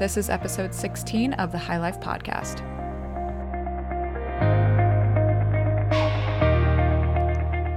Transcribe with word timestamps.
This 0.00 0.16
is 0.16 0.30
episode 0.30 0.74
16 0.74 1.34
of 1.34 1.52
the 1.52 1.58
HYE 1.58 1.76
Life 1.76 2.00
Podcast. 2.00 2.62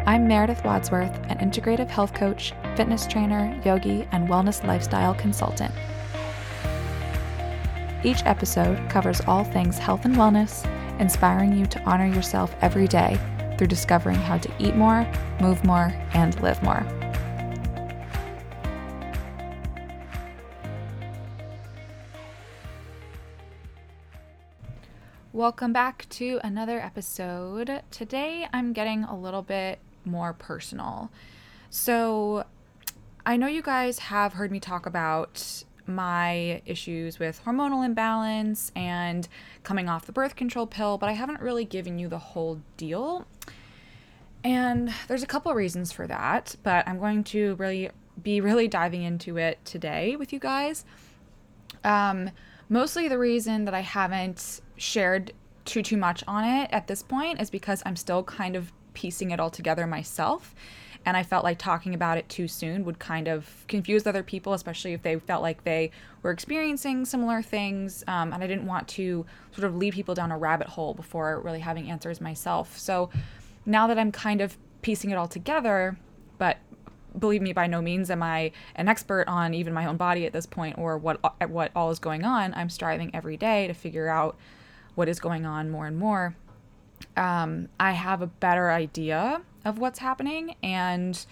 I'm 0.08 0.26
Meredith 0.26 0.64
Wadsworth, 0.64 1.14
an 1.28 1.40
integrative 1.40 1.90
health 1.90 2.14
coach, 2.14 2.54
fitness 2.78 3.08
trainer, 3.08 3.60
yogi, 3.66 4.08
and 4.14 4.30
wellness 4.30 4.66
lifestyle 4.66 5.14
consultant. 5.16 5.74
Each 8.06 8.24
episode 8.24 8.90
covers 8.90 9.20
all 9.28 9.44
things 9.44 9.78
health 9.78 10.06
and 10.06 10.16
wellness, 10.16 10.66
inspiring 11.02 11.52
you 11.58 11.66
to 11.66 11.82
honor 11.82 12.08
yourself 12.08 12.56
every 12.62 12.88
day 12.88 13.20
through 13.58 13.68
discovering 13.68 14.16
how 14.16 14.38
to 14.38 14.50
eat 14.60 14.78
more, 14.78 15.06
move 15.42 15.62
more, 15.66 15.94
and 16.14 16.42
live 16.42 16.64
more. 16.64 16.88
Welcome 25.44 25.74
back 25.74 26.08
to 26.12 26.40
another 26.42 26.80
episode. 26.80 27.82
Today 27.92 28.48
I'm 28.54 28.72
getting 28.72 29.04
a 29.04 29.20
little 29.20 29.42
bit 29.42 29.80
more 30.06 30.32
personal. 30.32 31.12
So, 31.70 32.46
I 33.26 33.36
know 33.36 33.48
you 33.48 33.62
guys 33.62 34.00
have 34.00 34.32
heard 34.32 34.54
me 34.54 34.62
talk 34.62 34.86
about 34.86 35.66
my 35.86 36.62
issues 36.66 37.20
with 37.20 37.42
hormonal 37.44 37.86
imbalance 37.86 38.72
and 38.74 39.28
coming 39.64 39.90
off 39.90 40.06
the 40.06 40.14
birth 40.14 40.38
control 40.38 40.66
pill, 40.66 40.98
but 40.98 41.10
I 41.10 41.12
haven't 41.12 41.42
really 41.42 41.66
given 41.66 42.00
you 42.00 42.08
the 42.08 42.20
whole 42.20 42.62
deal. 42.78 43.28
And 44.46 44.94
there's 45.10 45.24
a 45.24 45.28
couple 45.28 45.54
reasons 45.54 45.92
for 45.92 46.08
that, 46.08 46.56
but 46.64 46.88
I'm 46.88 47.00
going 47.00 47.22
to 47.26 47.56
really 47.56 47.90
be 48.24 48.40
really 48.40 48.70
diving 48.70 49.04
into 49.04 49.36
it 49.36 49.60
today 49.66 50.16
with 50.16 50.32
you 50.32 50.40
guys. 50.40 50.86
Um, 51.84 52.32
mostly 52.70 53.10
the 53.10 53.20
reason 53.20 53.66
that 53.66 53.74
I 53.74 53.82
haven't 53.82 54.62
shared 54.78 55.34
too 55.66 55.82
too 55.82 55.98
much 55.98 56.24
on 56.28 56.44
it 56.44 56.70
at 56.72 56.88
this 56.88 57.02
point 57.02 57.40
is 57.40 57.50
because 57.50 57.82
I'm 57.86 57.96
still 57.96 58.24
kind 58.24 58.56
of 58.56 58.72
piecing 58.94 59.32
it 59.32 59.40
all 59.40 59.50
together 59.50 59.88
myself 59.88 60.54
and 61.06 61.18
I 61.18 61.24
felt 61.24 61.44
like 61.44 61.58
talking 61.58 61.94
about 61.94 62.18
it 62.18 62.30
too 62.30 62.48
soon 62.48 62.86
would 62.86 63.00
kind 63.00 63.28
of 63.28 63.66
confuse 63.68 64.08
other 64.08 64.24
people, 64.24 64.54
especially 64.54 64.94
if 64.94 65.02
they 65.02 65.20
felt 65.20 65.42
like 65.42 65.64
they 65.64 65.92
were 66.22 66.32
experiencing 66.32 67.06
similar 67.06 67.42
things. 67.42 68.04
Um, 68.08 68.32
and 68.32 68.44
I 68.44 68.48
didn't 68.48 68.66
want 68.66 68.88
to 68.90 69.26
sort 69.52 69.66
of 69.66 69.76
lead 69.76 69.94
people 69.94 70.16
down 70.16 70.32
a 70.32 70.38
rabbit 70.38 70.68
hole 70.68 70.94
before 70.94 71.42
really 71.42 71.60
having 71.60 71.90
answers 71.90 72.22
myself. 72.22 72.78
So 72.78 73.10
now 73.66 73.88
that 73.88 74.00
I'm 74.00 74.12
kind 74.12 74.40
of 74.40 74.58
piecing 74.82 75.10
it 75.10 75.16
all 75.16 75.28
together, 75.28 75.98
but 76.38 76.58
believe 77.20 77.42
me, 77.42 77.52
by 77.52 77.68
no 77.68 77.82
means 77.82 78.10
am 78.10 78.24
I 78.24 78.52
an 78.76 78.88
expert 78.88 79.28
on 79.28 79.54
even 79.54 79.74
my 79.74 79.86
own 79.86 79.98
body 79.98 80.26
at 80.26 80.32
this 80.32 80.46
point 80.46 80.78
or 80.78 80.98
what 80.98 81.20
what 81.50 81.72
all 81.76 81.92
is 81.92 82.00
going 82.00 82.24
on. 82.24 82.54
I'm 82.54 82.70
striving 82.70 83.14
every 83.14 83.38
day 83.38 83.68
to 83.68 83.74
figure 83.74 84.08
out 84.08 84.38
what 84.96 85.10
is 85.10 85.20
going 85.20 85.46
on 85.46 85.70
more 85.70 85.88
and 85.88 85.98
more, 85.98 86.36
um, 87.18 87.70
I 87.80 87.92
have 87.92 88.22
a 88.22 88.28
better 88.28 88.72
idea 88.72 89.42
of 89.66 89.80
what's 89.80 90.00
happening 90.00 90.56
and 90.62 91.26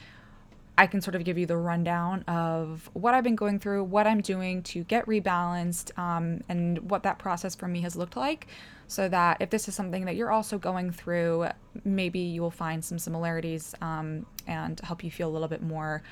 I 0.78 0.88
can 0.88 1.02
sort 1.02 1.16
of 1.16 1.24
give 1.24 1.38
you 1.38 1.46
the 1.46 1.58
rundown 1.58 2.24
of 2.24 2.90
what 2.94 3.14
I've 3.14 3.24
been 3.24 3.36
going 3.36 3.60
through, 3.60 3.84
what 3.84 4.08
I'm 4.08 4.22
doing 4.22 4.64
to 4.64 4.84
get 4.86 5.06
rebalanced, 5.06 5.98
um, 6.00 6.42
and 6.50 6.90
what 6.90 7.04
that 7.04 7.20
process 7.20 7.56
for 7.56 7.68
me 7.68 7.82
has 7.82 7.96
looked 7.96 8.16
like. 8.16 8.48
So 8.88 9.08
that 9.10 9.38
if 9.42 9.50
this 9.50 9.68
is 9.68 9.76
something 9.76 10.06
that 10.06 10.16
you're 10.16 10.32
also 10.32 10.58
going 10.58 10.92
through, 10.92 11.50
maybe 11.86 12.20
you 12.20 12.42
will 12.42 12.52
find 12.52 12.84
some 12.84 12.98
similarities 13.00 13.76
um, 13.82 14.26
and 14.48 14.80
help 14.82 15.04
you 15.04 15.12
feel 15.12 15.30
a 15.30 15.32
little 15.32 15.48
bit 15.48 15.62
more 15.62 16.04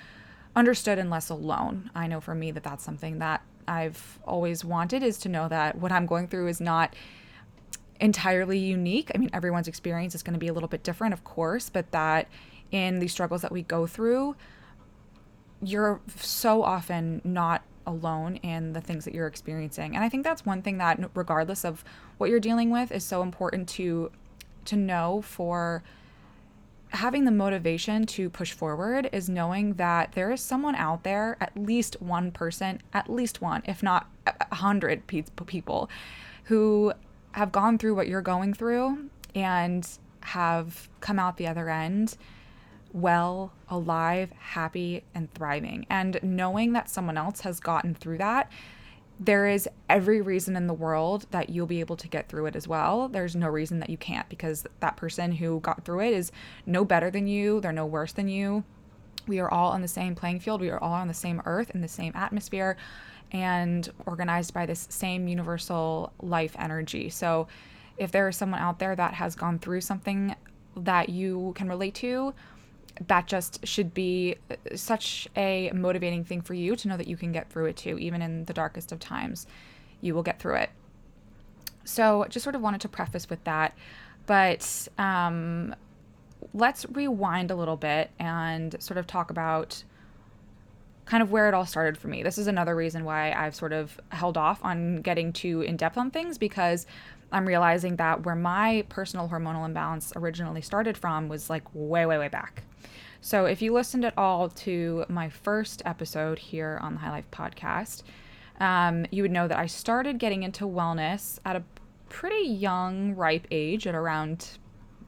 understood 0.55 0.99
and 0.99 1.09
less 1.09 1.29
alone. 1.29 1.89
I 1.95 2.07
know 2.07 2.21
for 2.21 2.35
me 2.35 2.51
that 2.51 2.63
that's 2.63 2.83
something 2.83 3.19
that 3.19 3.41
I've 3.67 4.19
always 4.25 4.63
wanted 4.63 5.03
is 5.03 5.17
to 5.19 5.29
know 5.29 5.47
that 5.47 5.77
what 5.77 5.91
I'm 5.91 6.05
going 6.05 6.27
through 6.27 6.47
is 6.47 6.61
not 6.61 6.95
entirely 7.99 8.57
unique. 8.57 9.11
I 9.13 9.17
mean, 9.17 9.29
everyone's 9.33 9.67
experience 9.67 10.15
is 10.15 10.23
going 10.23 10.33
to 10.33 10.39
be 10.39 10.47
a 10.47 10.53
little 10.53 10.69
bit 10.69 10.83
different, 10.83 11.13
of 11.13 11.23
course, 11.23 11.69
but 11.69 11.91
that 11.91 12.27
in 12.71 12.99
these 12.99 13.11
struggles 13.11 13.41
that 13.41 13.51
we 13.51 13.61
go 13.63 13.87
through, 13.87 14.35
you're 15.61 15.99
so 16.17 16.63
often 16.63 17.21
not 17.23 17.63
alone 17.85 18.37
in 18.37 18.73
the 18.73 18.81
things 18.81 19.05
that 19.05 19.13
you're 19.13 19.27
experiencing. 19.27 19.95
And 19.95 20.03
I 20.03 20.09
think 20.09 20.23
that's 20.23 20.45
one 20.45 20.61
thing 20.61 20.77
that 20.77 20.99
regardless 21.15 21.65
of 21.65 21.83
what 22.17 22.29
you're 22.29 22.39
dealing 22.39 22.69
with 22.69 22.91
is 22.91 23.03
so 23.03 23.21
important 23.21 23.67
to 23.69 24.11
to 24.65 24.75
know 24.75 25.21
for 25.21 25.83
having 26.89 27.25
the 27.25 27.31
motivation 27.31 28.05
to 28.05 28.29
push 28.29 28.51
forward 28.51 29.09
is 29.11 29.29
knowing 29.29 29.75
that 29.75 30.11
there 30.13 30.31
is 30.31 30.41
someone 30.41 30.75
out 30.75 31.03
there, 31.03 31.37
at 31.39 31.55
least 31.55 32.01
one 32.01 32.31
person, 32.31 32.81
at 32.93 33.09
least 33.09 33.41
one, 33.41 33.61
if 33.65 33.83
not 33.83 34.09
a 34.25 34.55
hundred 34.55 35.05
people, 35.07 35.89
who 36.45 36.93
have 37.33 37.51
gone 37.51 37.77
through 37.77 37.95
what 37.95 38.07
you're 38.07 38.21
going 38.21 38.53
through 38.53 39.09
and 39.35 39.87
have 40.21 40.89
come 40.99 41.19
out 41.19 41.37
the 41.37 41.47
other 41.47 41.69
end 41.69 42.17
well, 42.91 43.53
alive, 43.69 44.31
happy, 44.37 45.03
and 45.13 45.31
thriving. 45.33 45.85
And 45.89 46.19
knowing 46.23 46.73
that 46.73 46.89
someone 46.89 47.17
else 47.17 47.41
has 47.41 47.59
gotten 47.59 47.93
through 47.93 48.17
that, 48.17 48.51
there 49.19 49.47
is 49.47 49.67
every 49.89 50.21
reason 50.21 50.55
in 50.55 50.67
the 50.67 50.73
world 50.73 51.25
that 51.31 51.49
you'll 51.49 51.67
be 51.67 51.81
able 51.81 51.97
to 51.97 52.07
get 52.07 52.29
through 52.29 52.45
it 52.45 52.55
as 52.55 52.67
well. 52.67 53.09
There's 53.09 53.35
no 53.35 53.47
reason 53.49 53.79
that 53.79 53.89
you 53.89 53.97
can't 53.97 54.29
because 54.29 54.65
that 54.79 54.95
person 54.95 55.33
who 55.33 55.59
got 55.59 55.83
through 55.83 56.01
it 56.01 56.13
is 56.13 56.31
no 56.65 56.85
better 56.85 57.11
than 57.11 57.27
you, 57.27 57.59
they're 57.59 57.71
no 57.73 57.85
worse 57.85 58.13
than 58.13 58.29
you. 58.29 58.63
We 59.27 59.39
are 59.39 59.51
all 59.51 59.71
on 59.71 59.81
the 59.81 59.87
same 59.87 60.15
playing 60.15 60.39
field, 60.39 60.61
we 60.61 60.69
are 60.69 60.81
all 60.81 60.93
on 60.93 61.09
the 61.09 61.13
same 61.13 61.41
earth, 61.45 61.69
in 61.71 61.81
the 61.81 61.87
same 61.87 62.13
atmosphere 62.15 62.77
and 63.31 63.89
organized 64.05 64.53
by 64.53 64.65
this 64.65 64.87
same 64.89 65.27
universal 65.27 66.13
life 66.21 66.55
energy. 66.57 67.09
So, 67.09 67.47
if 67.97 68.11
there 68.11 68.27
is 68.29 68.37
someone 68.37 68.61
out 68.61 68.79
there 68.79 68.95
that 68.95 69.15
has 69.15 69.35
gone 69.35 69.59
through 69.59 69.81
something 69.81 70.35
that 70.77 71.09
you 71.09 71.53
can 71.55 71.67
relate 71.67 71.95
to, 71.95 72.33
that 73.07 73.27
just 73.27 73.65
should 73.67 73.93
be 73.93 74.35
such 74.75 75.27
a 75.35 75.69
motivating 75.73 76.23
thing 76.23 76.41
for 76.41 76.53
you 76.53 76.75
to 76.77 76.87
know 76.87 76.97
that 76.97 77.07
you 77.07 77.17
can 77.17 77.31
get 77.31 77.49
through 77.49 77.65
it 77.65 77.77
too, 77.77 77.97
even 77.97 78.21
in 78.21 78.45
the 78.45 78.53
darkest 78.53 78.91
of 78.91 78.99
times. 78.99 79.47
You 80.01 80.15
will 80.15 80.23
get 80.23 80.39
through 80.39 80.55
it. 80.55 80.69
So, 81.83 82.25
just 82.29 82.43
sort 82.43 82.55
of 82.55 82.61
wanted 82.61 82.81
to 82.81 82.89
preface 82.89 83.29
with 83.29 83.43
that. 83.43 83.75
But 84.25 84.87
um, 84.97 85.75
let's 86.53 86.85
rewind 86.91 87.51
a 87.51 87.55
little 87.55 87.77
bit 87.77 88.11
and 88.19 88.75
sort 88.81 88.97
of 88.97 89.07
talk 89.07 89.31
about 89.31 89.83
kind 91.09 91.23
of 91.23 91.31
where 91.31 91.47
it 91.47 91.55
all 91.55 91.65
started 91.65 91.97
for 91.97 92.07
me. 92.07 92.21
This 92.21 92.37
is 92.37 92.45
another 92.45 92.75
reason 92.75 93.03
why 93.03 93.31
I've 93.31 93.55
sort 93.55 93.73
of 93.73 93.99
held 94.09 94.37
off 94.37 94.63
on 94.63 95.01
getting 95.01 95.33
too 95.33 95.61
in 95.61 95.75
depth 95.75 95.97
on 95.97 96.11
things 96.11 96.37
because 96.37 96.85
I'm 97.31 97.47
realizing 97.47 97.95
that 97.95 98.25
where 98.25 98.35
my 98.35 98.85
personal 98.89 99.27
hormonal 99.27 99.65
imbalance 99.65 100.13
originally 100.15 100.61
started 100.61 100.95
from 100.95 101.27
was 101.27 101.49
like 101.49 101.63
way, 101.73 102.05
way, 102.05 102.19
way 102.19 102.27
back. 102.27 102.61
So 103.21 103.45
if 103.45 103.59
you 103.59 103.73
listened 103.73 104.05
at 104.05 104.13
all 104.17 104.49
to 104.49 105.05
my 105.09 105.29
first 105.29 105.81
episode 105.83 106.37
here 106.37 106.77
on 106.79 106.93
the 106.93 106.99
HYE 106.99 107.09
Life 107.09 107.31
podcast, 107.31 108.03
um, 108.59 109.07
you 109.09 109.23
would 109.23 109.31
know 109.31 109.47
that 109.47 109.57
I 109.57 109.65
started 109.65 110.19
getting 110.19 110.43
into 110.43 110.65
wellness 110.65 111.39
at 111.43 111.55
a 111.55 111.63
pretty 112.09 112.47
young, 112.47 113.15
ripe 113.15 113.47
age 113.49 113.87
at 113.87 113.95
around 113.95 114.59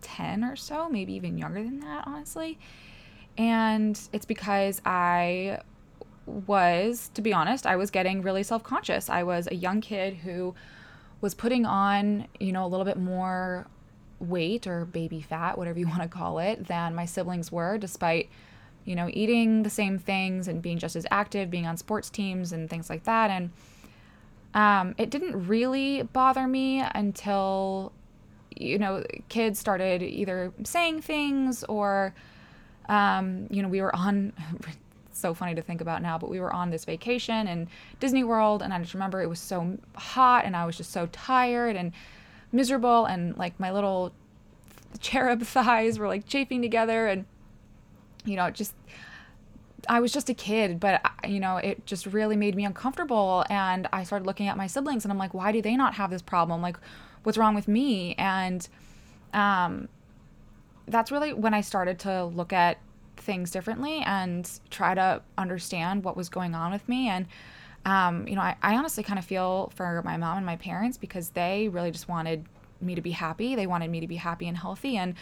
10 0.01 0.44
or 0.44 0.56
so, 0.56 0.90
maybe 0.90 1.13
even 1.13 1.38
younger 1.38 1.63
than 1.63 1.79
that, 1.81 2.06
honestly. 2.07 2.57
And 3.38 4.00
it's 4.11 4.25
because 4.25 4.81
I 4.84 5.59
was, 6.25 7.09
to 7.13 7.21
be 7.21 7.33
honest, 7.33 7.65
I 7.65 7.75
was 7.75 7.91
getting 7.91 8.21
really 8.21 8.43
self 8.43 8.63
conscious. 8.63 9.09
I 9.09 9.23
was 9.23 9.47
a 9.47 9.55
young 9.55 9.81
kid 9.81 10.15
who 10.17 10.55
was 11.19 11.33
putting 11.33 11.65
on, 11.65 12.27
you 12.39 12.51
know, 12.51 12.65
a 12.65 12.67
little 12.67 12.85
bit 12.85 12.97
more 12.97 13.67
weight 14.19 14.67
or 14.67 14.85
baby 14.85 15.21
fat, 15.21 15.57
whatever 15.57 15.79
you 15.79 15.87
want 15.89 16.01
to 16.01 16.07
call 16.07 16.39
it, 16.39 16.67
than 16.67 16.95
my 16.95 17.05
siblings 17.05 17.51
were, 17.51 17.77
despite, 17.77 18.29
you 18.85 18.95
know, 18.95 19.09
eating 19.11 19.63
the 19.63 19.69
same 19.69 19.99
things 19.99 20.47
and 20.47 20.61
being 20.61 20.77
just 20.77 20.95
as 20.95 21.05
active, 21.11 21.49
being 21.49 21.67
on 21.67 21.77
sports 21.77 22.09
teams 22.09 22.51
and 22.51 22.69
things 22.69 22.90
like 22.90 23.03
that. 23.03 23.29
And 23.29 23.51
um, 24.53 24.96
it 24.97 25.09
didn't 25.09 25.47
really 25.47 26.03
bother 26.03 26.47
me 26.47 26.84
until, 26.93 27.93
you 28.55 28.78
know, 28.78 29.03
kids 29.29 29.59
started 29.59 30.01
either 30.01 30.51
saying 30.63 31.01
things 31.01 31.63
or, 31.66 32.13
um, 32.90 33.47
you 33.49 33.61
know, 33.61 33.69
we 33.69 33.81
were 33.81 33.96
on 33.96 34.34
so 35.22 35.34
funny 35.34 35.56
to 35.56 35.62
think 35.62 35.82
about 35.82 36.02
now, 36.02 36.18
but 36.18 36.29
we 36.29 36.40
were 36.40 36.52
on 36.53 36.70
this 36.70 36.85
vacation 36.85 37.47
in 37.47 37.68
Disney 38.00 38.23
World, 38.23 38.62
and 38.62 38.73
I 38.73 38.79
just 38.79 38.94
remember 38.94 39.22
it 39.22 39.28
was 39.28 39.40
so 39.40 39.78
hot, 39.96 40.46
and 40.46 40.56
I 40.56 40.66
was 40.66 40.76
just 40.76 40.91
so 40.91 41.08
tired 41.12 41.76
and 41.76 41.91
miserable, 42.52 43.06
and 43.06 43.38
like 43.38 43.59
my 43.59 43.72
little 43.72 44.12
cherub 45.00 45.44
thighs 45.44 46.00
were 46.00 46.08
like 46.08 46.28
chafing 46.28 46.62
together, 46.62 47.08
and 47.08 47.26
you 48.26 48.35
know, 48.35 48.50
just 48.50 48.73
I 49.88 50.00
was 50.00 50.12
just 50.12 50.29
a 50.29 50.34
kid, 50.34 50.79
but 50.79 51.02
you 51.28 51.40
know, 51.40 51.58
it 51.58 51.85
just 51.85 52.06
really 52.06 52.35
made 52.35 52.56
me 52.56 52.66
uncomfortable, 52.66 53.46
and 53.50 53.88
I 53.94 54.03
started 54.03 54.26
looking 54.26 54.47
at 54.47 54.58
my 54.58 54.68
siblings, 54.68 55.06
and 55.06 55.12
I'm 55.12 55.18
like, 55.18 55.34
why 55.34 55.52
do 55.52 55.62
they 55.62 55.76
not 55.76 55.96
have 55.96 56.09
this 56.09 56.22
problem? 56.22 56.62
Like, 56.62 56.78
what's 57.23 57.38
wrong 57.38 57.56
with 57.56 57.68
me? 57.68 58.16
And 58.16 58.68
um, 59.34 59.88
that's 60.88 61.12
really 61.12 61.34
when 61.34 61.53
I 61.53 61.62
started 61.62 62.00
to 62.00 62.26
look 62.26 62.53
at 62.53 62.78
things 63.22 63.52
differently 63.52 64.02
and 64.06 64.50
try 64.70 64.94
to 64.94 65.22
understand 65.38 66.03
what 66.03 66.18
was 66.18 66.29
going 66.29 66.56
on 66.56 66.72
with 66.72 66.88
me. 66.90 67.09
And 67.09 67.28
um, 67.85 68.28
you 68.28 68.35
know, 68.35 68.41
I, 68.41 68.56
I 68.62 68.76
honestly 68.76 69.03
kind 69.03 69.18
of 69.18 69.26
feel 69.26 69.72
for 69.76 70.02
my 70.03 70.18
mom 70.18 70.38
and 70.38 70.46
my 70.46 70.58
parents 70.58 70.97
because 70.97 71.29
they 71.29 71.68
really 71.70 71.91
just 71.91 72.08
wanted 72.08 72.46
me 72.79 72.96
to 72.96 73.02
be 73.02 73.12
happy. 73.12 73.56
They 73.56 73.68
wanted 73.68 73.90
me 73.90 74.00
to 74.02 74.08
be 74.08 74.18
happy 74.18 74.47
and 74.47 74.58
healthy. 74.58 74.97
And 74.97 75.16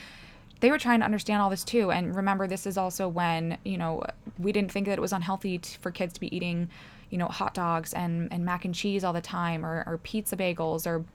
they 0.60 0.72
were 0.72 0.78
trying 0.78 1.00
to 1.00 1.06
understand 1.06 1.42
all 1.42 1.50
this 1.50 1.63
too. 1.63 1.92
And 1.92 2.16
remember, 2.16 2.48
this 2.48 2.66
is 2.66 2.78
also 2.78 3.07
when, 3.07 3.57
you 3.63 3.78
know, 3.78 4.04
we 4.38 4.51
didn't 4.51 4.72
think 4.72 4.88
that 4.88 4.98
it 4.98 5.01
was 5.01 5.13
unhealthy 5.13 5.60
t- 5.60 5.78
for 5.80 5.90
kids 5.90 6.13
to 6.13 6.19
be 6.19 6.36
eating, 6.36 6.69
you 7.10 7.18
know, 7.18 7.28
hot 7.28 7.54
dogs 7.54 7.94
and, 7.94 8.31
and 8.31 8.44
mac 8.44 8.66
and 8.66 8.75
cheese 8.75 9.04
all 9.04 9.13
the 9.13 9.22
time 9.22 9.66
or, 9.66 9.84
or 9.88 9.98
pizza 10.00 10.36
bagels 10.36 10.86
or 10.86 11.06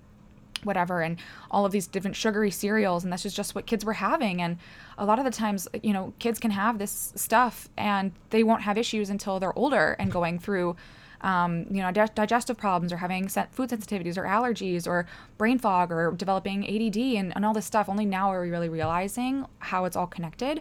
whatever 0.64 1.02
and 1.02 1.18
all 1.50 1.64
of 1.66 1.72
these 1.72 1.86
different 1.86 2.16
sugary 2.16 2.50
cereals 2.50 3.04
and 3.04 3.12
that's 3.12 3.22
just, 3.22 3.36
just 3.36 3.54
what 3.54 3.66
kids 3.66 3.84
were 3.84 3.94
having 3.94 4.40
and 4.40 4.58
a 4.98 5.04
lot 5.04 5.18
of 5.18 5.24
the 5.24 5.30
times 5.30 5.68
you 5.82 5.92
know 5.92 6.12
kids 6.18 6.38
can 6.38 6.50
have 6.50 6.78
this 6.78 7.12
stuff 7.16 7.68
and 7.76 8.12
they 8.30 8.42
won't 8.42 8.62
have 8.62 8.78
issues 8.78 9.10
until 9.10 9.40
they're 9.40 9.58
older 9.58 9.96
and 9.98 10.10
going 10.10 10.38
through 10.38 10.76
um, 11.24 11.64
you 11.70 11.80
know, 11.80 11.90
di- 11.90 12.06
digestive 12.14 12.58
problems 12.58 12.92
or 12.92 12.98
having 12.98 13.28
food 13.28 13.70
sensitivities 13.70 14.18
or 14.18 14.24
allergies 14.24 14.86
or 14.86 15.06
brain 15.38 15.58
fog 15.58 15.90
or 15.90 16.12
developing 16.12 16.64
ADD 16.64 16.98
and, 16.98 17.32
and 17.34 17.46
all 17.46 17.54
this 17.54 17.64
stuff. 17.64 17.88
Only 17.88 18.04
now 18.04 18.30
are 18.30 18.42
we 18.42 18.50
really 18.50 18.68
realizing 18.68 19.46
how 19.58 19.86
it's 19.86 19.96
all 19.96 20.06
connected. 20.06 20.60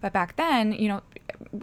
But 0.00 0.12
back 0.12 0.34
then, 0.34 0.72
you 0.72 0.88
know, 0.88 1.02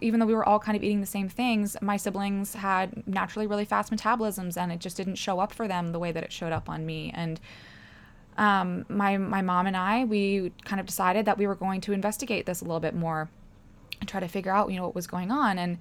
even 0.00 0.18
though 0.18 0.26
we 0.26 0.34
were 0.34 0.48
all 0.48 0.58
kind 0.58 0.74
of 0.74 0.82
eating 0.82 1.02
the 1.02 1.06
same 1.06 1.28
things, 1.28 1.76
my 1.82 1.98
siblings 1.98 2.54
had 2.54 3.06
naturally 3.06 3.46
really 3.46 3.66
fast 3.66 3.92
metabolisms 3.92 4.56
and 4.56 4.72
it 4.72 4.80
just 4.80 4.96
didn't 4.96 5.16
show 5.16 5.38
up 5.38 5.52
for 5.52 5.68
them 5.68 5.92
the 5.92 5.98
way 5.98 6.10
that 6.10 6.24
it 6.24 6.32
showed 6.32 6.52
up 6.52 6.70
on 6.70 6.86
me. 6.86 7.12
And 7.14 7.38
um, 8.40 8.86
my, 8.88 9.18
my 9.18 9.42
mom 9.42 9.66
and 9.66 9.76
I, 9.76 10.04
we 10.04 10.50
kind 10.64 10.80
of 10.80 10.86
decided 10.86 11.26
that 11.26 11.36
we 11.36 11.46
were 11.46 11.54
going 11.54 11.82
to 11.82 11.92
investigate 11.92 12.46
this 12.46 12.62
a 12.62 12.64
little 12.64 12.80
bit 12.80 12.94
more 12.94 13.28
and 14.00 14.08
try 14.08 14.18
to 14.18 14.28
figure 14.28 14.50
out, 14.50 14.70
you 14.70 14.76
know, 14.76 14.84
what 14.86 14.94
was 14.94 15.06
going 15.06 15.30
on. 15.30 15.58
And 15.58 15.76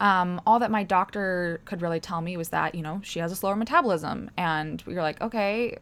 um, 0.00 0.40
all 0.44 0.58
that 0.58 0.72
my 0.72 0.82
doctor 0.82 1.60
could 1.66 1.82
really 1.82 2.00
tell 2.00 2.20
me 2.20 2.36
was 2.36 2.48
that, 2.48 2.74
you 2.74 2.82
know, 2.82 3.00
she 3.04 3.20
has 3.20 3.30
a 3.30 3.36
slower 3.36 3.54
metabolism. 3.54 4.28
And 4.36 4.82
we 4.88 4.94
were 4.94 5.02
like, 5.02 5.20
okay, 5.20 5.78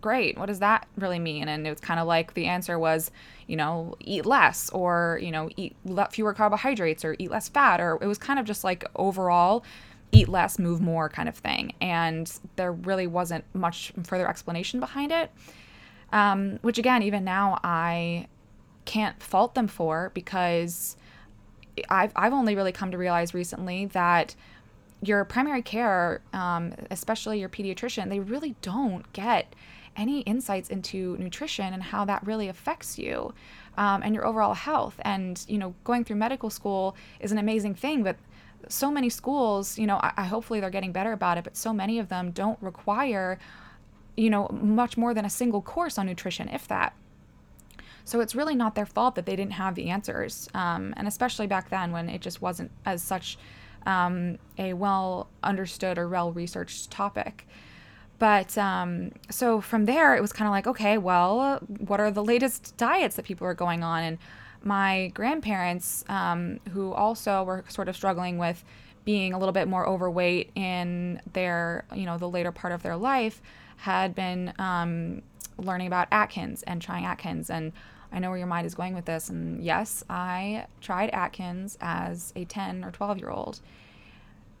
great. 0.00 0.38
What 0.38 0.46
does 0.46 0.60
that 0.60 0.88
really 0.96 1.18
mean? 1.18 1.48
And 1.48 1.66
it 1.66 1.70
was 1.70 1.80
kind 1.80 2.00
of 2.00 2.06
like 2.06 2.32
the 2.32 2.46
answer 2.46 2.78
was, 2.78 3.10
you 3.46 3.56
know, 3.56 3.94
eat 4.00 4.24
less 4.24 4.70
or, 4.70 5.20
you 5.20 5.30
know, 5.30 5.50
eat 5.56 5.76
fewer 6.12 6.32
carbohydrates 6.32 7.04
or 7.04 7.14
eat 7.18 7.30
less 7.30 7.50
fat. 7.50 7.78
Or 7.78 7.98
it 8.00 8.06
was 8.06 8.16
kind 8.16 8.38
of 8.38 8.46
just 8.46 8.64
like 8.64 8.86
overall, 8.96 9.64
eat 10.12 10.28
less, 10.28 10.58
move 10.58 10.80
more 10.80 11.10
kind 11.10 11.28
of 11.28 11.36
thing. 11.36 11.74
And 11.82 12.32
there 12.56 12.72
really 12.72 13.06
wasn't 13.06 13.44
much 13.54 13.92
further 14.04 14.26
explanation 14.26 14.80
behind 14.80 15.12
it. 15.12 15.30
Um, 16.12 16.58
which 16.62 16.78
again, 16.78 17.02
even 17.02 17.24
now, 17.24 17.58
I 17.62 18.28
can't 18.84 19.22
fault 19.22 19.54
them 19.54 19.68
for 19.68 20.10
because 20.14 20.96
I've, 21.90 22.12
I've 22.16 22.32
only 22.32 22.56
really 22.56 22.72
come 22.72 22.90
to 22.90 22.98
realize 22.98 23.34
recently 23.34 23.86
that 23.86 24.34
your 25.02 25.24
primary 25.24 25.62
care, 25.62 26.22
um, 26.32 26.74
especially 26.90 27.40
your 27.40 27.48
pediatrician, 27.48 28.08
they 28.08 28.20
really 28.20 28.56
don't 28.62 29.10
get 29.12 29.54
any 29.96 30.20
insights 30.20 30.70
into 30.70 31.16
nutrition 31.18 31.74
and 31.74 31.82
how 31.82 32.04
that 32.04 32.24
really 32.26 32.48
affects 32.48 32.98
you 32.98 33.34
um, 33.76 34.02
and 34.02 34.14
your 34.14 34.24
overall 34.24 34.54
health. 34.54 34.94
And, 35.02 35.44
you 35.48 35.58
know, 35.58 35.74
going 35.84 36.04
through 36.04 36.16
medical 36.16 36.50
school 36.50 36.96
is 37.20 37.32
an 37.32 37.38
amazing 37.38 37.74
thing, 37.74 38.02
but 38.02 38.16
so 38.68 38.90
many 38.90 39.08
schools, 39.08 39.78
you 39.78 39.86
know, 39.86 39.96
I, 39.96 40.12
I 40.16 40.24
hopefully 40.24 40.60
they're 40.60 40.70
getting 40.70 40.92
better 40.92 41.12
about 41.12 41.38
it, 41.38 41.44
but 41.44 41.56
so 41.56 41.72
many 41.72 41.98
of 41.98 42.08
them 42.08 42.30
don't 42.30 42.60
require, 42.62 43.38
you 44.18 44.30
know, 44.30 44.48
much 44.50 44.96
more 44.96 45.14
than 45.14 45.24
a 45.24 45.30
single 45.30 45.62
course 45.62 45.96
on 45.96 46.06
nutrition, 46.06 46.48
if 46.48 46.66
that. 46.66 46.92
So 48.04 48.20
it's 48.20 48.34
really 48.34 48.56
not 48.56 48.74
their 48.74 48.86
fault 48.86 49.14
that 49.14 49.26
they 49.26 49.36
didn't 49.36 49.52
have 49.52 49.76
the 49.76 49.90
answers. 49.90 50.48
Um, 50.54 50.92
and 50.96 51.06
especially 51.06 51.46
back 51.46 51.70
then 51.70 51.92
when 51.92 52.08
it 52.08 52.20
just 52.20 52.42
wasn't 52.42 52.70
as 52.84 53.02
such 53.02 53.38
um, 53.86 54.38
a 54.58 54.72
well 54.72 55.28
understood 55.44 55.98
or 55.98 56.08
well 56.08 56.32
researched 56.32 56.90
topic. 56.90 57.46
But 58.18 58.58
um, 58.58 59.12
so 59.30 59.60
from 59.60 59.84
there, 59.84 60.16
it 60.16 60.20
was 60.20 60.32
kind 60.32 60.48
of 60.48 60.52
like, 60.52 60.66
okay, 60.66 60.98
well, 60.98 61.58
what 61.78 62.00
are 62.00 62.10
the 62.10 62.24
latest 62.24 62.76
diets 62.76 63.14
that 63.16 63.24
people 63.24 63.46
are 63.46 63.54
going 63.54 63.84
on? 63.84 64.02
And 64.02 64.18
my 64.64 65.12
grandparents, 65.14 66.04
um, 66.08 66.58
who 66.72 66.92
also 66.92 67.44
were 67.44 67.64
sort 67.68 67.88
of 67.88 67.94
struggling 67.94 68.38
with 68.38 68.64
being 69.04 69.32
a 69.32 69.38
little 69.38 69.52
bit 69.52 69.68
more 69.68 69.86
overweight 69.88 70.50
in 70.56 71.20
their, 71.32 71.84
you 71.94 72.04
know, 72.04 72.18
the 72.18 72.28
later 72.28 72.50
part 72.50 72.72
of 72.72 72.82
their 72.82 72.96
life, 72.96 73.40
had 73.78 74.14
been 74.14 74.52
um, 74.58 75.22
learning 75.56 75.86
about 75.86 76.08
Atkins 76.12 76.62
and 76.64 76.82
trying 76.82 77.04
Atkins 77.04 77.50
and 77.50 77.72
I 78.12 78.18
know 78.18 78.30
where 78.30 78.38
your 78.38 78.46
mind 78.46 78.66
is 78.66 78.74
going 78.74 78.94
with 78.94 79.04
this. 79.04 79.28
And 79.28 79.62
yes, 79.62 80.02
I 80.08 80.66
tried 80.80 81.10
Atkins 81.10 81.76
as 81.80 82.32
a 82.36 82.44
10 82.44 82.84
or 82.84 82.90
12 82.90 83.18
year 83.18 83.30
old. 83.30 83.60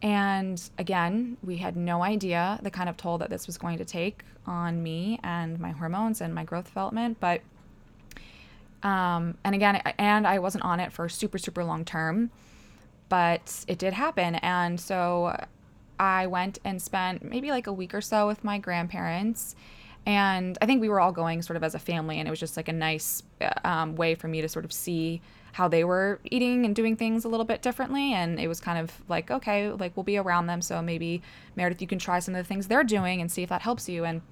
And 0.00 0.62
again, 0.78 1.36
we 1.42 1.56
had 1.56 1.76
no 1.76 2.02
idea 2.02 2.58
the 2.62 2.70
kind 2.70 2.88
of 2.88 2.96
toll 2.96 3.18
that 3.18 3.30
this 3.30 3.46
was 3.46 3.58
going 3.58 3.78
to 3.78 3.84
take 3.84 4.22
on 4.46 4.82
me 4.82 5.18
and 5.24 5.58
my 5.58 5.72
hormones 5.72 6.20
and 6.20 6.34
my 6.34 6.44
growth 6.44 6.66
development. 6.66 7.18
But, 7.20 7.40
um, 8.82 9.36
and 9.44 9.54
again, 9.54 9.76
and 9.98 10.26
I 10.26 10.38
wasn't 10.38 10.64
on 10.64 10.78
it 10.78 10.92
for 10.92 11.08
super, 11.08 11.38
super 11.38 11.64
long 11.64 11.84
term, 11.84 12.30
but 13.08 13.64
it 13.66 13.78
did 13.78 13.92
happen. 13.92 14.36
And 14.36 14.78
so 14.78 15.36
I 15.98 16.26
went 16.26 16.58
and 16.64 16.80
spent 16.80 17.22
maybe 17.22 17.50
like 17.50 17.66
a 17.66 17.72
week 17.72 17.94
or 17.94 18.00
so 18.00 18.26
with 18.26 18.44
my 18.44 18.58
grandparents 18.58 19.54
and 20.08 20.56
I 20.62 20.64
think 20.64 20.80
we 20.80 20.88
were 20.88 21.00
all 21.00 21.12
going 21.12 21.42
sort 21.42 21.58
of 21.58 21.62
as 21.62 21.74
a 21.74 21.78
family, 21.78 22.18
and 22.18 22.26
it 22.26 22.30
was 22.30 22.40
just 22.40 22.56
like 22.56 22.68
a 22.68 22.72
nice 22.72 23.22
um, 23.62 23.94
way 23.94 24.14
for 24.14 24.26
me 24.26 24.40
to 24.40 24.48
sort 24.48 24.64
of 24.64 24.72
see 24.72 25.20
how 25.52 25.68
they 25.68 25.84
were 25.84 26.18
eating 26.24 26.64
and 26.64 26.74
doing 26.74 26.96
things 26.96 27.26
a 27.26 27.28
little 27.28 27.44
bit 27.44 27.60
differently. 27.60 28.14
And 28.14 28.40
it 28.40 28.48
was 28.48 28.58
kind 28.58 28.78
of 28.78 28.90
like, 29.08 29.30
okay, 29.30 29.70
like 29.70 29.94
we'll 29.96 30.04
be 30.04 30.16
around 30.16 30.46
them. 30.46 30.62
So 30.62 30.80
maybe, 30.80 31.20
Meredith, 31.56 31.82
you 31.82 31.86
can 31.86 31.98
try 31.98 32.20
some 32.20 32.34
of 32.34 32.42
the 32.42 32.48
things 32.48 32.68
they're 32.68 32.84
doing 32.84 33.20
and 33.20 33.30
see 33.30 33.42
if 33.42 33.50
that 33.50 33.60
helps 33.60 33.86
you. 33.86 34.04
And, 34.04 34.22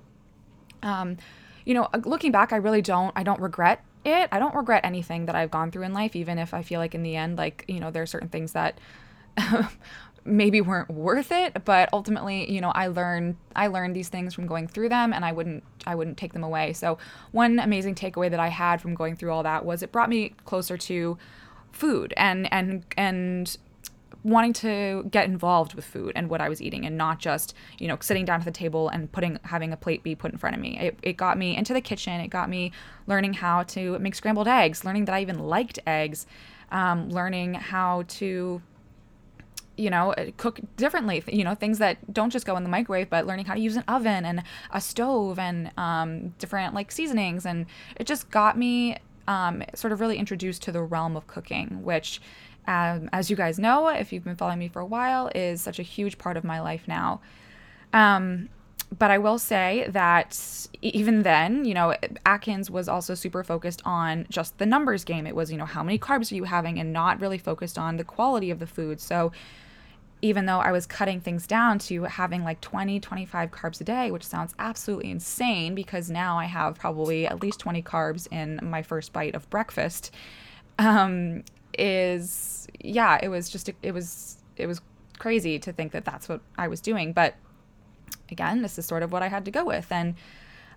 um, 0.82 1.18
you 1.66 1.74
know, 1.74 1.88
looking 2.04 2.32
back, 2.32 2.54
I 2.54 2.56
really 2.56 2.80
don't, 2.80 3.12
I 3.14 3.22
don't 3.22 3.40
regret 3.40 3.84
it. 4.04 4.30
I 4.32 4.38
don't 4.38 4.54
regret 4.54 4.82
anything 4.82 5.26
that 5.26 5.34
I've 5.34 5.50
gone 5.50 5.70
through 5.70 5.82
in 5.82 5.92
life, 5.92 6.16
even 6.16 6.38
if 6.38 6.54
I 6.54 6.62
feel 6.62 6.80
like 6.80 6.94
in 6.94 7.02
the 7.02 7.16
end, 7.16 7.36
like, 7.36 7.66
you 7.68 7.80
know, 7.80 7.90
there 7.90 8.02
are 8.02 8.06
certain 8.06 8.30
things 8.30 8.52
that 8.52 8.78
maybe 10.26 10.61
weren't 10.61 10.90
worth 10.90 11.31
it 11.32 11.64
but 11.64 11.88
ultimately 11.93 12.50
you 12.50 12.61
know 12.61 12.70
i 12.70 12.87
learned 12.87 13.37
i 13.55 13.67
learned 13.67 13.94
these 13.94 14.08
things 14.08 14.34
from 14.34 14.46
going 14.46 14.67
through 14.67 14.88
them 14.88 15.12
and 15.12 15.25
i 15.25 15.32
wouldn't 15.32 15.62
i 15.87 15.94
wouldn't 15.94 16.17
take 16.17 16.32
them 16.32 16.44
away 16.44 16.73
so 16.73 16.99
one 17.32 17.58
amazing 17.58 17.94
takeaway 17.94 18.31
that 18.31 18.40
i 18.40 18.49
had 18.49 18.81
from 18.81 18.94
going 18.94 19.17
through 19.17 19.32
all 19.32 19.43
that 19.43 19.64
was 19.64 19.82
it 19.82 19.93
brought 19.93 20.08
me 20.08 20.31
closer 20.44 20.76
to 20.76 21.17
food 21.73 22.12
and 22.17 22.52
and 22.52 22.84
and 22.96 23.58
wanting 24.26 24.52
to 24.52 25.06
get 25.11 25.26
involved 25.26 25.75
with 25.75 25.84
food 25.84 26.12
and 26.17 26.28
what 26.28 26.40
I 26.40 26.49
was 26.49 26.61
eating 26.61 26.84
and 26.84 26.99
not 26.99 27.20
just, 27.20 27.54
you 27.78 27.87
know, 27.87 27.97
sitting 28.00 28.25
down 28.25 28.40
at 28.40 28.45
the 28.45 28.50
table 28.50 28.88
and 28.88 29.11
putting 29.12 29.38
having 29.45 29.73
a 29.73 29.76
plate 29.76 30.02
be 30.02 30.16
put 30.16 30.33
in 30.33 30.38
front 30.38 30.56
of 30.56 30.61
me. 30.61 30.76
It, 30.80 30.99
it 31.02 31.16
got 31.16 31.38
me 31.38 31.56
into 31.56 31.73
the 31.73 31.80
kitchen. 31.80 32.21
It 32.21 32.26
got 32.26 32.50
me 32.50 32.73
learning 33.06 33.35
how 33.35 33.62
to 33.64 33.99
make 34.00 34.16
scrambled 34.16 34.49
eggs, 34.49 34.85
learning 34.85 35.04
that 35.04 35.14
I 35.14 35.21
even 35.23 35.38
liked 35.38 35.78
eggs, 35.87 36.26
um, 36.73 37.09
learning 37.09 37.54
how 37.54 38.02
to 38.09 38.61
you 39.76 39.90
know, 39.90 40.12
uh, 40.12 40.30
cook 40.37 40.61
differently, 40.76 41.23
you 41.28 41.45
know, 41.45 41.54
things 41.54 41.78
that 41.78 42.12
don't 42.12 42.30
just 42.30 42.47
go 42.47 42.56
in 42.56 42.62
the 42.62 42.68
microwave, 42.68 43.11
but 43.11 43.26
learning 43.26 43.47
how 43.47 43.54
to 43.54 43.61
use 43.61 43.76
an 43.76 43.85
oven 43.88 44.25
and 44.25 44.42
a 44.71 44.80
stove 44.80 45.38
and 45.38 45.71
um, 45.76 46.28
different 46.38 46.75
like 46.75 46.90
seasonings. 46.90 47.47
And 47.47 47.66
it 47.97 48.06
just 48.06 48.30
got 48.30 48.59
me 48.59 48.97
um, 49.28 49.62
sort 49.75 49.92
of 49.92 50.00
really 50.00 50.16
introduced 50.16 50.62
to 50.62 50.73
the 50.73 50.83
realm 50.83 51.16
of 51.16 51.26
cooking, 51.26 51.83
which, 51.83 52.21
um, 52.66 53.09
as 53.12 53.30
you 53.30 53.37
guys 53.37 53.59
know, 53.59 53.88
if 53.88 54.12
you've 54.12 54.25
been 54.25 54.37
following 54.37 54.59
me 54.59 54.68
for 54.68 54.80
a 54.80 54.87
while, 54.87 55.30
is 55.35 55.61
such 55.61 55.78
a 55.78 55.83
huge 55.83 56.18
part 56.18 56.37
of 56.37 56.45
my 56.45 56.61
life 56.61 56.83
now. 56.87 57.21
Um, 57.92 58.49
but 58.97 59.11
I 59.11 59.18
will 59.18 59.38
say 59.38 59.87
that 59.88 60.68
even 60.80 61.23
then, 61.23 61.64
you 61.64 61.75
know, 61.75 61.97
Atkins 62.25 62.71
was 62.71 62.88
also 62.88 63.14
super 63.14 63.42
focused 63.42 63.83
on 63.85 64.26
just 64.30 64.59
the 64.59 64.66
numbers 64.66 65.04
game. 65.04 65.26
It 65.26 65.35
was, 65.35 65.50
you 65.50 65.59
know, 65.59 65.64
how 65.64 65.83
many 65.83 65.99
carbs 65.99 66.30
are 66.30 66.37
you 66.37 66.45
having 66.45 66.78
and 66.78 66.92
not 66.92 67.21
really 67.21 67.38
focused 67.38 67.78
on 67.78 67.97
the 67.97 68.04
quality 68.04 68.50
of 68.50 68.61
the 68.61 68.66
food. 68.66 69.00
So, 69.00 69.33
even 70.23 70.46
though 70.46 70.58
I 70.58 70.73
was 70.73 70.87
cutting 70.87 71.20
things 71.20 71.46
down 71.46 71.78
to 71.80 72.04
having 72.04 72.42
like 72.42 72.61
20, 72.61 73.00
25 73.00 73.50
carbs 73.50 73.80
a 73.80 73.85
day, 73.85 74.11
which 74.11 74.25
sounds 74.25 74.54
absolutely 74.58 75.11
insane 75.11 75.75
because 75.75 76.11
now 76.11 76.38
I 76.38 76.46
have 76.46 76.76
probably 76.76 77.26
at 77.26 77.42
least 77.42 77.61
20 77.61 77.82
carbs 77.82 78.26
in 78.32 78.58
my 78.62 78.82
first 78.82 79.12
bite 79.12 79.35
of 79.35 79.49
breakfast, 79.50 80.11
um, 80.78 81.44
is 81.78 82.66
yeah, 82.80 83.18
it 83.23 83.28
was 83.28 83.50
just, 83.50 83.68
it 83.82 83.92
was, 83.92 84.38
it 84.56 84.66
was 84.66 84.80
crazy 85.18 85.58
to 85.58 85.73
think 85.73 85.92
that 85.92 86.04
that's 86.04 86.28
what 86.28 86.40
I 86.56 86.68
was 86.68 86.80
doing. 86.80 87.12
But 87.12 87.35
again, 88.30 88.62
this 88.62 88.78
is 88.78 88.87
sort 88.87 89.02
of 89.02 89.12
what 89.12 89.23
I 89.23 89.28
had 89.28 89.44
to 89.44 89.50
go 89.50 89.64
with. 89.64 89.90
And, 89.90 90.14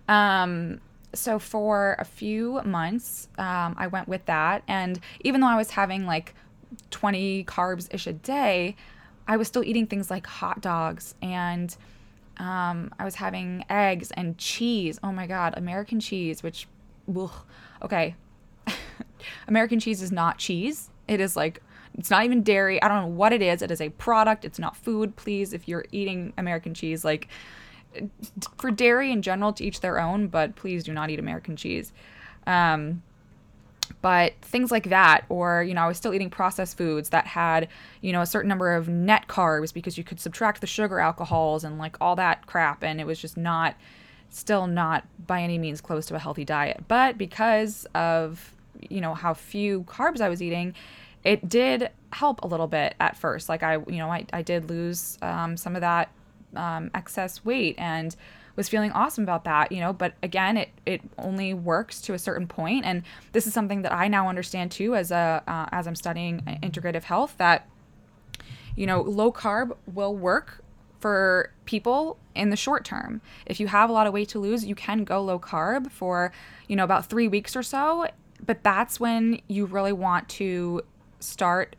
um, 0.08 0.80
so 1.14 1.38
for 1.38 1.96
a 1.98 2.04
few 2.04 2.60
months, 2.64 3.28
um, 3.38 3.74
I 3.78 3.86
went 3.86 4.06
with 4.06 4.26
that. 4.26 4.62
And 4.68 5.00
even 5.22 5.40
though 5.40 5.48
I 5.48 5.56
was 5.56 5.70
having 5.70 6.06
like 6.06 6.34
20 6.90 7.44
carbs 7.44 7.92
ish 7.92 8.06
a 8.06 8.12
day, 8.12 8.76
I 9.30 9.36
was 9.36 9.46
still 9.46 9.62
eating 9.62 9.86
things 9.86 10.10
like 10.10 10.26
hot 10.26 10.60
dogs 10.60 11.14
and 11.22 11.74
um, 12.38 12.92
I 12.98 13.04
was 13.04 13.14
having 13.14 13.64
eggs 13.70 14.10
and 14.10 14.36
cheese. 14.36 14.98
Oh 15.04 15.12
my 15.12 15.28
God, 15.28 15.54
American 15.56 16.00
cheese, 16.00 16.42
which, 16.42 16.66
ugh, 17.16 17.30
okay. 17.80 18.16
American 19.46 19.78
cheese 19.78 20.02
is 20.02 20.10
not 20.10 20.38
cheese. 20.38 20.90
It 21.06 21.20
is 21.20 21.36
like 21.36 21.62
It's 21.96 22.10
not 22.10 22.24
even 22.24 22.42
dairy. 22.42 22.82
I 22.82 22.88
don't 22.88 23.02
know 23.02 23.14
what 23.14 23.32
it 23.32 23.40
is. 23.40 23.62
It 23.62 23.70
is 23.70 23.80
a 23.80 23.90
product. 23.90 24.44
It's 24.44 24.58
not 24.58 24.76
food. 24.76 25.14
Please, 25.14 25.52
if 25.52 25.68
you're 25.68 25.84
eating 25.92 26.32
American 26.36 26.74
cheese, 26.74 27.04
like 27.04 27.28
for 28.58 28.72
dairy 28.72 29.12
in 29.12 29.22
general, 29.22 29.52
to 29.52 29.64
each 29.64 29.78
their 29.78 30.00
own, 30.00 30.26
but 30.26 30.56
please 30.56 30.82
do 30.82 30.92
not 30.92 31.08
eat 31.08 31.20
American 31.20 31.54
cheese. 31.54 31.92
Um, 32.48 33.04
but 34.02 34.32
things 34.42 34.70
like 34.70 34.88
that 34.88 35.24
or 35.28 35.62
you 35.62 35.74
know 35.74 35.82
i 35.82 35.86
was 35.86 35.96
still 35.96 36.14
eating 36.14 36.30
processed 36.30 36.76
foods 36.76 37.10
that 37.10 37.26
had 37.26 37.68
you 38.00 38.12
know 38.12 38.20
a 38.20 38.26
certain 38.26 38.48
number 38.48 38.74
of 38.74 38.88
net 38.88 39.26
carbs 39.28 39.72
because 39.72 39.98
you 39.98 40.04
could 40.04 40.18
subtract 40.18 40.60
the 40.60 40.66
sugar 40.66 40.98
alcohols 40.98 41.64
and 41.64 41.78
like 41.78 41.96
all 42.00 42.16
that 42.16 42.46
crap 42.46 42.82
and 42.82 43.00
it 43.00 43.06
was 43.06 43.20
just 43.20 43.36
not 43.36 43.74
still 44.30 44.66
not 44.66 45.04
by 45.26 45.42
any 45.42 45.58
means 45.58 45.80
close 45.80 46.06
to 46.06 46.14
a 46.14 46.18
healthy 46.18 46.44
diet. 46.44 46.84
But 46.88 47.18
because 47.18 47.86
of 47.94 48.54
you 48.88 49.00
know 49.00 49.12
how 49.12 49.34
few 49.34 49.82
carbs 49.82 50.22
i 50.22 50.28
was 50.30 50.40
eating 50.40 50.74
it 51.22 51.46
did 51.50 51.90
help 52.12 52.42
a 52.42 52.46
little 52.46 52.66
bit 52.66 52.94
at 52.98 53.14
first. 53.16 53.48
Like 53.48 53.62
i 53.62 53.74
you 53.74 53.98
know 53.98 54.10
i, 54.10 54.24
I 54.32 54.42
did 54.42 54.70
lose 54.70 55.18
um, 55.20 55.56
some 55.56 55.74
of 55.74 55.82
that 55.82 56.10
um, 56.56 56.90
excess 56.94 57.44
weight 57.44 57.74
and 57.78 58.16
was 58.56 58.68
feeling 58.68 58.92
awesome 58.92 59.24
about 59.24 59.44
that, 59.44 59.72
you 59.72 59.80
know, 59.80 59.92
but 59.92 60.14
again, 60.22 60.56
it 60.56 60.70
it 60.86 61.00
only 61.18 61.54
works 61.54 62.00
to 62.02 62.14
a 62.14 62.18
certain 62.18 62.46
point 62.46 62.84
and 62.84 63.02
this 63.32 63.46
is 63.46 63.54
something 63.54 63.82
that 63.82 63.92
I 63.92 64.08
now 64.08 64.28
understand 64.28 64.70
too 64.70 64.94
as 64.94 65.10
a 65.10 65.42
uh, 65.46 65.66
as 65.72 65.86
I'm 65.86 65.94
studying 65.96 66.40
integrative 66.62 67.04
health 67.04 67.34
that 67.38 67.68
you 68.76 68.86
know, 68.86 69.02
low 69.02 69.32
carb 69.32 69.76
will 69.92 70.14
work 70.14 70.62
for 71.00 71.52
people 71.64 72.18
in 72.34 72.50
the 72.50 72.56
short 72.56 72.84
term. 72.84 73.20
If 73.46 73.58
you 73.58 73.66
have 73.68 73.90
a 73.90 73.92
lot 73.92 74.06
of 74.06 74.12
weight 74.12 74.28
to 74.30 74.38
lose, 74.38 74.64
you 74.64 74.74
can 74.74 75.04
go 75.04 75.22
low 75.22 75.38
carb 75.38 75.90
for, 75.90 76.32
you 76.68 76.76
know, 76.76 76.84
about 76.84 77.06
3 77.06 77.28
weeks 77.28 77.56
or 77.56 77.62
so, 77.62 78.06
but 78.44 78.62
that's 78.62 79.00
when 79.00 79.40
you 79.48 79.66
really 79.66 79.92
want 79.92 80.28
to 80.30 80.82
start 81.20 81.76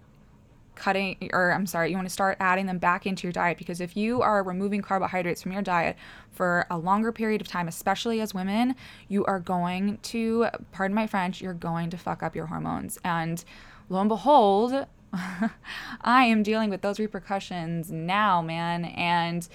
cutting 0.76 1.30
or 1.34 1.52
I'm 1.52 1.66
sorry, 1.66 1.90
you 1.90 1.96
want 1.96 2.08
to 2.08 2.14
start 2.14 2.38
adding 2.40 2.66
them 2.66 2.78
back 2.78 3.06
into 3.06 3.24
your 3.24 3.32
diet 3.32 3.58
because 3.58 3.82
if 3.82 3.96
you 3.96 4.22
are 4.22 4.44
removing 4.44 4.82
carbohydrates 4.82 5.42
from 5.42 5.52
your 5.52 5.62
diet 5.62 5.96
for 6.32 6.66
a 6.70 6.78
longer 6.78 7.12
period 7.12 7.42
of 7.42 7.48
time, 7.48 7.68
especially 7.68 8.22
as 8.22 8.34
women, 8.34 8.76
you 9.08 9.26
are 9.26 9.40
going 9.40 9.98
to, 10.04 10.48
pardon 10.72 10.96
my 10.96 11.08
French, 11.08 11.42
you're 11.42 11.54
going 11.54 11.90
to 11.90 11.98
fuck 11.98 12.24
up 12.24 12.36
your 12.36 12.48
hormones. 12.48 12.98
And 13.04 13.44
lo 13.90 14.00
and 14.00 14.10
behold, 14.10 14.88
I 16.02 16.26
am 16.26 16.44
dealing 16.44 16.70
with 16.70 16.82
those 16.82 17.00
repercussions 17.00 17.92
now, 17.92 18.42
man. 18.42 18.86
And 18.86 19.48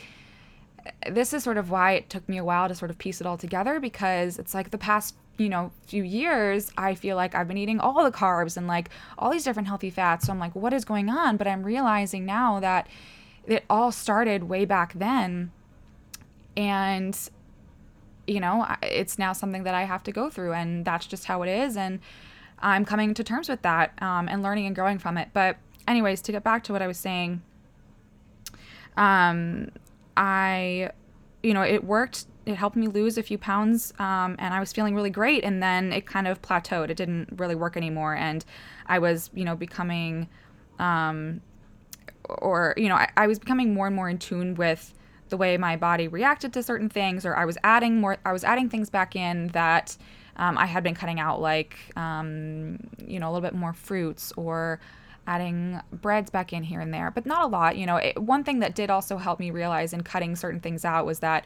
uh, 0.85 1.11
this 1.11 1.32
is 1.32 1.42
sort 1.42 1.56
of 1.56 1.70
why 1.70 1.92
it 1.92 2.11
took 2.11 2.28
me 2.28 2.37
a 2.37 2.44
while 2.44 2.68
to 2.68 2.75
sort 2.75 2.90
of 2.90 2.99
piece 2.99 3.20
it 3.20 3.26
all 3.26 3.38
together 3.38 3.80
because 3.80 4.38
it's 4.38 4.54
like 4.54 4.70
the 4.70 4.78
past 4.78 5.14
you 5.38 5.49
know 5.49 5.71
few 5.87 6.02
years 6.02 6.71
i 6.78 6.95
feel 6.95 7.16
like 7.16 7.35
i've 7.35 7.49
been 7.49 7.59
eating 7.59 7.78
all 7.78 8.02
the 8.05 8.11
carbs 8.11 8.57
and 8.57 8.66
like 8.66 8.90
all 9.19 9.31
these 9.31 9.45
different 9.45 9.69
healthy 9.69 9.90
fats. 9.90 10.26
So 10.26 10.33
i'm 10.33 10.38
like 10.38 10.55
what 10.55 10.73
is 10.73 10.85
going 10.85 11.09
on? 11.09 11.37
But 11.37 11.47
i'm 11.47 11.62
realizing 11.62 12.25
now 12.25 12.61
that 12.61 12.88
it 13.47 13.64
all 13.71 13.93
started 13.93 14.45
way 14.45 14.64
back 14.64 14.93
then. 14.95 15.52
And 16.57 17.16
you 18.26 18.40
know 18.40 18.66
it's 18.83 19.19
now 19.19 19.33
something 19.33 19.62
that 19.62 19.75
i 19.75 19.85
have 19.85 20.02
to 20.02 20.12
go 20.12 20.28
through 20.28 20.52
and 20.52 20.85
that's 20.85 21.07
just 21.07 21.26
how 21.26 21.43
it 21.43 21.49
is 21.49 21.76
and 21.76 22.00
i'm 22.59 22.85
coming 22.85 23.14
to 23.14 23.23
terms 23.23 23.49
with 23.49 23.62
that 23.62 23.93
um, 24.02 24.28
and 24.28 24.43
learning 24.43 24.66
and 24.66 24.75
growing 24.75 24.99
from 24.99 25.16
it. 25.16 25.28
But 25.33 25.59
anyways 25.87 26.21
to 26.23 26.33
get 26.33 26.43
back 26.43 26.64
to 26.64 26.73
what 26.73 26.83
i 26.83 26.87
was 26.87 26.99
saying 26.99 27.43
um, 28.97 29.71
i 30.16 30.90
you 31.43 31.55
know 31.55 31.62
it 31.62 31.85
worked 31.85 32.26
it 32.46 32.54
helped 32.54 32.76
me 32.76 32.86
lose 32.86 33.18
a 33.18 33.22
few 33.22 33.36
pounds 33.36 33.92
um, 33.98 34.36
and 34.38 34.54
i 34.54 34.60
was 34.60 34.72
feeling 34.72 34.94
really 34.94 35.10
great 35.10 35.44
and 35.44 35.62
then 35.62 35.92
it 35.92 36.06
kind 36.06 36.26
of 36.26 36.40
plateaued. 36.40 36.88
It 36.88 36.96
didn't 36.96 37.28
really 37.36 37.54
work 37.54 37.76
anymore 37.76 38.14
and 38.14 38.44
i 38.86 38.98
was 38.98 39.30
you 39.34 39.44
know 39.44 39.56
becoming 39.56 40.28
um, 40.78 41.40
or 42.28 42.74
you 42.76 42.88
know 42.88 42.94
I, 42.94 43.08
I 43.16 43.26
was 43.26 43.38
becoming 43.38 43.74
more 43.74 43.86
and 43.86 43.96
more 43.96 44.08
in 44.08 44.18
tune 44.18 44.54
with 44.54 44.94
the 45.28 45.36
way 45.36 45.56
my 45.56 45.76
body 45.76 46.06
reacted 46.06 46.52
to 46.52 46.62
certain 46.62 46.88
things 46.88 47.26
or 47.26 47.36
i 47.36 47.44
was 47.44 47.58
adding 47.64 48.00
more 48.00 48.18
i 48.24 48.32
was 48.32 48.44
adding 48.44 48.68
things 48.68 48.90
back 48.90 49.16
in 49.16 49.48
that 49.48 49.96
um, 50.36 50.56
i 50.56 50.66
had 50.66 50.82
been 50.84 50.94
cutting 50.94 51.18
out 51.18 51.40
like 51.40 51.76
um, 51.96 52.78
you 53.04 53.18
know 53.18 53.28
a 53.28 53.30
little 53.32 53.46
bit 53.46 53.54
more 53.54 53.72
fruits 53.72 54.32
or 54.36 54.80
adding 55.26 55.80
breads 55.90 56.30
back 56.30 56.52
in 56.52 56.62
here 56.62 56.80
and 56.80 56.94
there 56.94 57.10
but 57.10 57.26
not 57.26 57.42
a 57.42 57.46
lot 57.46 57.76
you 57.76 57.86
know. 57.86 57.96
It, 57.96 58.16
one 58.20 58.44
thing 58.44 58.60
that 58.60 58.76
did 58.76 58.90
also 58.90 59.16
help 59.16 59.40
me 59.40 59.50
realize 59.50 59.92
in 59.92 60.02
cutting 60.02 60.36
certain 60.36 60.60
things 60.60 60.84
out 60.84 61.04
was 61.04 61.18
that 61.18 61.44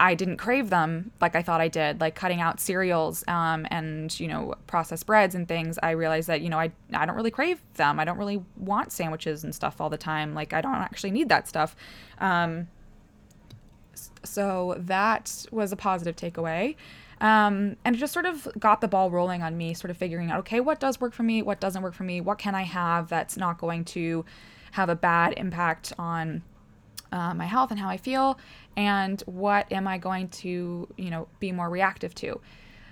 I 0.00 0.14
didn't 0.14 0.38
crave 0.38 0.70
them 0.70 1.12
like 1.20 1.36
I 1.36 1.42
thought 1.42 1.60
I 1.60 1.68
did, 1.68 2.00
like 2.00 2.14
cutting 2.14 2.40
out 2.40 2.60
cereals 2.60 3.24
um, 3.28 3.66
and 3.70 4.18
you 4.18 4.26
know 4.26 4.54
processed 4.66 5.06
breads 5.06 5.34
and 5.34 5.46
things. 5.46 5.78
I 5.82 5.90
realized 5.90 6.28
that 6.28 6.40
you 6.40 6.48
know 6.48 6.58
I 6.58 6.72
I 6.92 7.06
don't 7.06 7.16
really 7.16 7.30
crave 7.30 7.60
them. 7.74 8.00
I 8.00 8.04
don't 8.04 8.18
really 8.18 8.42
want 8.56 8.92
sandwiches 8.92 9.44
and 9.44 9.54
stuff 9.54 9.80
all 9.80 9.90
the 9.90 9.96
time. 9.98 10.34
Like 10.34 10.52
I 10.52 10.60
don't 10.60 10.74
actually 10.74 11.12
need 11.12 11.28
that 11.28 11.46
stuff. 11.46 11.76
Um, 12.18 12.68
so 14.24 14.74
that 14.78 15.46
was 15.50 15.72
a 15.72 15.76
positive 15.76 16.16
takeaway. 16.16 16.76
Um, 17.20 17.76
and 17.84 17.94
it 17.94 17.98
just 17.98 18.12
sort 18.12 18.26
of 18.26 18.48
got 18.58 18.80
the 18.80 18.88
ball 18.88 19.10
rolling 19.10 19.42
on 19.42 19.56
me, 19.56 19.72
sort 19.74 19.90
of 19.90 19.96
figuring 19.96 20.30
out, 20.30 20.40
okay, 20.40 20.60
what 20.60 20.80
does 20.80 21.00
work 21.00 21.14
for 21.14 21.22
me? 21.22 21.42
What 21.42 21.60
doesn't 21.60 21.82
work 21.82 21.94
for 21.94 22.02
me? 22.02 22.20
What 22.20 22.38
can 22.38 22.54
I 22.54 22.62
have 22.62 23.08
that's 23.08 23.36
not 23.36 23.58
going 23.58 23.84
to 23.86 24.24
have 24.72 24.88
a 24.88 24.96
bad 24.96 25.34
impact 25.36 25.92
on 25.98 26.42
uh, 27.14 27.32
my 27.32 27.46
health 27.46 27.70
and 27.70 27.78
how 27.78 27.88
I 27.88 27.96
feel, 27.96 28.38
and 28.76 29.22
what 29.26 29.70
am 29.72 29.86
I 29.86 29.98
going 29.98 30.28
to, 30.28 30.88
you 30.98 31.10
know, 31.10 31.28
be 31.38 31.52
more 31.52 31.70
reactive 31.70 32.14
to. 32.16 32.40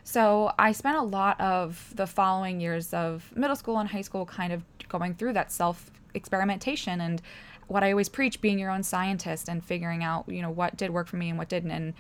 So 0.05 0.53
I 0.59 0.73
spent 0.73 0.97
a 0.97 1.03
lot 1.03 1.41
of 1.41 1.93
the 1.97 2.07
following 2.07 2.61
years 2.61 2.95
of 2.95 3.31
middle 3.37 3.57
school 3.57 3.79
and 3.79 3.89
high 3.89 4.01
school 4.01 4.25
kind 4.25 4.53
of 4.53 4.63
going 4.89 5.15
through 5.15 5.33
that 5.35 5.51
self 5.51 5.91
experimentation 6.15 7.01
and 7.01 7.21
what 7.67 7.83
I 7.83 7.91
always 7.91 8.09
preach 8.09 8.41
being 8.41 8.59
your 8.59 8.71
own 8.71 8.83
scientist 8.83 9.49
and 9.49 9.65
figuring 9.65 10.05
out, 10.05 10.29
you 10.29 10.43
know, 10.43 10.51
what 10.51 10.77
did 10.77 10.91
work 10.91 11.09
for 11.09 11.17
me 11.17 11.29
and 11.29 11.39
what 11.39 11.49
didn't. 11.49 11.71
And, 11.71 11.95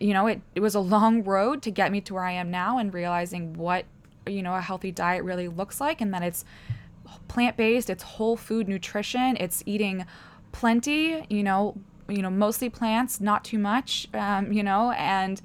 you 0.00 0.14
know, 0.14 0.26
it, 0.26 0.40
it 0.54 0.60
was 0.60 0.74
a 0.74 0.80
long 0.80 1.22
road 1.22 1.62
to 1.62 1.70
get 1.70 1.92
me 1.92 2.00
to 2.02 2.14
where 2.14 2.24
I 2.24 2.32
am 2.32 2.50
now 2.50 2.78
and 2.78 2.92
realizing 2.94 3.54
what, 3.54 3.84
you 4.26 4.42
know, 4.42 4.54
a 4.54 4.60
healthy 4.60 4.92
diet 4.92 5.24
really 5.24 5.48
looks 5.48 5.80
like 5.80 6.00
and 6.00 6.14
that 6.14 6.22
it's 6.22 6.44
plant 7.28 7.56
based, 7.56 7.90
it's 7.90 8.02
whole 8.02 8.36
food 8.36 8.68
nutrition, 8.68 9.36
it's 9.38 9.62
eating 9.66 10.06
plenty, 10.56 11.26
you 11.28 11.42
know, 11.42 11.76
you 12.08 12.22
know, 12.22 12.30
mostly 12.30 12.70
plants, 12.70 13.20
not 13.20 13.44
too 13.44 13.58
much, 13.58 14.08
um, 14.14 14.52
you 14.52 14.62
know, 14.62 14.92
and 14.92 15.42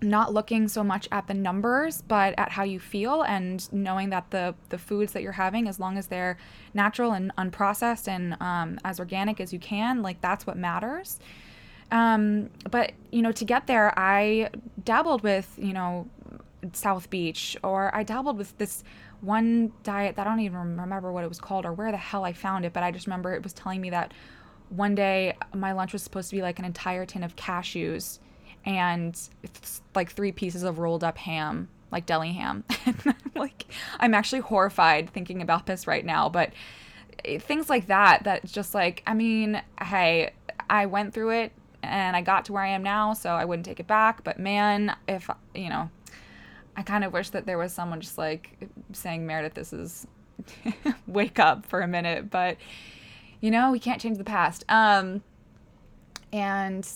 not 0.00 0.32
looking 0.32 0.68
so 0.68 0.84
much 0.84 1.08
at 1.10 1.26
the 1.26 1.34
numbers, 1.34 2.02
but 2.06 2.32
at 2.38 2.50
how 2.50 2.62
you 2.62 2.78
feel 2.78 3.22
and 3.22 3.72
knowing 3.72 4.10
that 4.10 4.30
the 4.30 4.54
the 4.68 4.78
foods 4.78 5.12
that 5.12 5.22
you're 5.22 5.32
having, 5.32 5.66
as 5.66 5.80
long 5.80 5.98
as 5.98 6.06
they're 6.06 6.36
natural 6.74 7.10
and 7.10 7.34
unprocessed 7.36 8.06
and 8.06 8.36
um, 8.40 8.78
as 8.84 9.00
organic 9.00 9.40
as 9.40 9.52
you 9.52 9.58
can, 9.58 10.00
like 10.00 10.20
that's 10.20 10.46
what 10.46 10.56
matters. 10.56 11.18
Um, 11.90 12.50
but 12.70 12.92
you 13.10 13.20
know, 13.20 13.32
to 13.32 13.44
get 13.44 13.66
there, 13.66 13.92
I 13.98 14.50
dabbled 14.84 15.22
with 15.22 15.52
you 15.56 15.72
know 15.72 16.08
South 16.72 17.10
Beach, 17.10 17.56
or 17.64 17.92
I 17.92 18.04
dabbled 18.04 18.38
with 18.38 18.56
this 18.58 18.84
one 19.22 19.72
diet 19.84 20.16
that 20.16 20.26
I 20.26 20.30
don't 20.30 20.40
even 20.40 20.76
remember 20.76 21.12
what 21.12 21.24
it 21.24 21.28
was 21.28 21.40
called 21.40 21.64
or 21.64 21.72
where 21.72 21.90
the 21.90 21.96
hell 21.96 22.24
I 22.24 22.32
found 22.32 22.64
it, 22.64 22.72
but 22.72 22.82
I 22.82 22.90
just 22.90 23.06
remember 23.06 23.32
it 23.32 23.42
was 23.42 23.52
telling 23.52 23.80
me 23.80 23.90
that 23.90 24.12
one 24.68 24.94
day 24.94 25.36
my 25.54 25.72
lunch 25.72 25.92
was 25.92 26.02
supposed 26.02 26.30
to 26.30 26.36
be 26.36 26.42
like 26.42 26.58
an 26.58 26.64
entire 26.64 27.06
tin 27.06 27.22
of 27.22 27.36
cashews 27.36 28.18
and 28.64 29.18
like 29.94 30.10
three 30.10 30.32
pieces 30.32 30.64
of 30.64 30.78
rolled 30.78 31.04
up 31.04 31.18
ham, 31.18 31.68
like 31.92 32.04
deli 32.04 32.32
ham. 32.32 32.64
like 33.36 33.66
I'm 34.00 34.12
actually 34.12 34.40
horrified 34.40 35.10
thinking 35.10 35.40
about 35.40 35.66
this 35.66 35.86
right 35.86 36.04
now, 36.04 36.28
but 36.28 36.52
eh, 37.24 37.38
things 37.38 37.70
like 37.70 37.86
that 37.86 38.24
that 38.24 38.44
just 38.44 38.74
like 38.74 39.04
I 39.06 39.14
mean, 39.14 39.62
hey, 39.80 40.32
I 40.68 40.86
went 40.86 41.14
through 41.14 41.30
it 41.30 41.52
and 41.82 42.16
I 42.16 42.22
got 42.22 42.46
to 42.46 42.52
where 42.52 42.62
I 42.62 42.68
am 42.68 42.82
now, 42.82 43.12
so 43.14 43.30
I 43.30 43.44
wouldn't 43.44 43.66
take 43.66 43.80
it 43.80 43.86
back, 43.86 44.24
but 44.24 44.38
man, 44.38 44.96
if 45.06 45.30
you 45.54 45.68
know, 45.68 45.90
I 46.76 46.82
kind 46.82 47.04
of 47.04 47.12
wish 47.12 47.30
that 47.30 47.46
there 47.46 47.58
was 47.58 47.72
someone 47.72 48.00
just 48.00 48.18
like 48.18 48.56
saying, 48.92 49.26
Meredith, 49.26 49.54
this 49.54 49.72
is 49.72 50.06
wake 51.06 51.38
up 51.38 51.66
for 51.66 51.80
a 51.80 51.88
minute. 51.88 52.30
But, 52.30 52.56
you 53.40 53.50
know, 53.50 53.70
we 53.70 53.78
can't 53.78 54.00
change 54.00 54.18
the 54.18 54.24
past. 54.24 54.64
Um, 54.68 55.22
and 56.32 56.88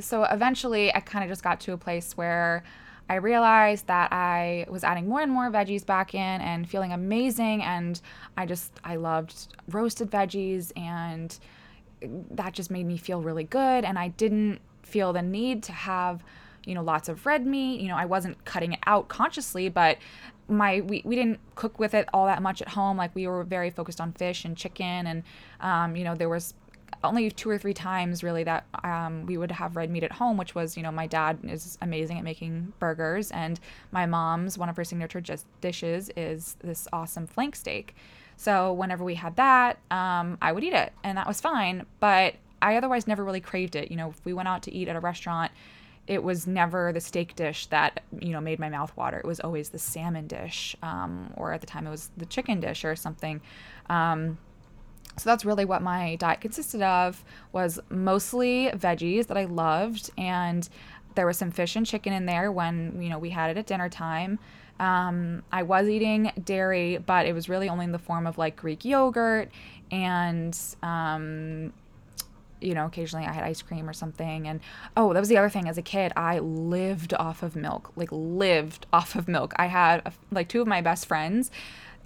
so 0.00 0.24
eventually 0.24 0.94
I 0.94 1.00
kind 1.00 1.24
of 1.24 1.30
just 1.30 1.42
got 1.42 1.60
to 1.60 1.72
a 1.72 1.76
place 1.76 2.16
where 2.16 2.64
I 3.08 3.16
realized 3.16 3.86
that 3.88 4.12
I 4.12 4.66
was 4.68 4.84
adding 4.84 5.08
more 5.08 5.20
and 5.20 5.32
more 5.32 5.50
veggies 5.50 5.84
back 5.84 6.14
in 6.14 6.40
and 6.40 6.68
feeling 6.68 6.92
amazing. 6.92 7.62
And 7.62 8.00
I 8.36 8.46
just, 8.46 8.72
I 8.84 8.96
loved 8.96 9.48
roasted 9.68 10.10
veggies 10.10 10.72
and 10.76 11.36
that 12.30 12.54
just 12.54 12.70
made 12.70 12.86
me 12.86 12.96
feel 12.96 13.20
really 13.20 13.44
good. 13.44 13.84
And 13.84 13.98
I 13.98 14.08
didn't 14.08 14.60
feel 14.82 15.12
the 15.12 15.22
need 15.22 15.62
to 15.64 15.72
have 15.72 16.24
you 16.64 16.74
know, 16.74 16.82
lots 16.82 17.08
of 17.08 17.26
red 17.26 17.46
meat. 17.46 17.80
You 17.80 17.88
know, 17.88 17.96
I 17.96 18.04
wasn't 18.04 18.44
cutting 18.44 18.72
it 18.72 18.80
out 18.86 19.08
consciously, 19.08 19.68
but 19.68 19.98
my 20.48 20.80
we, 20.80 21.02
we 21.04 21.14
didn't 21.16 21.40
cook 21.54 21.78
with 21.78 21.94
it 21.94 22.08
all 22.12 22.26
that 22.26 22.42
much 22.42 22.60
at 22.60 22.68
home. 22.68 22.96
Like 22.96 23.14
we 23.14 23.26
were 23.26 23.44
very 23.44 23.70
focused 23.70 24.00
on 24.00 24.12
fish 24.12 24.44
and 24.44 24.56
chicken, 24.56 25.06
and 25.06 25.22
um, 25.60 25.96
you 25.96 26.04
know, 26.04 26.14
there 26.14 26.28
was 26.28 26.54
only 27.02 27.30
two 27.30 27.48
or 27.48 27.56
three 27.56 27.72
times 27.72 28.22
really 28.22 28.44
that 28.44 28.66
um, 28.84 29.24
we 29.26 29.38
would 29.38 29.50
have 29.50 29.76
red 29.76 29.90
meat 29.90 30.02
at 30.02 30.12
home, 30.12 30.36
which 30.36 30.54
was, 30.54 30.76
you 30.76 30.82
know, 30.82 30.90
my 30.90 31.06
dad 31.06 31.38
is 31.44 31.78
amazing 31.80 32.18
at 32.18 32.24
making 32.24 32.72
burgers, 32.78 33.30
and 33.30 33.58
my 33.90 34.06
mom's 34.06 34.58
one 34.58 34.68
of 34.68 34.76
her 34.76 34.84
signature 34.84 35.22
dishes 35.60 36.10
is 36.16 36.56
this 36.62 36.88
awesome 36.92 37.26
flank 37.26 37.56
steak. 37.56 37.94
So 38.36 38.72
whenever 38.72 39.04
we 39.04 39.14
had 39.14 39.36
that, 39.36 39.78
um, 39.90 40.38
I 40.40 40.52
would 40.52 40.64
eat 40.64 40.72
it, 40.72 40.92
and 41.04 41.16
that 41.18 41.26
was 41.26 41.40
fine. 41.40 41.84
But 42.00 42.34
I 42.62 42.76
otherwise 42.76 43.06
never 43.06 43.24
really 43.24 43.40
craved 43.40 43.76
it. 43.76 43.90
You 43.90 43.96
know, 43.96 44.10
if 44.10 44.24
we 44.24 44.32
went 44.32 44.48
out 44.48 44.62
to 44.64 44.72
eat 44.72 44.88
at 44.88 44.96
a 44.96 45.00
restaurant, 45.00 45.52
it 46.06 46.22
was 46.22 46.46
never 46.46 46.92
the 46.92 47.00
steak 47.00 47.36
dish 47.36 47.66
that 47.66 48.02
you 48.18 48.30
know 48.30 48.40
made 48.40 48.58
my 48.58 48.68
mouth 48.68 48.96
water. 48.96 49.18
It 49.18 49.26
was 49.26 49.40
always 49.40 49.68
the 49.68 49.78
salmon 49.78 50.26
dish, 50.26 50.76
um, 50.82 51.32
or 51.36 51.52
at 51.52 51.60
the 51.60 51.66
time 51.66 51.86
it 51.86 51.90
was 51.90 52.10
the 52.16 52.26
chicken 52.26 52.60
dish 52.60 52.84
or 52.84 52.96
something. 52.96 53.40
Um, 53.88 54.38
so 55.16 55.28
that's 55.28 55.44
really 55.44 55.64
what 55.64 55.82
my 55.82 56.16
diet 56.16 56.40
consisted 56.40 56.82
of 56.82 57.24
was 57.52 57.78
mostly 57.90 58.70
veggies 58.74 59.26
that 59.26 59.36
I 59.36 59.44
loved 59.44 60.10
and 60.16 60.68
there 61.14 61.26
was 61.26 61.36
some 61.36 61.50
fish 61.50 61.76
and 61.76 61.84
chicken 61.84 62.12
in 62.12 62.26
there 62.26 62.52
when 62.52 63.00
you 63.02 63.08
know 63.08 63.18
we 63.18 63.30
had 63.30 63.50
it 63.50 63.56
at 63.56 63.66
dinner 63.66 63.88
time. 63.88 64.38
Um, 64.78 65.42
I 65.52 65.62
was 65.62 65.88
eating 65.88 66.32
dairy, 66.42 66.96
but 66.96 67.26
it 67.26 67.34
was 67.34 67.50
really 67.50 67.68
only 67.68 67.84
in 67.84 67.92
the 67.92 67.98
form 67.98 68.26
of 68.26 68.38
like 68.38 68.56
Greek 68.56 68.84
yogurt 68.84 69.50
and 69.90 70.58
um, 70.82 71.72
you 72.60 72.74
know, 72.74 72.86
occasionally 72.86 73.26
I 73.26 73.32
had 73.32 73.44
ice 73.44 73.62
cream 73.62 73.88
or 73.88 73.92
something. 73.92 74.46
And 74.46 74.60
oh, 74.96 75.12
that 75.12 75.20
was 75.20 75.28
the 75.28 75.38
other 75.38 75.48
thing. 75.48 75.68
As 75.68 75.78
a 75.78 75.82
kid, 75.82 76.12
I 76.16 76.38
lived 76.38 77.14
off 77.14 77.42
of 77.42 77.56
milk, 77.56 77.92
like 77.96 78.10
lived 78.12 78.86
off 78.92 79.14
of 79.14 79.28
milk. 79.28 79.52
I 79.56 79.66
had 79.66 80.02
a, 80.06 80.12
like 80.30 80.48
two 80.48 80.60
of 80.60 80.66
my 80.66 80.80
best 80.80 81.06
friends. 81.06 81.50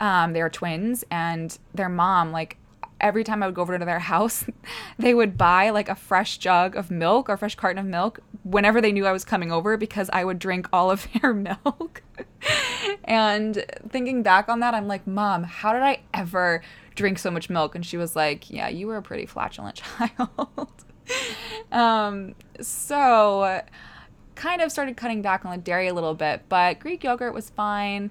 Um, 0.01 0.33
they 0.33 0.41
are 0.41 0.51
twins, 0.51 1.05
and 1.11 1.57
their 1.73 1.89
mom, 1.89 2.33
like 2.33 2.57
every 3.01 3.23
time 3.23 3.43
I 3.43 3.47
would 3.47 3.55
go 3.55 3.63
over 3.63 3.79
to 3.79 3.85
their 3.85 3.99
house, 4.15 4.45
they 4.99 5.15
would 5.15 5.37
buy 5.37 5.71
like 5.71 5.89
a 5.89 5.95
fresh 5.95 6.39
jug 6.39 6.77
of 6.77 6.91
milk 6.91 7.29
or 7.29 7.37
fresh 7.37 7.55
carton 7.55 7.79
of 7.79 7.87
milk 7.87 8.21
whenever 8.43 8.81
they 8.81 8.93
knew 8.93 9.07
I 9.07 9.13
was 9.13 9.25
coming 9.25 9.53
over 9.53 9.77
because 9.77 10.11
I 10.13 10.25
would 10.25 10.39
drink 10.39 10.69
all 10.73 10.91
of 10.91 11.07
their 11.21 11.33
milk. 11.35 12.03
and 13.05 13.65
thinking 13.89 14.23
back 14.23 14.49
on 14.49 14.61
that, 14.61 14.75
I'm 14.75 14.89
like, 14.89 15.07
Mom, 15.07 15.45
how 15.45 15.73
did 15.73 15.83
I 15.83 16.01
ever 16.13 16.63
drink 16.95 17.19
so 17.19 17.31
much 17.31 17.51
milk? 17.51 17.75
And 17.75 17.85
she 17.85 17.97
was 17.97 18.17
like, 18.17 18.51
Yeah, 18.51 18.69
you 18.69 18.87
were 18.87 18.97
a 18.97 19.03
pretty 19.03 19.27
flatulent 19.27 19.83
child. 19.99 20.69
um, 21.73 22.35
so, 22.61 23.63
kind 24.35 24.61
of 24.61 24.71
started 24.73 24.97
cutting 24.97 25.23
back 25.23 25.45
on 25.45 25.53
the 25.53 25.59
dairy 25.59 25.89
a 25.89 25.95
little 25.95 26.15
bit, 26.15 26.43
but 26.49 26.79
Greek 26.81 27.05
yogurt 27.05 27.35
was 27.35 27.51
fine. 27.51 28.11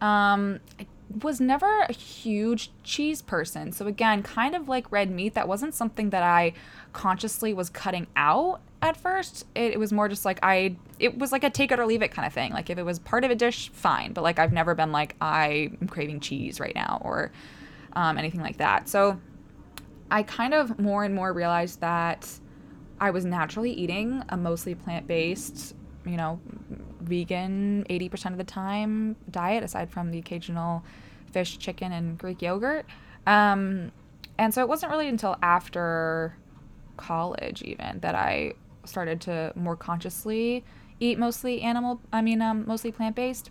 Um, 0.00 0.60
I 0.78 0.86
was 1.22 1.40
never 1.40 1.82
a 1.82 1.92
huge 1.92 2.70
cheese 2.82 3.22
person. 3.22 3.72
So 3.72 3.86
again, 3.86 4.22
kind 4.22 4.54
of 4.54 4.68
like 4.68 4.90
red 4.90 5.10
meat, 5.10 5.34
that 5.34 5.48
wasn't 5.48 5.74
something 5.74 6.10
that 6.10 6.22
I 6.22 6.52
consciously 6.92 7.52
was 7.52 7.70
cutting 7.70 8.06
out 8.16 8.60
at 8.80 8.96
first. 8.96 9.46
It, 9.54 9.72
it, 9.72 9.78
was 9.78 9.92
more 9.92 10.08
just 10.08 10.24
like 10.24 10.38
I 10.42 10.76
it 10.98 11.18
was 11.18 11.32
like 11.32 11.44
a 11.44 11.50
take 11.50 11.70
it 11.70 11.78
or 11.78 11.86
leave 11.86 12.02
it 12.02 12.10
kind 12.10 12.26
of 12.26 12.32
thing. 12.32 12.52
Like 12.52 12.70
if 12.70 12.78
it 12.78 12.84
was 12.84 12.98
part 12.98 13.24
of 13.24 13.30
a 13.30 13.34
dish, 13.34 13.70
fine. 13.70 14.12
But 14.12 14.22
like 14.22 14.38
I've 14.38 14.52
never 14.52 14.74
been 14.74 14.92
like 14.92 15.16
I'm 15.20 15.88
craving 15.88 16.20
cheese 16.20 16.58
right 16.58 16.74
now 16.74 17.00
or 17.04 17.30
um, 17.94 18.18
anything 18.18 18.40
like 18.40 18.58
that. 18.58 18.88
So 18.88 19.20
I 20.10 20.22
kind 20.22 20.54
of 20.54 20.78
more 20.78 21.04
and 21.04 21.14
more 21.14 21.32
realized 21.32 21.80
that 21.80 22.28
I 23.00 23.10
was 23.10 23.24
naturally 23.24 23.72
eating 23.72 24.22
a 24.28 24.36
mostly 24.36 24.74
plant 24.74 25.06
based, 25.06 25.74
you 26.04 26.16
know, 26.16 26.40
vegan 27.00 27.84
80% 27.88 28.32
of 28.32 28.38
the 28.38 28.44
time 28.44 29.16
diet, 29.30 29.64
aside 29.64 29.90
from 29.90 30.10
the 30.10 30.18
occasional 30.18 30.84
fish, 31.32 31.58
chicken, 31.58 31.92
and 31.92 32.18
Greek 32.18 32.42
yogurt. 32.42 32.86
Um, 33.26 33.92
and 34.38 34.52
so 34.52 34.60
it 34.60 34.68
wasn't 34.68 34.92
really 34.92 35.08
until 35.08 35.36
after 35.42 36.36
college, 36.96 37.62
even, 37.62 38.00
that 38.00 38.14
I 38.14 38.54
started 38.84 39.20
to 39.22 39.52
more 39.54 39.76
consciously 39.76 40.64
eat 41.00 41.18
mostly 41.18 41.62
animal, 41.62 42.00
I 42.12 42.22
mean, 42.22 42.40
um, 42.40 42.64
mostly 42.66 42.92
plant 42.92 43.16
based 43.16 43.50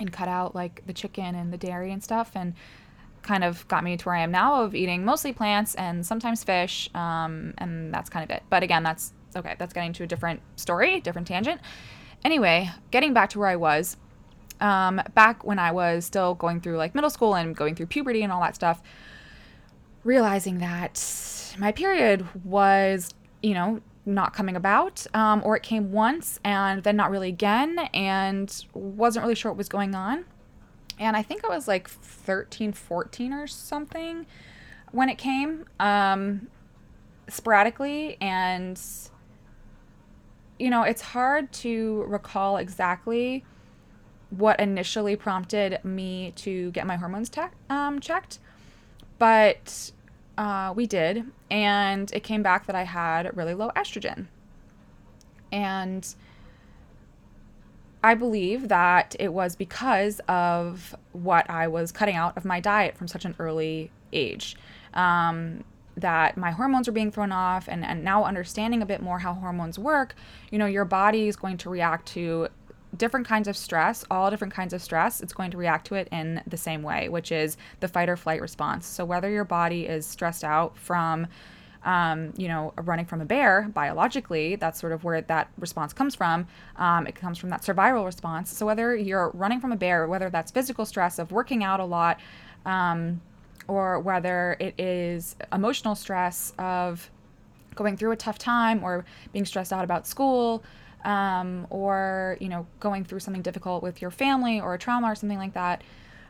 and 0.00 0.12
cut 0.12 0.28
out 0.28 0.54
like 0.54 0.82
the 0.86 0.92
chicken 0.92 1.34
and 1.34 1.52
the 1.52 1.56
dairy 1.56 1.92
and 1.92 2.02
stuff. 2.02 2.32
And 2.34 2.54
kind 3.26 3.44
of 3.44 3.66
got 3.68 3.84
me 3.84 3.96
to 3.96 4.04
where 4.04 4.14
I 4.14 4.20
am 4.22 4.30
now 4.30 4.62
of 4.62 4.74
eating 4.74 5.04
mostly 5.04 5.32
plants 5.32 5.74
and 5.74 6.06
sometimes 6.06 6.44
fish. 6.44 6.88
Um, 6.94 7.52
and 7.58 7.92
that's 7.92 8.08
kind 8.08 8.24
of 8.24 8.34
it. 8.34 8.42
But 8.48 8.62
again, 8.62 8.82
that's 8.82 9.12
okay. 9.34 9.56
That's 9.58 9.74
getting 9.74 9.92
to 9.94 10.04
a 10.04 10.06
different 10.06 10.40
story, 10.54 11.00
different 11.00 11.26
tangent. 11.26 11.60
Anyway, 12.24 12.70
getting 12.90 13.12
back 13.12 13.30
to 13.30 13.38
where 13.38 13.48
I 13.48 13.56
was, 13.56 13.96
um, 14.60 15.02
back 15.14 15.44
when 15.44 15.58
I 15.58 15.72
was 15.72 16.06
still 16.06 16.34
going 16.34 16.60
through 16.60 16.78
like 16.78 16.94
middle 16.94 17.10
school 17.10 17.34
and 17.34 17.54
going 17.54 17.74
through 17.74 17.86
puberty 17.86 18.22
and 18.22 18.32
all 18.32 18.40
that 18.40 18.54
stuff, 18.54 18.80
realizing 20.04 20.58
that 20.58 21.54
my 21.58 21.72
period 21.72 22.26
was, 22.44 23.12
you 23.42 23.54
know, 23.54 23.80
not 24.06 24.32
coming 24.32 24.54
about, 24.54 25.04
um, 25.14 25.42
or 25.44 25.56
it 25.56 25.64
came 25.64 25.90
once 25.90 26.38
and 26.44 26.84
then 26.84 26.96
not 26.96 27.10
really 27.10 27.28
again, 27.28 27.78
and 27.92 28.64
wasn't 28.72 29.22
really 29.22 29.34
sure 29.34 29.50
what 29.50 29.58
was 29.58 29.68
going 29.68 29.94
on. 29.96 30.24
And 30.98 31.16
I 31.16 31.22
think 31.22 31.44
I 31.44 31.48
was 31.48 31.68
like 31.68 31.88
13, 31.88 32.72
14 32.72 33.32
or 33.32 33.46
something 33.46 34.26
when 34.92 35.08
it 35.08 35.18
came, 35.18 35.66
um, 35.78 36.48
sporadically. 37.28 38.16
And, 38.20 38.80
you 40.58 40.70
know, 40.70 40.82
it's 40.82 41.02
hard 41.02 41.52
to 41.52 42.04
recall 42.08 42.56
exactly 42.56 43.44
what 44.30 44.58
initially 44.58 45.16
prompted 45.16 45.78
me 45.84 46.32
to 46.36 46.70
get 46.72 46.86
my 46.86 46.96
hormones 46.96 47.28
te- 47.28 47.42
um, 47.70 48.00
checked. 48.00 48.38
But 49.18 49.92
uh, 50.36 50.72
we 50.76 50.86
did, 50.86 51.24
and 51.50 52.12
it 52.12 52.22
came 52.22 52.42
back 52.42 52.66
that 52.66 52.76
I 52.76 52.82
had 52.82 53.36
really 53.36 53.54
low 53.54 53.70
estrogen. 53.76 54.26
And 55.52 56.06
I 58.06 58.14
believe 58.14 58.68
that 58.68 59.16
it 59.18 59.32
was 59.32 59.56
because 59.56 60.20
of 60.28 60.94
what 61.10 61.50
I 61.50 61.66
was 61.66 61.90
cutting 61.90 62.14
out 62.14 62.36
of 62.36 62.44
my 62.44 62.60
diet 62.60 62.96
from 62.96 63.08
such 63.08 63.24
an 63.24 63.34
early 63.40 63.90
age. 64.12 64.54
Um, 64.94 65.64
that 65.96 66.36
my 66.36 66.52
hormones 66.52 66.86
were 66.86 66.92
being 66.92 67.10
thrown 67.10 67.32
off, 67.32 67.66
and, 67.66 67.84
and 67.84 68.04
now 68.04 68.22
understanding 68.22 68.80
a 68.80 68.86
bit 68.86 69.02
more 69.02 69.18
how 69.18 69.34
hormones 69.34 69.76
work, 69.76 70.14
you 70.52 70.58
know, 70.58 70.66
your 70.66 70.84
body 70.84 71.26
is 71.26 71.34
going 71.34 71.56
to 71.56 71.68
react 71.68 72.06
to 72.06 72.46
different 72.96 73.26
kinds 73.26 73.48
of 73.48 73.56
stress, 73.56 74.04
all 74.08 74.30
different 74.30 74.54
kinds 74.54 74.72
of 74.72 74.80
stress, 74.80 75.20
it's 75.20 75.32
going 75.32 75.50
to 75.50 75.56
react 75.56 75.88
to 75.88 75.96
it 75.96 76.06
in 76.12 76.40
the 76.46 76.56
same 76.56 76.84
way, 76.84 77.08
which 77.08 77.32
is 77.32 77.56
the 77.80 77.88
fight 77.88 78.08
or 78.08 78.16
flight 78.16 78.40
response. 78.40 78.86
So 78.86 79.04
whether 79.04 79.28
your 79.28 79.44
body 79.44 79.86
is 79.86 80.06
stressed 80.06 80.44
out 80.44 80.78
from 80.78 81.26
um, 81.86 82.34
you 82.36 82.48
know, 82.48 82.74
running 82.82 83.06
from 83.06 83.20
a 83.20 83.24
bear 83.24 83.70
biologically, 83.72 84.56
that's 84.56 84.80
sort 84.80 84.92
of 84.92 85.04
where 85.04 85.22
that 85.22 85.48
response 85.56 85.92
comes 85.92 86.16
from. 86.16 86.48
Um, 86.74 87.06
it 87.06 87.14
comes 87.14 87.38
from 87.38 87.48
that 87.50 87.62
survival 87.64 88.04
response. 88.04 88.50
So 88.50 88.66
whether 88.66 88.94
you're 88.94 89.30
running 89.30 89.60
from 89.60 89.70
a 89.70 89.76
bear, 89.76 90.08
whether 90.08 90.28
that's 90.28 90.50
physical 90.50 90.84
stress 90.84 91.20
of 91.20 91.30
working 91.30 91.62
out 91.62 91.78
a 91.78 91.84
lot, 91.84 92.18
um, 92.66 93.20
or 93.68 94.00
whether 94.00 94.56
it 94.58 94.78
is 94.78 95.36
emotional 95.52 95.94
stress 95.94 96.52
of 96.58 97.08
going 97.76 97.96
through 97.96 98.10
a 98.10 98.16
tough 98.16 98.38
time 98.38 98.82
or 98.82 99.04
being 99.32 99.44
stressed 99.44 99.72
out 99.72 99.84
about 99.84 100.08
school, 100.08 100.64
um, 101.04 101.68
or 101.70 102.36
you 102.40 102.48
know 102.48 102.66
going 102.80 103.04
through 103.04 103.20
something 103.20 103.42
difficult 103.42 103.84
with 103.84 104.02
your 104.02 104.10
family 104.10 104.60
or 104.60 104.74
a 104.74 104.78
trauma 104.78 105.06
or 105.06 105.14
something 105.14 105.38
like 105.38 105.54
that 105.54 105.82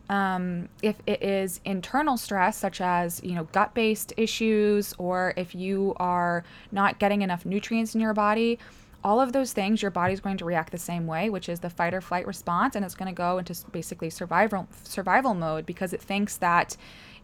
um, 0.08 0.68
if 0.82 0.96
it 1.06 1.22
is 1.22 1.60
internal 1.64 2.16
stress 2.16 2.56
such 2.56 2.80
as 2.80 3.20
you 3.24 3.34
know 3.34 3.44
gut-based 3.52 4.12
issues 4.16 4.94
or 4.98 5.34
if 5.36 5.54
you 5.54 5.94
are 5.96 6.44
not 6.72 6.98
getting 6.98 7.22
enough 7.22 7.44
nutrients 7.44 7.94
in 7.94 8.00
your 8.00 8.14
body 8.14 8.58
all 9.02 9.20
of 9.20 9.32
those 9.32 9.52
things 9.52 9.82
your 9.82 9.90
body's 9.90 10.20
going 10.20 10.36
to 10.36 10.44
react 10.44 10.70
the 10.70 10.78
same 10.78 11.06
way 11.06 11.28
which 11.28 11.48
is 11.48 11.60
the 11.60 11.70
fight 11.70 11.94
or 11.94 12.00
flight 12.00 12.26
response 12.26 12.76
and 12.76 12.84
it's 12.84 12.94
going 12.94 13.12
to 13.12 13.16
go 13.16 13.38
into 13.38 13.54
basically 13.72 14.10
survival 14.10 14.68
survival 14.84 15.34
mode 15.34 15.66
because 15.66 15.92
it 15.92 16.00
thinks 16.00 16.36
that 16.36 16.76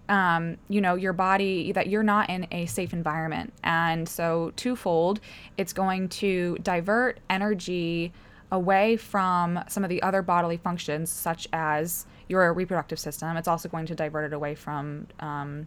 um, 0.08 0.56
you 0.68 0.80
know, 0.80 0.94
your 0.94 1.12
body, 1.12 1.72
that 1.72 1.86
you're 1.88 2.02
not 2.02 2.28
in 2.28 2.46
a 2.50 2.66
safe 2.66 2.92
environment. 2.92 3.52
And 3.62 4.08
so, 4.08 4.52
twofold, 4.56 5.20
it's 5.56 5.72
going 5.72 6.08
to 6.08 6.58
divert 6.62 7.20
energy 7.30 8.12
away 8.50 8.96
from 8.96 9.60
some 9.68 9.82
of 9.82 9.90
the 9.90 10.02
other 10.02 10.20
bodily 10.20 10.56
functions, 10.58 11.10
such 11.10 11.48
as 11.52 12.06
your 12.28 12.52
reproductive 12.52 12.98
system. 12.98 13.36
It's 13.36 13.48
also 13.48 13.68
going 13.68 13.86
to 13.86 13.94
divert 13.94 14.32
it 14.32 14.34
away 14.34 14.54
from 14.54 15.06
um, 15.20 15.66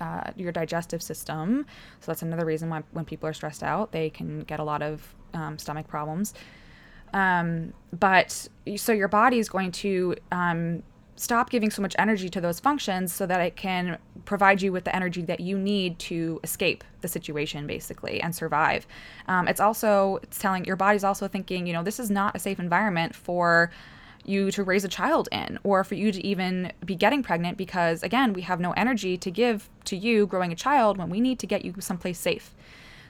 uh, 0.00 0.30
your 0.36 0.52
digestive 0.52 1.02
system. 1.02 1.66
So, 2.00 2.12
that's 2.12 2.22
another 2.22 2.44
reason 2.44 2.68
why 2.70 2.82
when 2.92 3.04
people 3.04 3.28
are 3.28 3.32
stressed 3.32 3.62
out, 3.62 3.92
they 3.92 4.10
can 4.10 4.40
get 4.40 4.60
a 4.60 4.64
lot 4.64 4.82
of 4.82 5.14
um, 5.34 5.58
stomach 5.58 5.88
problems. 5.88 6.34
Um, 7.12 7.72
but 7.92 8.48
so 8.76 8.92
your 8.92 9.08
body 9.08 9.38
is 9.38 9.48
going 9.48 9.72
to 9.72 10.14
um, 10.30 10.82
stop 11.18 11.50
giving 11.50 11.70
so 11.70 11.82
much 11.82 11.94
energy 11.98 12.28
to 12.28 12.40
those 12.40 12.60
functions 12.60 13.12
so 13.12 13.26
that 13.26 13.40
it 13.40 13.56
can 13.56 13.98
provide 14.24 14.62
you 14.62 14.72
with 14.72 14.84
the 14.84 14.94
energy 14.94 15.22
that 15.22 15.40
you 15.40 15.58
need 15.58 15.98
to 15.98 16.38
escape 16.44 16.84
the 17.00 17.08
situation 17.08 17.66
basically 17.66 18.20
and 18.20 18.34
survive 18.34 18.86
um, 19.26 19.48
it's 19.48 19.60
also 19.60 20.20
it's 20.22 20.38
telling 20.38 20.64
your 20.64 20.76
body's 20.76 21.02
also 21.02 21.26
thinking 21.26 21.66
you 21.66 21.72
know 21.72 21.82
this 21.82 21.98
is 21.98 22.10
not 22.10 22.36
a 22.36 22.38
safe 22.38 22.60
environment 22.60 23.14
for 23.14 23.70
you 24.28 24.50
to 24.50 24.62
raise 24.62 24.84
a 24.84 24.88
child 24.88 25.28
in 25.32 25.58
or 25.62 25.84
for 25.84 25.94
you 25.94 26.12
to 26.12 26.24
even 26.26 26.72
be 26.84 26.94
getting 26.94 27.22
pregnant 27.22 27.56
because 27.56 28.02
again 28.02 28.32
we 28.32 28.42
have 28.42 28.60
no 28.60 28.72
energy 28.72 29.16
to 29.16 29.30
give 29.30 29.68
to 29.84 29.96
you 29.96 30.26
growing 30.26 30.52
a 30.52 30.56
child 30.56 30.98
when 30.98 31.10
we 31.10 31.20
need 31.20 31.38
to 31.38 31.46
get 31.46 31.64
you 31.64 31.74
someplace 31.80 32.18
safe. 32.18 32.54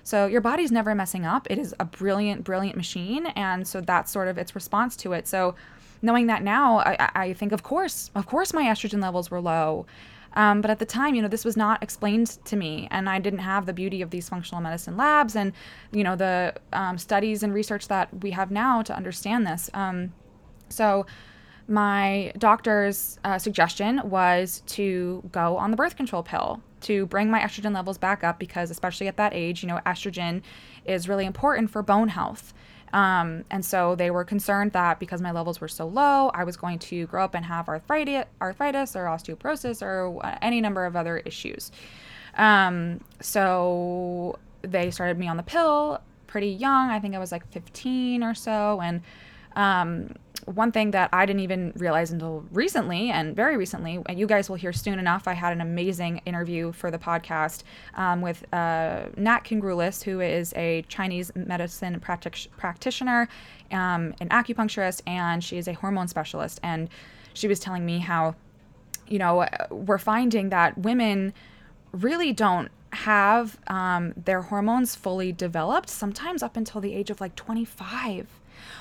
So 0.03 0.27
your 0.27 0.41
body's 0.41 0.73
never 0.73 0.95
messing 0.95 1.27
up. 1.27 1.47
It 1.51 1.59
is 1.59 1.75
a 1.79 1.85
brilliant 1.85 2.45
brilliant 2.45 2.77
machine. 2.77 3.27
And 3.27 3.67
so 3.67 3.81
that's 3.81 4.11
sort 4.11 4.29
of 4.29 4.39
its 4.39 4.55
response 4.55 4.97
to 4.99 5.13
it. 5.13 5.27
So 5.27 5.55
knowing 6.01 6.29
that 6.29 6.45
now 6.45 6.79
i, 6.79 7.11
I 7.15 7.33
think 7.33 7.51
of 7.51 7.65
course 7.65 8.13
of 8.15 8.25
course 8.25 8.53
my 8.53 8.65
estrogen 8.65 9.03
levels 9.03 9.31
were 9.31 9.41
low. 9.41 9.87
Um, 10.35 10.61
but 10.61 10.71
at 10.71 10.79
the 10.79 10.85
time, 10.85 11.15
you 11.15 11.23
know, 11.23 11.29
this 11.29 11.45
was 11.45 11.57
not 11.57 11.83
explained 11.83 12.39
to 12.45 12.55
me, 12.55 12.87
and 12.91 13.09
I 13.09 13.19
didn't 13.19 13.41
have 13.41 13.67
the 13.67 13.73
beauty 13.73 14.03
of 14.03 14.11
these 14.11 14.29
functional 14.29 14.61
medicine 14.61 14.97
labs 14.97 15.35
and, 15.35 15.53
you 15.91 16.05
know, 16.05 16.17
the 16.17 16.55
um, 16.73 16.99
studies 16.99 17.43
and 17.43 17.53
research 17.53 17.89
that 17.89 18.09
we 18.23 18.31
have 18.33 18.51
now 18.51 18.83
to 18.83 18.95
understand 18.95 19.47
this. 19.47 19.71
Um, 19.75 20.13
so, 20.69 21.07
my 21.71 22.33
doctor's 22.39 23.19
uh, 23.25 23.39
suggestion 23.39 24.01
was 24.09 24.63
to 24.67 25.23
go 25.31 25.59
on 25.59 25.71
the 25.71 25.77
birth 25.77 25.97
control 25.97 26.23
pill 26.23 26.63
to 26.81 27.05
bring 27.07 27.31
my 27.31 27.41
estrogen 27.41 27.75
levels 27.75 27.99
back 27.99 28.25
up 28.25 28.39
because, 28.39 28.71
especially 28.71 29.07
at 29.07 29.19
that 29.19 29.35
age, 29.35 29.63
you 29.63 29.69
know, 29.69 29.79
estrogen 29.85 30.41
is 30.87 31.09
really 31.09 31.27
important 31.27 31.71
for 31.71 31.83
bone 31.83 32.09
health. 32.09 32.55
Um, 32.93 33.45
and 33.51 33.63
so 33.65 33.95
they 33.95 34.11
were 34.11 34.25
concerned 34.25 34.73
that 34.73 34.99
because 34.99 35.21
my 35.21 35.31
levels 35.31 35.61
were 35.61 35.69
so 35.69 35.87
low, 35.87 36.31
I 36.33 36.45
was 36.45 36.57
going 36.57 36.79
to 36.81 37.07
grow 37.07 37.25
up 37.25 37.35
and 37.35 37.45
have 37.45 37.69
arthritis, 37.69 38.25
arthritis 38.41 38.97
or 38.97 39.05
osteoporosis 39.05 39.83
or 39.83 40.19
any 40.41 40.63
number 40.63 40.87
of 40.87 40.97
other 40.97 41.19
issues. 41.19 41.71
Um, 42.37 43.01
so 43.21 44.39
they 44.63 44.91
started 44.91 45.19
me 45.19 45.29
on 45.29 45.37
the 45.37 45.43
pill 45.43 46.01
pretty 46.27 46.51
young. 46.51 46.91
I 46.91 47.01
think 47.01 47.15
I 47.15 47.19
was 47.19 47.33
like 47.33 47.47
15 47.51 48.23
or 48.23 48.35
so. 48.35 48.81
And 48.81 49.03
um, 49.57 50.15
one 50.55 50.73
thing 50.73 50.91
that 50.93 51.11
I 51.13 51.27
didn't 51.27 51.41
even 51.41 51.73
realize 51.77 52.11
until 52.11 52.45
recently, 52.53 53.11
and 53.11 53.37
very 53.37 53.57
recently, 53.57 54.01
and 54.07 54.19
you 54.19 54.27
guys 54.27 54.49
will 54.49 54.57
hear 54.57 54.73
soon 54.73 54.99
enough, 54.99 55.29
I 55.29 55.35
had 55.35 55.53
an 55.53 55.61
amazing 55.61 56.23
interview 56.27 56.73
for 56.73 56.91
the 56.91 56.99
podcast 56.99 57.63
um, 57.95 58.21
with 58.21 58.45
uh, 58.53 59.07
Nat 59.17 59.41
Kringoudis, 59.45 60.03
who 60.05 60.21
is 60.21 60.53
a 60.57 60.83
Chinese 60.89 61.31
medicine 61.35 62.01
practic- 62.01 62.49
practitioner, 62.57 63.29
um, 63.71 64.15
an 64.21 64.29
acupuncturist, 64.31 65.03
and 65.07 65.43
she 65.43 65.59
is 65.59 65.69
a 65.69 65.75
hormone 65.75 66.09
specialist. 66.09 66.61
And 66.63 66.89
she 67.35 67.49
was 67.49 67.61
telling 67.61 67.85
me 67.85 67.99
how, 67.99 68.35
you 69.07 69.19
know, 69.19 69.47
we're 69.71 69.99
finding 69.99 70.49
that 70.49 70.79
women 70.79 71.33
really 71.93 72.33
don't 72.33 72.71
have 72.93 73.59
um, 73.67 74.15
their 74.17 74.43
hormones 74.43 74.95
fully 74.95 75.33
developed, 75.33 75.89
sometimes 75.91 76.43
up 76.43 76.57
until 76.57 76.81
the 76.81 76.95
age 76.95 77.11
of 77.11 77.21
like 77.21 77.35
25 77.37 78.27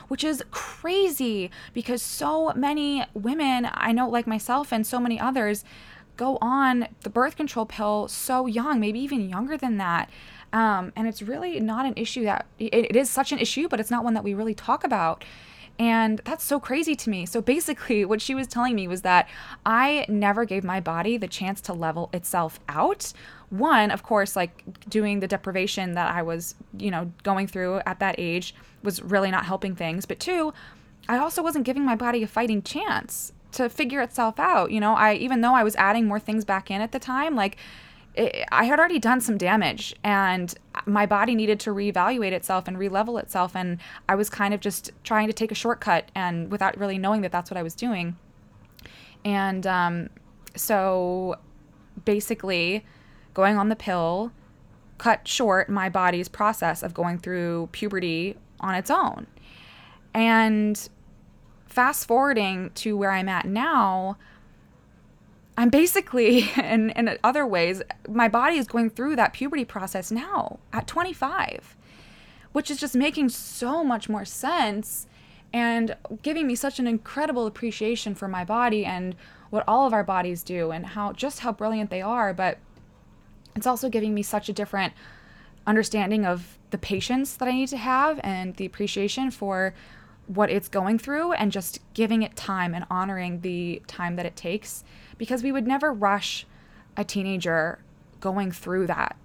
which 0.08 0.24
is 0.24 0.44
crazy 0.52 1.52
because 1.74 2.02
so 2.02 2.52
many 2.56 3.06
women, 3.14 3.70
I 3.74 3.92
know 3.92 4.10
like 4.10 4.28
myself 4.28 4.72
and 4.72 4.86
so 4.86 5.00
many 5.00 5.20
others, 5.20 5.64
go 6.16 6.38
on 6.42 6.88
the 7.02 7.10
birth 7.10 7.36
control 7.36 7.66
pill 7.66 8.08
so 8.08 8.48
young, 8.48 8.80
maybe 8.80 9.00
even 9.00 9.30
younger 9.30 9.58
than 9.58 9.78
that. 9.78 10.10
Um, 10.52 10.92
and 10.96 11.08
it's 11.08 11.22
really 11.22 11.60
not 11.60 11.86
an 11.86 11.94
issue 11.96 12.24
that 12.24 12.46
it, 12.58 12.74
it 12.74 12.96
is 12.96 13.10
such 13.10 13.32
an 13.32 13.40
issue, 13.40 13.68
but 13.68 13.80
it's 13.80 13.92
not 13.92 14.04
one 14.04 14.14
that 14.16 14.24
we 14.24 14.34
really 14.34 14.56
talk 14.56 14.84
about. 14.84 15.24
And 15.80 16.22
that's 16.26 16.44
so 16.44 16.60
crazy 16.60 16.96
to 16.96 17.10
me. 17.10 17.26
So 17.26 17.42
basically, 17.42 18.04
what 18.06 18.22
she 18.22 18.34
was 18.34 18.48
telling 18.48 18.76
me 18.76 18.88
was 18.88 19.02
that 19.04 19.30
I 19.66 20.06
never 20.10 20.46
gave 20.46 20.64
my 20.64 20.80
body 20.80 21.18
the 21.18 21.28
chance 21.28 21.62
to 21.62 21.74
level 21.74 22.10
itself 22.14 22.60
out. 22.68 23.14
One, 23.50 23.92
of 23.92 24.04
course, 24.04 24.36
like 24.36 24.64
doing 24.90 25.20
the 25.22 25.28
deprivation 25.28 25.94
that 25.94 26.14
I 26.14 26.22
was, 26.22 26.56
you 26.78 26.92
know, 26.92 27.12
going 27.24 27.48
through 27.48 27.82
at 27.86 28.00
that 28.00 28.16
age 28.18 28.54
was 28.84 29.02
really 29.02 29.32
not 29.32 29.46
helping 29.46 29.76
things. 29.76 30.06
But 30.06 30.20
two, 30.20 30.54
I 31.08 31.18
also 31.18 31.42
wasn't 31.42 31.66
giving 31.66 31.86
my 31.86 31.96
body 31.96 32.24
a 32.24 32.28
fighting 32.28 32.62
chance 32.62 33.32
to 33.54 33.70
figure 33.70 34.02
itself 34.02 34.40
out. 34.40 34.72
You 34.72 34.80
know, 34.80 34.94
I 34.96 35.14
even 35.16 35.42
though 35.42 35.54
I 35.54 35.64
was 35.64 35.76
adding 35.78 36.06
more 36.06 36.20
things 36.20 36.44
back 36.44 36.70
in 36.70 36.82
at 36.82 36.92
the 36.92 37.00
time, 37.00 37.36
like 37.36 37.58
it, 38.16 38.46
I 38.52 38.66
had 38.66 38.80
already 38.80 39.00
done 39.00 39.22
some 39.22 39.38
damage 39.38 39.96
and 40.04 40.54
my 40.86 41.06
body 41.06 41.34
needed 41.36 41.60
to 41.62 41.70
reevaluate 41.74 42.32
itself 42.34 42.68
and 42.68 42.76
relevel 42.76 43.22
itself. 43.22 43.56
And 43.56 43.80
I 44.10 44.16
was 44.16 44.30
kind 44.30 44.54
of 44.54 44.60
just 44.60 44.92
trying 45.04 45.28
to 45.28 45.34
take 45.34 45.52
a 45.52 45.56
shortcut 45.56 46.12
and 46.14 46.52
without 46.52 46.78
really 46.78 46.98
knowing 46.98 47.22
that 47.22 47.32
that's 47.32 47.50
what 47.50 47.58
I 47.58 47.64
was 47.64 47.76
doing. 47.76 48.18
And 49.24 49.66
um, 49.66 50.10
so 50.56 51.38
basically, 52.06 52.86
going 53.38 53.56
on 53.56 53.70
the 53.70 53.76
pill 53.76 54.32
cut 54.98 55.28
short 55.28 55.70
my 55.70 55.90
body's 55.90 56.28
process 56.28 56.82
of 56.82 56.92
going 56.92 57.20
through 57.20 57.70
puberty 57.72 58.36
on 58.60 58.74
its 58.74 58.90
own. 58.90 59.28
And 60.12 60.90
fast 61.68 62.08
forwarding 62.08 62.72
to 62.72 62.98
where 62.98 63.12
I'm 63.12 63.30
at 63.30 63.46
now, 63.46 64.18
I'm 65.56 65.70
basically, 65.70 66.50
in, 66.58 66.90
in 66.90 67.16
other 67.24 67.46
ways, 67.46 67.84
my 68.10 68.28
body 68.28 68.58
is 68.58 68.66
going 68.66 68.90
through 68.90 69.16
that 69.18 69.34
puberty 69.34 69.66
process 69.66 70.10
now 70.10 70.58
at 70.74 70.88
25, 70.88 71.78
which 72.54 72.72
is 72.72 72.80
just 72.80 72.96
making 72.96 73.30
so 73.30 73.84
much 73.84 74.10
more 74.10 74.26
sense 74.26 75.06
and 75.54 75.96
giving 76.24 76.48
me 76.48 76.56
such 76.56 76.80
an 76.80 76.88
incredible 76.88 77.46
appreciation 77.46 78.16
for 78.16 78.28
my 78.28 78.44
body 78.44 78.84
and 78.84 79.16
what 79.52 79.64
all 79.68 79.86
of 79.86 79.94
our 79.94 80.04
bodies 80.04 80.42
do 80.42 80.72
and 80.72 80.88
how 80.88 81.14
just 81.14 81.42
how 81.42 81.52
brilliant 81.52 81.92
they 81.92 82.02
are. 82.02 82.34
But 82.34 82.58
it's 83.58 83.68
also 83.68 83.90
giving 83.90 84.14
me 84.14 84.22
such 84.22 84.50
a 84.50 84.54
different 84.54 84.94
understanding 85.66 86.26
of 86.26 86.58
the 86.70 86.78
patience 86.78 87.34
that 87.36 87.48
I 87.48 87.52
need 87.52 87.70
to 87.70 87.78
have 87.78 88.20
and 88.24 88.56
the 88.56 88.66
appreciation 88.66 89.32
for 89.32 89.74
what 90.28 90.52
it's 90.52 90.68
going 90.68 91.00
through 91.00 91.34
and 91.34 91.52
just 91.52 91.80
giving 91.94 92.22
it 92.22 92.36
time 92.36 92.76
and 92.76 92.86
honoring 92.90 93.42
the 93.42 93.82
time 93.88 94.16
that 94.18 94.26
it 94.26 94.36
takes 94.36 94.84
because 95.18 95.42
we 95.42 95.52
would 95.52 95.66
never 95.66 95.92
rush 95.92 96.46
a 96.96 97.04
teenager 97.04 97.80
going 98.20 98.52
through 98.52 98.88
that, 98.88 99.16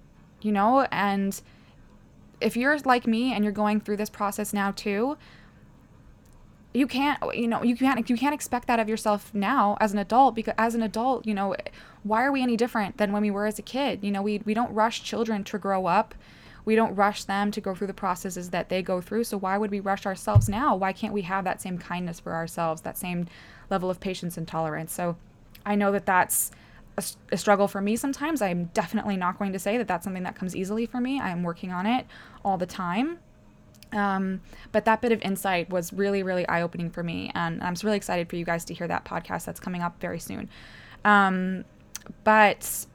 you 0.41 0.51
know? 0.51 0.87
And 0.91 1.39
if 2.41 2.57
you're 2.57 2.79
like 2.79 3.05
me 3.05 3.33
and 3.33 3.43
you're 3.43 3.53
going 3.53 3.81
through 3.81 3.97
this 3.97 4.09
process 4.09 4.51
now 4.51 4.71
too, 4.71 5.17
you 6.73 6.87
can't 6.87 7.19
you 7.33 7.47
know 7.47 7.63
you 7.63 7.75
can't 7.75 8.09
you 8.09 8.17
can't 8.17 8.33
expect 8.33 8.67
that 8.67 8.79
of 8.79 8.89
yourself 8.89 9.33
now 9.33 9.77
as 9.79 9.93
an 9.93 9.99
adult 9.99 10.35
because 10.35 10.53
as 10.57 10.75
an 10.75 10.81
adult 10.81 11.25
you 11.25 11.33
know 11.33 11.55
why 12.03 12.23
are 12.23 12.31
we 12.31 12.41
any 12.41 12.57
different 12.57 12.97
than 12.97 13.11
when 13.11 13.21
we 13.21 13.31
were 13.31 13.45
as 13.45 13.59
a 13.59 13.61
kid 13.61 14.03
you 14.03 14.11
know 14.11 14.21
we 14.21 14.41
we 14.45 14.53
don't 14.53 14.73
rush 14.73 15.03
children 15.03 15.43
to 15.43 15.57
grow 15.57 15.85
up 15.85 16.15
we 16.65 16.75
don't 16.75 16.95
rush 16.95 17.25
them 17.25 17.51
to 17.51 17.59
go 17.59 17.75
through 17.75 17.87
the 17.87 17.93
processes 17.93 18.49
that 18.49 18.69
they 18.69 18.81
go 18.81 19.01
through 19.01 19.23
so 19.23 19.37
why 19.37 19.57
would 19.57 19.69
we 19.69 19.79
rush 19.79 20.05
ourselves 20.05 20.49
now 20.49 20.75
why 20.75 20.91
can't 20.91 21.13
we 21.13 21.21
have 21.21 21.43
that 21.43 21.61
same 21.61 21.77
kindness 21.77 22.19
for 22.19 22.33
ourselves 22.33 22.81
that 22.81 22.97
same 22.97 23.27
level 23.69 23.89
of 23.89 23.99
patience 23.99 24.37
and 24.37 24.47
tolerance 24.47 24.91
so 24.91 25.15
I 25.65 25.75
know 25.75 25.91
that 25.91 26.05
that's 26.05 26.51
a, 26.97 27.03
a, 27.31 27.37
struggle 27.37 27.67
for 27.67 27.81
me 27.81 27.95
sometimes. 27.95 28.41
I'm 28.41 28.65
definitely 28.73 29.17
not 29.17 29.39
going 29.39 29.53
to 29.53 29.59
say 29.59 29.77
that 29.77 29.87
that's 29.87 30.03
something 30.03 30.23
that 30.23 30.35
comes 30.35 30.55
easily 30.55 30.85
for 30.85 30.99
me. 30.99 31.19
I'm 31.19 31.43
working 31.43 31.71
on 31.71 31.85
it 31.85 32.05
all 32.43 32.57
the 32.57 32.65
time. 32.65 33.19
Um, 33.93 34.41
but 34.71 34.85
that 34.85 35.01
bit 35.01 35.11
of 35.11 35.21
insight 35.21 35.69
was 35.69 35.93
really, 35.93 36.23
really 36.23 36.47
eye 36.47 36.61
opening 36.61 36.89
for 36.89 37.03
me. 37.03 37.31
And 37.35 37.61
I'm 37.61 37.75
really 37.83 37.97
excited 37.97 38.29
for 38.29 38.35
you 38.35 38.45
guys 38.45 38.65
to 38.65 38.73
hear 38.73 38.87
that 38.87 39.05
podcast 39.05 39.45
that's 39.45 39.59
coming 39.59 39.81
up 39.81 39.99
very 39.99 40.19
soon. 40.19 40.49
Um, 41.05 41.65
but 42.23 42.85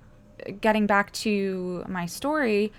getting 0.61 0.87
back 0.87 1.13
to 1.13 1.85
my 1.89 2.07
story, 2.07 2.73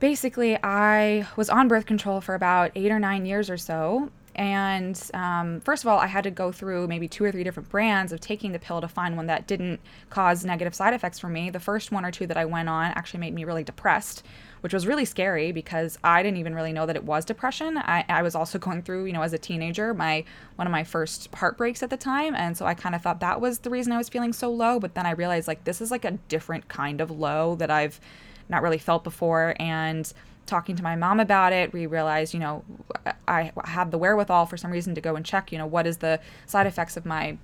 basically, 0.00 0.58
I 0.62 1.26
was 1.36 1.48
on 1.50 1.68
birth 1.68 1.86
control 1.86 2.20
for 2.20 2.34
about 2.34 2.72
eight 2.74 2.90
or 2.90 2.98
nine 2.98 3.26
years 3.26 3.50
or 3.50 3.56
so. 3.56 4.10
And 4.36 5.00
um, 5.14 5.60
first 5.60 5.84
of 5.84 5.88
all, 5.88 5.98
I 5.98 6.08
had 6.08 6.24
to 6.24 6.30
go 6.30 6.50
through 6.50 6.88
maybe 6.88 7.06
two 7.06 7.22
or 7.24 7.30
three 7.30 7.44
different 7.44 7.68
brands 7.68 8.12
of 8.12 8.20
taking 8.20 8.50
the 8.50 8.58
pill 8.58 8.80
to 8.80 8.88
find 8.88 9.16
one 9.16 9.26
that 9.26 9.46
didn't 9.46 9.80
cause 10.10 10.44
negative 10.44 10.74
side 10.74 10.92
effects 10.92 11.20
for 11.20 11.28
me. 11.28 11.50
The 11.50 11.60
first 11.60 11.92
one 11.92 12.04
or 12.04 12.10
two 12.10 12.26
that 12.26 12.36
I 12.36 12.44
went 12.44 12.68
on 12.68 12.86
actually 12.96 13.20
made 13.20 13.32
me 13.32 13.44
really 13.44 13.62
depressed, 13.62 14.24
which 14.64 14.72
was 14.72 14.86
really 14.86 15.04
scary 15.04 15.52
because 15.52 15.98
I 16.02 16.22
didn't 16.22 16.38
even 16.38 16.54
really 16.54 16.72
know 16.72 16.86
that 16.86 16.96
it 16.96 17.04
was 17.04 17.26
depression. 17.26 17.76
I, 17.76 18.02
I 18.08 18.22
was 18.22 18.34
also 18.34 18.58
going 18.58 18.80
through, 18.80 19.04
you 19.04 19.12
know, 19.12 19.20
as 19.20 19.34
a 19.34 19.38
teenager, 19.38 19.92
my 19.92 20.24
one 20.56 20.66
of 20.66 20.70
my 20.70 20.84
first 20.84 21.28
heartbreaks 21.34 21.82
at 21.82 21.90
the 21.90 21.98
time, 21.98 22.34
and 22.34 22.56
so 22.56 22.64
I 22.64 22.72
kind 22.72 22.94
of 22.94 23.02
thought 23.02 23.20
that 23.20 23.42
was 23.42 23.58
the 23.58 23.68
reason 23.68 23.92
I 23.92 23.98
was 23.98 24.08
feeling 24.08 24.32
so 24.32 24.50
low. 24.50 24.80
But 24.80 24.94
then 24.94 25.04
I 25.04 25.10
realized 25.10 25.48
like 25.48 25.64
this 25.64 25.82
is 25.82 25.90
like 25.90 26.06
a 26.06 26.12
different 26.28 26.68
kind 26.68 27.02
of 27.02 27.10
low 27.10 27.56
that 27.56 27.70
I've 27.70 28.00
not 28.48 28.62
really 28.62 28.78
felt 28.78 29.04
before, 29.04 29.54
and 29.60 30.10
talking 30.46 30.76
to 30.76 30.82
my 30.82 30.96
mom 30.96 31.20
about 31.20 31.52
it, 31.52 31.74
we 31.74 31.84
realized, 31.84 32.32
you 32.32 32.40
know, 32.40 32.64
I 33.28 33.52
had 33.66 33.90
the 33.90 33.98
wherewithal 33.98 34.46
for 34.46 34.56
some 34.56 34.70
reason 34.70 34.94
to 34.94 35.02
go 35.02 35.14
and 35.14 35.26
check, 35.26 35.52
you 35.52 35.58
know, 35.58 35.66
what 35.66 35.86
is 35.86 35.98
the 35.98 36.20
side 36.46 36.66
effects 36.66 36.96
of 36.96 37.04
my 37.04 37.36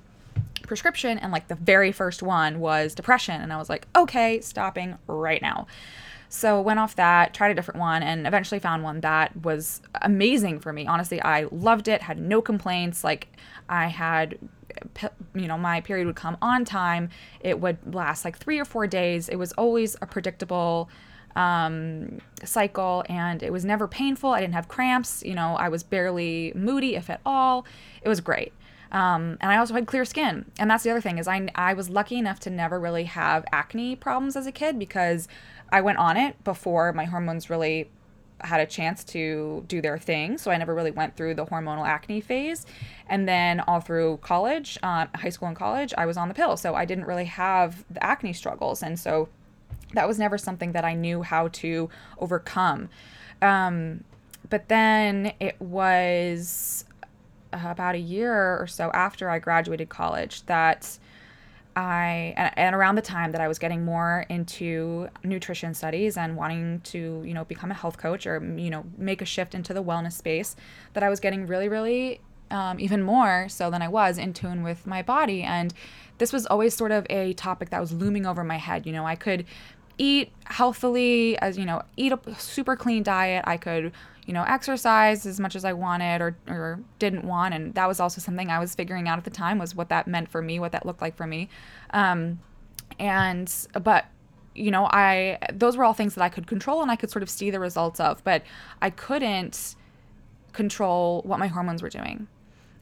prescription. 0.62 1.18
And 1.18 1.33
like 1.33 1.48
the 1.48 1.54
very 1.54 1.92
first 1.92 2.22
one 2.22 2.61
was 2.61 2.94
depression. 2.94 3.42
And 3.42 3.52
I 3.52 3.59
was 3.59 3.68
like, 3.68 3.87
okay, 3.94 4.40
stopping 4.40 4.96
right 5.06 5.42
now. 5.42 5.66
So 6.33 6.61
went 6.61 6.79
off 6.79 6.95
that, 6.95 7.35
tried 7.35 7.51
a 7.51 7.55
different 7.55 7.81
one, 7.81 8.05
and 8.05 8.25
eventually 8.25 8.61
found 8.61 8.85
one 8.85 9.01
that 9.01 9.37
was 9.45 9.83
amazing 10.01 10.61
for 10.61 10.73
me. 10.73 10.87
Honestly, 10.87 11.21
I 11.21 11.49
loved 11.51 11.88
it, 11.88 12.03
had 12.03 12.19
no 12.19 12.40
complaints. 12.40 13.03
Like 13.03 13.29
I 13.69 13.88
had 13.88 14.38
you 15.35 15.49
know, 15.49 15.59
my 15.59 15.81
period 15.81 16.07
would 16.07 16.16
come 16.16 16.37
on 16.40 16.64
time. 16.64 17.11
It 17.40 17.61
would 17.61 17.95
last 17.95 18.25
like 18.25 18.38
three 18.38 18.59
or 18.59 18.64
four 18.64 18.87
days. 18.87 19.29
It 19.29 19.37
was 19.37 19.53
always 19.53 19.97
a 20.01 20.07
predictable 20.07 20.88
um, 21.37 22.19
cycle 22.45 23.05
and 23.09 23.43
it 23.43 23.53
was 23.53 23.64
never 23.64 23.87
painful. 23.87 24.31
I 24.31 24.40
didn't 24.40 24.55
have 24.55 24.69
cramps. 24.69 25.23
You 25.25 25.35
know, 25.35 25.57
I 25.57 25.69
was 25.69 25.83
barely 25.83 26.53
moody, 26.55 26.95
if 26.95 27.11
at 27.11 27.21
all. 27.27 27.66
It 28.03 28.09
was 28.09 28.21
great. 28.21 28.53
Um, 28.93 29.38
and 29.40 29.53
I 29.53 29.57
also 29.57 29.75
had 29.75 29.87
clear 29.87 30.05
skin. 30.05 30.47
And 30.59 30.69
that's 30.69 30.83
the 30.83 30.90
other 30.90 31.01
thing 31.01 31.19
is 31.19 31.29
I, 31.29 31.49
I 31.55 31.75
was 31.75 31.88
lucky 31.88 32.16
enough 32.16 32.40
to 32.40 32.51
never 32.51 32.81
really 32.81 33.05
have 33.05 33.45
acne 33.53 33.95
problems 33.95 34.35
as 34.35 34.47
a 34.47 34.53
kid 34.53 34.79
because 34.79 35.29
I 35.72 35.80
went 35.80 35.98
on 35.98 36.16
it 36.16 36.42
before 36.44 36.92
my 36.92 37.04
hormones 37.04 37.50
really 37.50 37.90
had 38.42 38.61
a 38.61 38.66
chance 38.66 39.04
to 39.04 39.64
do 39.68 39.80
their 39.80 39.98
thing. 39.98 40.38
So 40.38 40.50
I 40.50 40.56
never 40.56 40.74
really 40.74 40.90
went 40.90 41.16
through 41.16 41.35
the 41.35 41.44
hormonal 41.44 41.87
acne 41.87 42.20
phase. 42.20 42.66
And 43.06 43.28
then 43.28 43.61
all 43.61 43.80
through 43.80 44.18
college, 44.22 44.78
uh, 44.83 45.06
high 45.14 45.28
school 45.28 45.48
and 45.48 45.56
college, 45.56 45.92
I 45.96 46.06
was 46.06 46.16
on 46.16 46.28
the 46.28 46.35
pill. 46.35 46.56
So 46.56 46.74
I 46.74 46.85
didn't 46.85 47.04
really 47.04 47.26
have 47.26 47.85
the 47.90 48.02
acne 48.02 48.33
struggles. 48.33 48.83
And 48.83 48.98
so 48.98 49.28
that 49.92 50.06
was 50.06 50.18
never 50.18 50.38
something 50.38 50.72
that 50.72 50.85
I 50.85 50.94
knew 50.94 51.22
how 51.22 51.48
to 51.48 51.90
overcome. 52.18 52.88
Um, 53.42 54.04
but 54.48 54.68
then 54.68 55.33
it 55.40 55.61
was 55.61 56.85
about 57.52 57.94
a 57.94 57.98
year 57.98 58.59
or 58.59 58.66
so 58.66 58.90
after 58.92 59.28
I 59.28 59.38
graduated 59.38 59.88
college 59.88 60.46
that 60.46 60.98
I 61.81 62.35
and, 62.57 62.75
around 62.75 62.97
the 62.97 63.03
time 63.03 63.33
that 63.33 63.40
I 63.40 63.49
was 63.49 63.59
getting 63.59 63.85
more 63.85 64.27
into 64.29 65.09
nutrition 65.25 65.73
studies 65.73 66.19
and 66.19 66.37
wanting 66.37 66.81
to, 66.81 67.23
you 67.25 67.33
know, 67.33 67.45
become 67.47 67.71
a 67.71 67.75
health 67.75 67.97
coach 67.97 68.27
or 68.27 68.43
you 68.57 68.69
know, 68.69 68.85
make 68.99 69.23
a 69.23 69.25
shift 69.25 69.55
into 69.55 69.73
the 69.73 69.83
wellness 69.83 70.12
space, 70.12 70.57
that 70.93 71.03
I 71.03 71.09
was 71.09 71.21
getting 71.21 71.47
really, 71.47 71.69
really 71.69 72.21
um, 72.51 72.79
even 72.79 73.03
more 73.03 73.49
so 73.49 73.71
than 73.71 73.81
I 73.81 73.88
was 73.88 74.19
in 74.19 74.35
tune 74.35 74.62
with 74.62 74.87
my 74.87 75.01
body. 75.01 75.43
And 75.43 75.73
this 76.19 76.35
was 76.35 76.45
always 76.47 76.75
sort 76.75 76.93
of 76.93 77.07
a 77.09 77.33
topic 77.33 77.71
that 77.71 77.81
was 77.81 77.93
looming 77.93 78.27
over 78.27 78.45
my 78.45 78.59
head. 78.59 78.85
You 78.85 78.93
know, 78.93 79.07
I 79.07 79.16
could 79.16 79.47
eat 79.97 80.33
healthily, 80.45 81.38
as 81.38 81.57
you 81.57 81.64
know, 81.64 81.83
eat 81.97 82.12
a 82.12 82.21
super 82.37 82.77
clean 82.77 83.03
diet. 83.03 83.45
I 83.47 83.57
could 83.57 83.93
you 84.31 84.35
know, 84.35 84.45
exercise 84.45 85.27
as 85.27 85.40
much 85.40 85.57
as 85.57 85.64
I 85.64 85.73
wanted 85.73 86.21
or, 86.21 86.37
or 86.47 86.79
didn't 87.01 87.25
want. 87.25 87.53
And 87.53 87.75
that 87.75 87.88
was 87.88 87.99
also 87.99 88.21
something 88.21 88.49
I 88.49 88.61
was 88.61 88.77
figuring 88.77 89.09
out 89.09 89.19
at 89.19 89.25
the 89.25 89.31
time 89.31 89.59
was 89.59 89.75
what 89.75 89.88
that 89.88 90.07
meant 90.07 90.31
for 90.31 90.40
me, 90.40 90.61
what 90.61 90.71
that 90.71 90.87
looked 90.87 91.03
like 91.03 91.16
for 91.16 91.27
me. 91.27 91.49
Um, 91.93 92.38
and, 93.01 93.53
but, 93.83 94.05
you 94.55 94.71
know, 94.71 94.87
I, 94.87 95.37
those 95.53 95.77
were 95.77 95.83
all 95.83 95.95
things 95.95 96.14
that 96.14 96.23
I 96.23 96.29
could 96.29 96.47
control 96.47 96.81
and 96.81 96.93
I 96.93 96.95
could 96.95 97.11
sort 97.11 97.25
of 97.25 97.29
see 97.29 97.51
the 97.51 97.59
results 97.59 97.99
of, 97.99 98.23
but 98.23 98.45
I 98.81 98.90
couldn't 98.90 99.75
control 100.53 101.23
what 101.25 101.40
my 101.40 101.49
hormones 101.49 101.83
were 101.83 101.90
doing. 101.90 102.29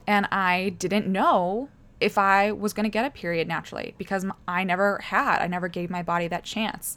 And 0.05 0.27
I 0.31 0.75
didn't 0.77 1.07
know 1.07 1.69
if 1.99 2.19
I 2.19 2.51
was 2.51 2.73
going 2.73 2.83
to 2.83 2.91
get 2.91 3.05
a 3.05 3.09
period 3.09 3.47
naturally 3.47 3.95
because 3.97 4.23
I 4.47 4.63
never 4.63 4.99
had, 4.99 5.41
I 5.41 5.47
never 5.47 5.67
gave 5.67 5.89
my 5.89 6.03
body 6.03 6.27
that 6.27 6.43
chance. 6.43 6.95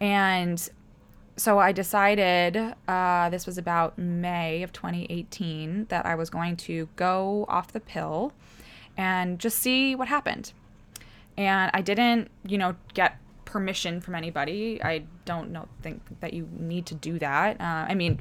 And 0.00 0.70
so 1.36 1.58
I 1.58 1.72
decided, 1.72 2.74
uh, 2.86 3.30
this 3.30 3.46
was 3.46 3.58
about 3.58 3.98
May 3.98 4.62
of 4.62 4.72
2018, 4.72 5.86
that 5.88 6.04
I 6.04 6.14
was 6.14 6.30
going 6.30 6.56
to 6.58 6.88
go 6.96 7.46
off 7.48 7.72
the 7.72 7.80
pill 7.80 8.32
and 8.96 9.38
just 9.38 9.58
see 9.58 9.94
what 9.94 10.08
happened. 10.08 10.52
And 11.38 11.70
I 11.72 11.80
didn't, 11.80 12.30
you 12.46 12.58
know, 12.58 12.76
get 12.92 13.18
permission 13.46 14.00
from 14.00 14.14
anybody. 14.14 14.82
I 14.82 15.04
don't 15.24 15.50
know 15.50 15.68
think 15.82 16.02
that 16.20 16.32
you 16.34 16.48
need 16.58 16.86
to 16.86 16.94
do 16.94 17.18
that. 17.18 17.60
Uh, 17.60 17.86
I 17.88 17.94
mean, 17.94 18.20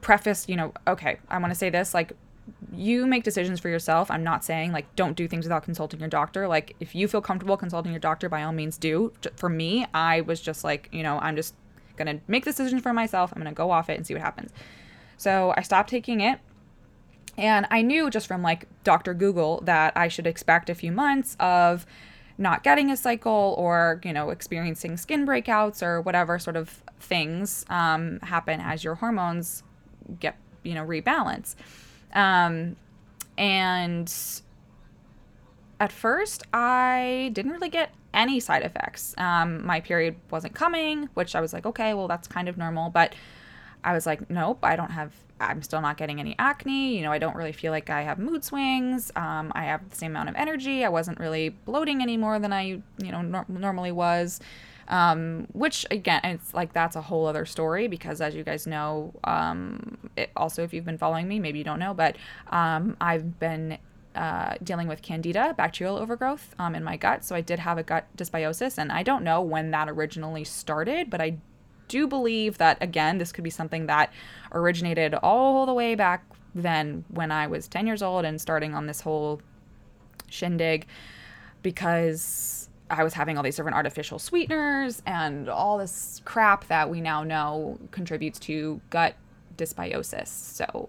preface, 0.00 0.48
you 0.48 0.56
know, 0.56 0.72
okay, 0.86 1.18
I 1.28 1.38
want 1.38 1.52
to 1.52 1.58
say 1.58 1.70
this 1.70 1.94
like 1.94 2.12
you 2.72 3.06
make 3.06 3.22
decisions 3.24 3.60
for 3.60 3.68
yourself. 3.68 4.10
I'm 4.10 4.24
not 4.24 4.44
saying 4.44 4.72
like 4.72 4.94
don't 4.96 5.16
do 5.16 5.28
things 5.28 5.44
without 5.44 5.62
consulting 5.62 6.00
your 6.00 6.08
doctor. 6.08 6.48
Like 6.48 6.74
if 6.80 6.94
you 6.94 7.08
feel 7.08 7.20
comfortable 7.20 7.56
consulting 7.56 7.92
your 7.92 8.00
doctor, 8.00 8.28
by 8.28 8.42
all 8.42 8.52
means 8.52 8.76
do. 8.76 9.12
For 9.36 9.48
me, 9.48 9.86
I 9.94 10.22
was 10.22 10.40
just 10.40 10.64
like, 10.64 10.88
you 10.92 11.02
know, 11.02 11.18
I'm 11.20 11.36
just 11.36 11.54
going 12.02 12.18
to 12.18 12.22
make 12.28 12.44
this 12.44 12.56
decision 12.56 12.80
for 12.80 12.92
myself. 12.92 13.32
I'm 13.34 13.42
going 13.42 13.52
to 13.52 13.56
go 13.56 13.70
off 13.70 13.88
it 13.90 13.96
and 13.96 14.06
see 14.06 14.14
what 14.14 14.22
happens. 14.22 14.50
So 15.16 15.52
I 15.56 15.62
stopped 15.62 15.90
taking 15.90 16.20
it. 16.20 16.40
And 17.36 17.66
I 17.70 17.82
knew 17.82 18.10
just 18.10 18.26
from 18.26 18.42
like 18.42 18.66
Dr. 18.84 19.14
Google 19.14 19.60
that 19.64 19.96
I 19.96 20.08
should 20.08 20.26
expect 20.26 20.68
a 20.68 20.74
few 20.74 20.92
months 20.92 21.36
of 21.38 21.86
not 22.36 22.62
getting 22.62 22.90
a 22.90 22.96
cycle 22.96 23.54
or, 23.58 24.00
you 24.04 24.12
know, 24.12 24.30
experiencing 24.30 24.96
skin 24.96 25.26
breakouts 25.26 25.82
or 25.82 26.00
whatever 26.00 26.38
sort 26.38 26.56
of 26.56 26.82
things 26.98 27.64
um, 27.68 28.18
happen 28.20 28.60
as 28.60 28.82
your 28.82 28.96
hormones 28.96 29.62
get, 30.18 30.36
you 30.62 30.74
know, 30.74 30.84
rebalance. 30.84 31.54
Um, 32.14 32.76
and 33.38 34.12
at 35.78 35.92
first, 35.92 36.42
I 36.52 37.30
didn't 37.32 37.52
really 37.52 37.68
get 37.68 37.90
any 38.14 38.40
side 38.40 38.62
effects. 38.62 39.14
Um, 39.18 39.64
my 39.64 39.80
period 39.80 40.16
wasn't 40.30 40.54
coming, 40.54 41.08
which 41.14 41.34
I 41.34 41.40
was 41.40 41.52
like, 41.52 41.66
okay, 41.66 41.94
well, 41.94 42.08
that's 42.08 42.28
kind 42.28 42.48
of 42.48 42.56
normal. 42.56 42.90
But 42.90 43.14
I 43.84 43.92
was 43.92 44.06
like, 44.06 44.28
nope, 44.30 44.58
I 44.62 44.76
don't 44.76 44.90
have, 44.90 45.12
I'm 45.40 45.62
still 45.62 45.80
not 45.80 45.96
getting 45.96 46.20
any 46.20 46.34
acne. 46.38 46.96
You 46.96 47.02
know, 47.02 47.12
I 47.12 47.18
don't 47.18 47.36
really 47.36 47.52
feel 47.52 47.72
like 47.72 47.90
I 47.90 48.02
have 48.02 48.18
mood 48.18 48.44
swings. 48.44 49.10
Um, 49.16 49.52
I 49.54 49.64
have 49.64 49.88
the 49.88 49.96
same 49.96 50.12
amount 50.12 50.28
of 50.28 50.34
energy. 50.36 50.84
I 50.84 50.88
wasn't 50.88 51.18
really 51.18 51.50
bloating 51.50 52.02
any 52.02 52.16
more 52.16 52.38
than 52.38 52.52
I, 52.52 52.62
you 52.62 53.12
know, 53.12 53.22
nor- 53.22 53.46
normally 53.48 53.92
was. 53.92 54.40
Um, 54.88 55.46
which 55.52 55.86
again, 55.92 56.20
it's 56.24 56.52
like 56.52 56.72
that's 56.72 56.96
a 56.96 57.00
whole 57.00 57.26
other 57.26 57.46
story 57.46 57.86
because 57.86 58.20
as 58.20 58.34
you 58.34 58.42
guys 58.42 58.66
know, 58.66 59.14
um, 59.22 59.98
it, 60.16 60.30
also 60.34 60.64
if 60.64 60.74
you've 60.74 60.84
been 60.84 60.98
following 60.98 61.28
me, 61.28 61.38
maybe 61.38 61.58
you 61.58 61.64
don't 61.64 61.78
know, 61.78 61.94
but 61.94 62.16
um, 62.48 62.96
I've 63.00 63.38
been 63.38 63.78
uh, 64.14 64.54
dealing 64.62 64.88
with 64.88 65.02
candida, 65.02 65.54
bacterial 65.56 65.96
overgrowth 65.96 66.54
um, 66.58 66.74
in 66.74 66.82
my 66.82 66.96
gut. 66.96 67.24
So 67.24 67.34
I 67.34 67.40
did 67.40 67.58
have 67.58 67.78
a 67.78 67.82
gut 67.82 68.06
dysbiosis, 68.16 68.78
and 68.78 68.90
I 68.90 69.02
don't 69.02 69.22
know 69.22 69.40
when 69.40 69.70
that 69.70 69.88
originally 69.88 70.44
started, 70.44 71.10
but 71.10 71.20
I 71.20 71.38
do 71.88 72.06
believe 72.06 72.58
that, 72.58 72.78
again, 72.80 73.18
this 73.18 73.32
could 73.32 73.44
be 73.44 73.50
something 73.50 73.86
that 73.86 74.12
originated 74.52 75.14
all 75.14 75.66
the 75.66 75.74
way 75.74 75.94
back 75.94 76.24
then 76.54 77.04
when 77.08 77.30
I 77.30 77.46
was 77.46 77.68
10 77.68 77.86
years 77.86 78.02
old 78.02 78.24
and 78.24 78.40
starting 78.40 78.74
on 78.74 78.86
this 78.86 79.00
whole 79.00 79.40
shindig 80.28 80.86
because 81.62 82.68
I 82.90 83.04
was 83.04 83.14
having 83.14 83.36
all 83.36 83.42
these 83.42 83.56
different 83.56 83.76
artificial 83.76 84.18
sweeteners 84.18 85.02
and 85.06 85.48
all 85.48 85.78
this 85.78 86.20
crap 86.24 86.66
that 86.66 86.90
we 86.90 87.00
now 87.00 87.22
know 87.22 87.78
contributes 87.92 88.38
to 88.40 88.80
gut 88.90 89.14
dysbiosis. 89.56 90.28
So 90.28 90.88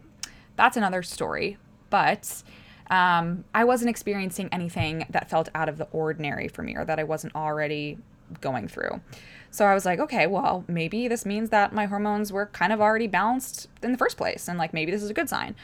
that's 0.56 0.78
another 0.78 1.04
story. 1.04 1.58
But 1.90 2.44
um, 2.92 3.46
I 3.56 3.64
wasn't 3.64 3.90
experiencing 3.90 4.50
anything 4.52 5.06
that 5.10 5.30
felt 5.30 5.50
out 5.56 5.70
of 5.70 5.78
the 5.78 5.86
ordinary 5.92 6.50
for 6.50 6.62
me 6.62 6.76
or 6.76 6.84
that 6.86 7.00
I 7.00 7.04
wasn't 7.04 7.34
already 7.36 7.98
going 8.42 8.68
through. 8.68 9.02
So 9.50 9.66
I 9.66 9.74
was 9.74 9.86
like, 9.86 10.00
okay, 10.00 10.28
well, 10.28 10.66
maybe 10.68 11.08
this 11.08 11.26
means 11.26 11.50
that 11.50 11.74
my 11.74 11.86
hormones 11.86 12.32
were 12.32 12.48
kind 12.48 12.72
of 12.72 12.82
already 12.82 13.08
balanced 13.08 13.70
in 13.82 13.94
the 13.94 13.98
first 13.98 14.18
place. 14.18 14.48
And 14.48 14.60
like, 14.60 14.74
maybe 14.74 14.92
this 14.92 15.02
is 15.02 15.10
a 15.10 15.14
good 15.14 15.30
sign. 15.30 15.56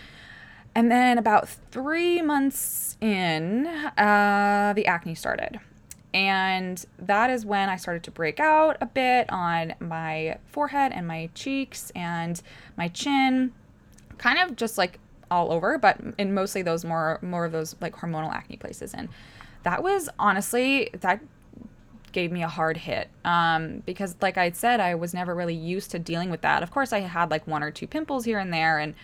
And 0.73 0.89
then 0.89 1.17
about 1.17 1.49
three 1.49 2.21
months 2.21 2.97
in, 3.01 3.67
uh, 3.67 4.73
the 4.75 4.85
acne 4.85 5.15
started. 5.15 5.59
And 6.13 6.83
that 6.99 7.29
is 7.29 7.45
when 7.45 7.69
I 7.69 7.75
started 7.75 8.03
to 8.03 8.11
break 8.11 8.39
out 8.39 8.77
a 8.79 8.85
bit 8.85 9.29
on 9.29 9.73
my 9.79 10.37
forehead 10.45 10.91
and 10.93 11.07
my 11.07 11.29
cheeks 11.33 11.91
and 11.93 12.41
my 12.77 12.87
chin, 12.87 13.53
kind 14.17 14.39
of 14.39 14.55
just 14.55 14.77
like 14.77 14.99
all 15.29 15.51
over, 15.51 15.77
but 15.77 15.99
in 16.17 16.33
mostly 16.33 16.61
those 16.61 16.85
more 16.85 17.19
more 17.21 17.45
of 17.45 17.51
those 17.51 17.75
like 17.81 17.95
hormonal 17.95 18.33
acne 18.33 18.57
places. 18.57 18.93
And 18.93 19.09
that 19.63 19.83
was 19.83 20.09
honestly 20.17 20.89
that 21.01 21.21
gave 22.11 22.31
me 22.31 22.41
a 22.41 22.47
hard 22.47 22.77
hit 22.77 23.09
um, 23.25 23.83
because 23.85 24.15
like 24.21 24.37
i 24.37 24.49
said 24.49 24.79
i 24.79 24.95
was 24.95 25.13
never 25.13 25.35
really 25.35 25.53
used 25.53 25.91
to 25.91 25.99
dealing 25.99 26.29
with 26.29 26.41
that 26.41 26.63
of 26.63 26.71
course 26.71 26.93
i 26.93 26.99
had 26.99 27.29
like 27.29 27.45
one 27.45 27.61
or 27.61 27.69
two 27.69 27.85
pimples 27.85 28.25
here 28.25 28.39
and 28.39 28.53
there 28.53 28.79
and 28.79 28.95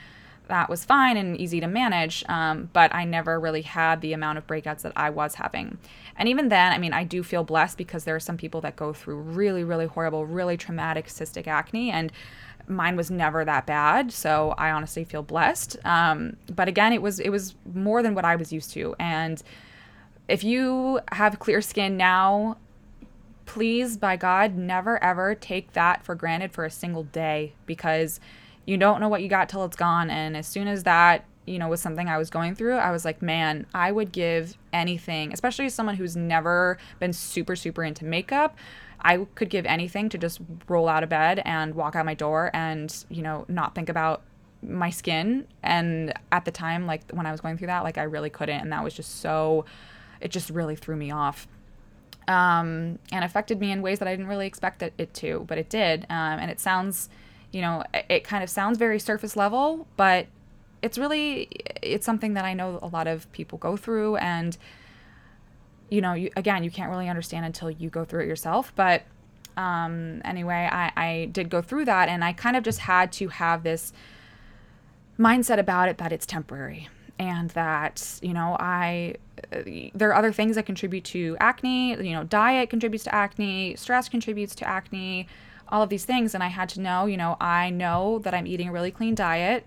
that 0.47 0.69
was 0.69 0.83
fine 0.83 1.15
and 1.15 1.37
easy 1.39 1.59
to 1.59 1.67
manage 1.67 2.23
um, 2.27 2.69
but 2.73 2.93
i 2.95 3.03
never 3.03 3.39
really 3.39 3.61
had 3.61 4.01
the 4.01 4.13
amount 4.13 4.37
of 4.37 4.47
breakouts 4.47 4.81
that 4.81 4.93
i 4.95 5.09
was 5.09 5.35
having 5.35 5.77
and 6.15 6.29
even 6.29 6.49
then 6.49 6.71
i 6.71 6.77
mean 6.77 6.93
i 6.93 7.03
do 7.03 7.23
feel 7.23 7.43
blessed 7.43 7.77
because 7.77 8.03
there 8.03 8.15
are 8.15 8.19
some 8.19 8.37
people 8.37 8.61
that 8.61 8.75
go 8.75 8.93
through 8.93 9.17
really 9.17 9.63
really 9.63 9.85
horrible 9.85 10.25
really 10.25 10.57
traumatic 10.57 11.07
cystic 11.07 11.45
acne 11.45 11.91
and 11.91 12.11
mine 12.67 12.95
was 12.95 13.11
never 13.11 13.43
that 13.43 13.65
bad 13.65 14.11
so 14.11 14.53
i 14.57 14.71
honestly 14.71 15.03
feel 15.03 15.23
blessed. 15.23 15.77
Um, 15.85 16.37
but 16.53 16.67
again 16.67 16.93
it 16.93 17.01
was 17.01 17.19
it 17.19 17.29
was 17.29 17.55
more 17.73 18.01
than 18.01 18.15
what 18.15 18.25
i 18.25 18.35
was 18.35 18.53
used 18.53 18.71
to. 18.71 18.95
And 18.99 19.41
if 20.27 20.43
you 20.43 20.99
have 21.11 21.39
clear 21.39 21.61
skin 21.61 21.97
now 21.97 22.57
please 23.45 23.97
by 23.97 24.15
god 24.15 24.55
never 24.55 25.03
ever 25.03 25.35
take 25.35 25.73
that 25.73 26.05
for 26.05 26.15
granted 26.15 26.51
for 26.51 26.63
a 26.63 26.71
single 26.71 27.03
day 27.03 27.53
because 27.65 28.19
you 28.65 28.77
don't 28.77 29.01
know 29.01 29.09
what 29.09 29.21
you 29.21 29.27
got 29.27 29.49
till 29.49 29.65
it's 29.65 29.75
gone. 29.75 30.09
And 30.09 30.37
as 30.37 30.47
soon 30.47 30.67
as 30.67 30.83
that 30.83 31.25
you 31.45 31.59
know 31.59 31.67
was 31.67 31.81
something 31.81 32.07
i 32.07 32.17
was 32.17 32.29
going 32.29 32.55
through 32.55 32.75
i 32.75 32.91
was 32.91 33.03
like 33.03 33.21
man 33.21 33.65
i 33.73 33.91
would 33.91 34.11
give 34.11 34.57
anything 34.71 35.33
especially 35.33 35.65
as 35.65 35.73
someone 35.73 35.95
who's 35.95 36.15
never 36.15 36.77
been 36.99 37.11
super 37.11 37.55
super 37.55 37.83
into 37.83 38.05
makeup 38.05 38.55
I 39.03 39.27
could 39.35 39.49
give 39.49 39.65
anything 39.65 40.09
to 40.09 40.17
just 40.17 40.39
roll 40.67 40.87
out 40.87 41.03
of 41.03 41.09
bed 41.09 41.41
and 41.45 41.75
walk 41.75 41.95
out 41.95 42.05
my 42.05 42.13
door 42.13 42.49
and, 42.53 42.95
you 43.09 43.21
know, 43.21 43.45
not 43.47 43.75
think 43.75 43.89
about 43.89 44.21
my 44.61 44.89
skin. 44.89 45.45
And 45.61 46.13
at 46.31 46.45
the 46.45 46.51
time, 46.51 46.85
like 46.85 47.01
when 47.11 47.25
I 47.25 47.31
was 47.31 47.41
going 47.41 47.57
through 47.57 47.67
that, 47.67 47.83
like 47.83 47.97
I 47.97 48.03
really 48.03 48.29
couldn't. 48.29 48.61
And 48.61 48.71
that 48.71 48.83
was 48.83 48.93
just 48.93 49.19
so, 49.19 49.65
it 50.21 50.31
just 50.31 50.49
really 50.49 50.75
threw 50.75 50.95
me 50.95 51.11
off. 51.11 51.47
um, 52.27 52.99
and 53.11 53.23
affected 53.23 53.59
me 53.59 53.71
in 53.71 53.81
ways 53.81 53.99
that 53.99 54.07
I 54.07 54.11
didn't 54.11 54.27
really 54.27 54.47
expect 54.47 54.81
it, 54.81 54.93
it 54.97 55.13
to, 55.15 55.45
but 55.47 55.57
it 55.57 55.69
did. 55.69 56.05
Um, 56.09 56.39
and 56.39 56.49
it 56.51 56.59
sounds, 56.59 57.09
you 57.51 57.61
know, 57.61 57.83
it, 57.93 58.05
it 58.09 58.23
kind 58.23 58.43
of 58.43 58.49
sounds 58.49 58.77
very 58.77 58.99
surface 58.99 59.35
level, 59.35 59.87
but 59.97 60.27
it's 60.81 60.97
really 60.97 61.49
it's 61.81 62.05
something 62.05 62.33
that 62.33 62.45
I 62.45 62.53
know 62.53 62.79
a 62.81 62.87
lot 62.87 63.07
of 63.07 63.31
people 63.31 63.57
go 63.57 63.77
through, 63.77 64.17
and 64.17 64.57
you 65.89 66.01
know, 66.01 66.13
you, 66.13 66.29
again, 66.35 66.63
you 66.63 66.71
can't 66.71 66.89
really 66.89 67.09
understand 67.09 67.45
until 67.45 67.69
you 67.69 67.89
go 67.89 68.03
through 68.03 68.21
it 68.21 68.27
yourself. 68.27 68.73
But 68.75 69.03
um, 69.57 70.21
anyway, 70.25 70.67
I, 70.71 70.91
I 70.95 71.29
did 71.31 71.49
go 71.49 71.61
through 71.61 71.85
that, 71.85 72.09
and 72.09 72.23
I 72.23 72.33
kind 72.33 72.55
of 72.55 72.63
just 72.63 72.79
had 72.79 73.11
to 73.13 73.27
have 73.27 73.63
this 73.63 73.93
mindset 75.19 75.59
about 75.59 75.89
it 75.89 75.97
that 75.99 76.11
it's 76.11 76.25
temporary 76.25 76.89
and 77.19 77.51
that 77.51 78.19
you 78.21 78.33
know 78.33 78.57
i 78.59 79.13
uh, 79.51 79.61
there 79.93 80.09
are 80.09 80.15
other 80.15 80.31
things 80.31 80.55
that 80.55 80.65
contribute 80.65 81.03
to 81.03 81.37
acne 81.39 81.91
you 82.03 82.13
know 82.13 82.23
diet 82.23 82.69
contributes 82.69 83.03
to 83.03 83.13
acne 83.13 83.75
stress 83.75 84.09
contributes 84.09 84.55
to 84.55 84.67
acne 84.67 85.27
all 85.69 85.83
of 85.83 85.89
these 85.89 86.05
things 86.05 86.33
and 86.33 86.43
i 86.43 86.47
had 86.47 86.67
to 86.67 86.81
know 86.81 87.05
you 87.05 87.17
know 87.17 87.37
i 87.39 87.69
know 87.69 88.19
that 88.19 88.33
i'm 88.33 88.47
eating 88.47 88.67
a 88.67 88.71
really 88.71 88.91
clean 88.91 89.13
diet 89.13 89.65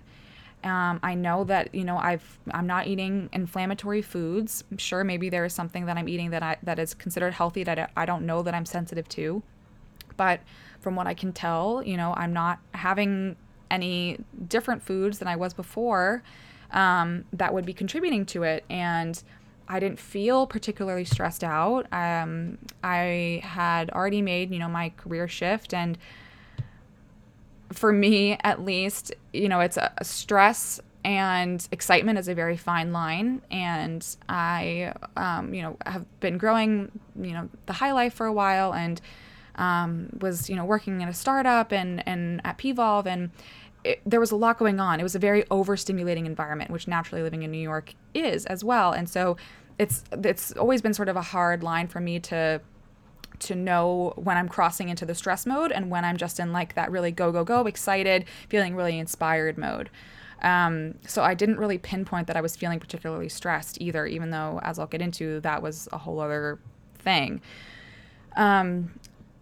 um, 0.66 1.00
I 1.02 1.14
know 1.14 1.44
that 1.44 1.74
you 1.74 1.84
know 1.84 1.96
I've 1.96 2.38
I'm 2.50 2.66
not 2.66 2.86
eating 2.86 3.28
inflammatory 3.32 4.02
foods. 4.02 4.64
I'm 4.70 4.78
sure 4.78 5.04
maybe 5.04 5.28
there 5.28 5.44
is 5.44 5.54
something 5.54 5.86
that 5.86 5.96
I'm 5.96 6.08
eating 6.08 6.30
that 6.30 6.42
I 6.42 6.56
that 6.62 6.78
is 6.78 6.92
considered 6.92 7.34
healthy 7.34 7.64
that 7.64 7.90
I 7.96 8.04
don't 8.04 8.26
know 8.26 8.42
that 8.42 8.54
I'm 8.54 8.66
sensitive 8.66 9.08
to. 9.10 9.42
But 10.16 10.40
from 10.80 10.96
what 10.96 11.06
I 11.06 11.14
can 11.14 11.32
tell, 11.32 11.82
you 11.84 11.96
know, 11.96 12.14
I'm 12.16 12.32
not 12.32 12.58
having 12.72 13.36
any 13.70 14.18
different 14.48 14.82
foods 14.82 15.18
than 15.18 15.28
I 15.28 15.36
was 15.36 15.52
before 15.52 16.22
um, 16.70 17.24
that 17.32 17.52
would 17.52 17.66
be 17.66 17.72
contributing 17.72 18.24
to 18.26 18.42
it. 18.42 18.64
And 18.70 19.22
I 19.68 19.80
didn't 19.80 19.98
feel 19.98 20.46
particularly 20.46 21.04
stressed 21.04 21.42
out. 21.42 21.86
Um, 21.92 22.58
I 22.82 23.40
had 23.42 23.90
already 23.90 24.22
made, 24.22 24.52
you 24.52 24.58
know, 24.58 24.68
my 24.68 24.90
career 24.96 25.26
shift. 25.28 25.74
And 25.74 25.98
for 27.72 27.92
me, 27.92 28.38
at 28.42 28.64
least, 28.64 29.14
you 29.32 29.48
know, 29.48 29.60
it's 29.60 29.76
a, 29.76 29.92
a 29.98 30.04
stress 30.04 30.80
and 31.04 31.66
excitement 31.70 32.18
is 32.18 32.26
a 32.26 32.34
very 32.34 32.56
fine 32.56 32.92
line. 32.92 33.42
And 33.50 34.04
I, 34.28 34.92
um, 35.16 35.54
you 35.54 35.62
know, 35.62 35.76
have 35.86 36.04
been 36.20 36.38
growing, 36.38 36.90
you 37.20 37.32
know, 37.32 37.48
the 37.66 37.72
HYE 37.72 37.92
Life 37.92 38.14
for 38.14 38.26
a 38.26 38.32
while 38.32 38.74
and 38.74 39.00
um, 39.54 40.08
was, 40.20 40.50
you 40.50 40.56
know, 40.56 40.64
working 40.64 41.00
in 41.00 41.08
a 41.08 41.14
startup 41.14 41.72
and, 41.72 42.06
and 42.08 42.40
at 42.44 42.58
PVolve 42.58 43.06
and 43.06 43.30
it, 43.84 44.02
there 44.04 44.18
was 44.18 44.32
a 44.32 44.36
lot 44.36 44.58
going 44.58 44.80
on. 44.80 44.98
It 44.98 45.04
was 45.04 45.14
a 45.14 45.20
very 45.20 45.44
overstimulating 45.44 46.26
environment, 46.26 46.70
which 46.70 46.88
naturally 46.88 47.22
living 47.22 47.44
in 47.44 47.52
New 47.52 47.58
York 47.58 47.94
is 48.12 48.44
as 48.46 48.64
well. 48.64 48.92
And 48.92 49.08
so 49.08 49.36
it's 49.78 50.02
it's 50.10 50.52
always 50.52 50.82
been 50.82 50.94
sort 50.94 51.08
of 51.08 51.16
a 51.16 51.22
hard 51.22 51.62
line 51.62 51.86
for 51.86 52.00
me 52.00 52.18
to 52.20 52.60
to 53.40 53.54
know 53.54 54.12
when 54.16 54.36
I'm 54.36 54.48
crossing 54.48 54.88
into 54.88 55.04
the 55.04 55.14
stress 55.14 55.46
mode 55.46 55.72
and 55.72 55.90
when 55.90 56.04
I'm 56.04 56.16
just 56.16 56.40
in 56.40 56.52
like 56.52 56.74
that 56.74 56.90
really 56.90 57.10
go 57.10 57.32
go 57.32 57.44
go 57.44 57.66
excited, 57.66 58.24
feeling 58.48 58.76
really 58.76 58.98
inspired 58.98 59.58
mode. 59.58 59.90
Um, 60.42 60.96
so 61.06 61.22
I 61.22 61.34
didn't 61.34 61.58
really 61.58 61.78
pinpoint 61.78 62.26
that 62.26 62.36
I 62.36 62.40
was 62.40 62.56
feeling 62.56 62.78
particularly 62.78 63.28
stressed 63.28 63.80
either, 63.80 64.06
even 64.06 64.30
though 64.30 64.60
as 64.62 64.78
I'll 64.78 64.86
get 64.86 65.00
into 65.00 65.40
that 65.40 65.62
was 65.62 65.88
a 65.92 65.98
whole 65.98 66.20
other 66.20 66.58
thing. 66.98 67.40
Um, 68.36 68.92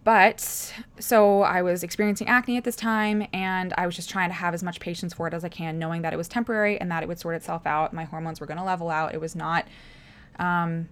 but 0.05 0.71
so 0.99 1.41
I 1.41 1.63
was 1.63 1.83
experiencing 1.83 2.27
acne 2.27 2.57
at 2.57 2.63
this 2.63 2.75
time, 2.75 3.27
and 3.33 3.73
I 3.75 3.87
was 3.87 3.95
just 3.95 4.07
trying 4.07 4.29
to 4.29 4.35
have 4.35 4.53
as 4.53 4.61
much 4.61 4.79
patience 4.79 5.15
for 5.15 5.27
it 5.27 5.33
as 5.33 5.43
I 5.43 5.49
can, 5.49 5.79
knowing 5.79 6.03
that 6.03 6.13
it 6.13 6.17
was 6.17 6.27
temporary 6.27 6.79
and 6.79 6.91
that 6.91 7.01
it 7.01 7.07
would 7.07 7.19
sort 7.19 7.35
itself 7.35 7.65
out. 7.65 7.91
My 7.91 8.03
hormones 8.03 8.39
were 8.39 8.45
going 8.45 8.59
to 8.59 8.63
level 8.63 8.91
out. 8.91 9.15
It 9.15 9.19
was 9.19 9.35
not, 9.35 9.67
um, 10.37 10.89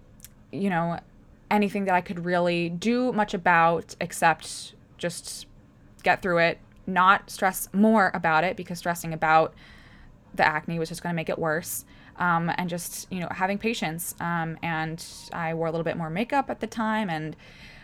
you 0.50 0.68
know, 0.68 0.98
anything 1.50 1.84
that 1.84 1.94
I 1.94 2.00
could 2.00 2.24
really 2.24 2.68
do 2.68 3.12
much 3.12 3.34
about 3.34 3.94
except 4.00 4.74
just 4.98 5.46
get 6.02 6.22
through 6.22 6.38
it, 6.38 6.58
not 6.86 7.30
stress 7.30 7.68
more 7.72 8.10
about 8.14 8.44
it 8.44 8.56
because 8.56 8.78
stressing 8.78 9.12
about 9.12 9.54
the 10.34 10.46
acne 10.46 10.78
was 10.78 10.88
just 10.88 11.02
going 11.02 11.12
to 11.12 11.16
make 11.16 11.28
it 11.28 11.38
worse. 11.38 11.84
Um, 12.16 12.52
and 12.58 12.70
just 12.70 13.10
you 13.10 13.18
know 13.18 13.28
having 13.32 13.58
patience. 13.58 14.14
Um, 14.20 14.56
and 14.62 15.04
I 15.32 15.54
wore 15.54 15.66
a 15.66 15.70
little 15.72 15.84
bit 15.84 15.96
more 15.96 16.10
makeup 16.10 16.48
at 16.48 16.60
the 16.60 16.68
time, 16.68 17.10
and 17.10 17.34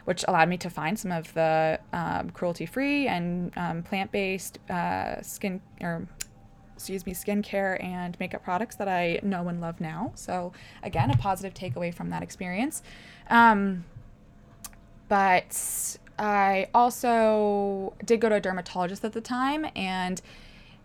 which 0.05 0.25
allowed 0.29 0.49
me 0.49 0.57
to 0.59 0.71
find 0.71 0.97
some 0.97 1.11
of 1.11 1.35
the 1.35 1.81
um, 1.93 2.31
cruelty-free 2.31 3.09
and 3.09 3.53
um, 3.57 3.83
plant-based 3.83 4.59
uh, 4.71 5.21
skin 5.21 5.61
or 5.81 6.07
excuse 6.81 7.05
me 7.05 7.13
skincare 7.13 7.83
and 7.85 8.19
makeup 8.21 8.43
products 8.43 8.77
that 8.77 8.89
I 8.89 9.21
know 9.23 9.49
and 9.49 9.61
love 9.61 9.81
now. 9.81 10.13
So 10.15 10.53
again, 10.83 11.11
a 11.11 11.17
positive 11.17 11.53
takeaway 11.53 11.93
from 11.93 12.09
that 12.11 12.23
experience. 12.23 12.83
Um, 13.31 13.85
but 15.09 15.99
I 16.19 16.69
also 16.75 17.95
did 18.05 18.21
go 18.21 18.29
to 18.29 18.35
a 18.35 18.41
dermatologist 18.41 19.05
at 19.05 19.13
the 19.13 19.21
time 19.21 19.67
and 19.75 20.21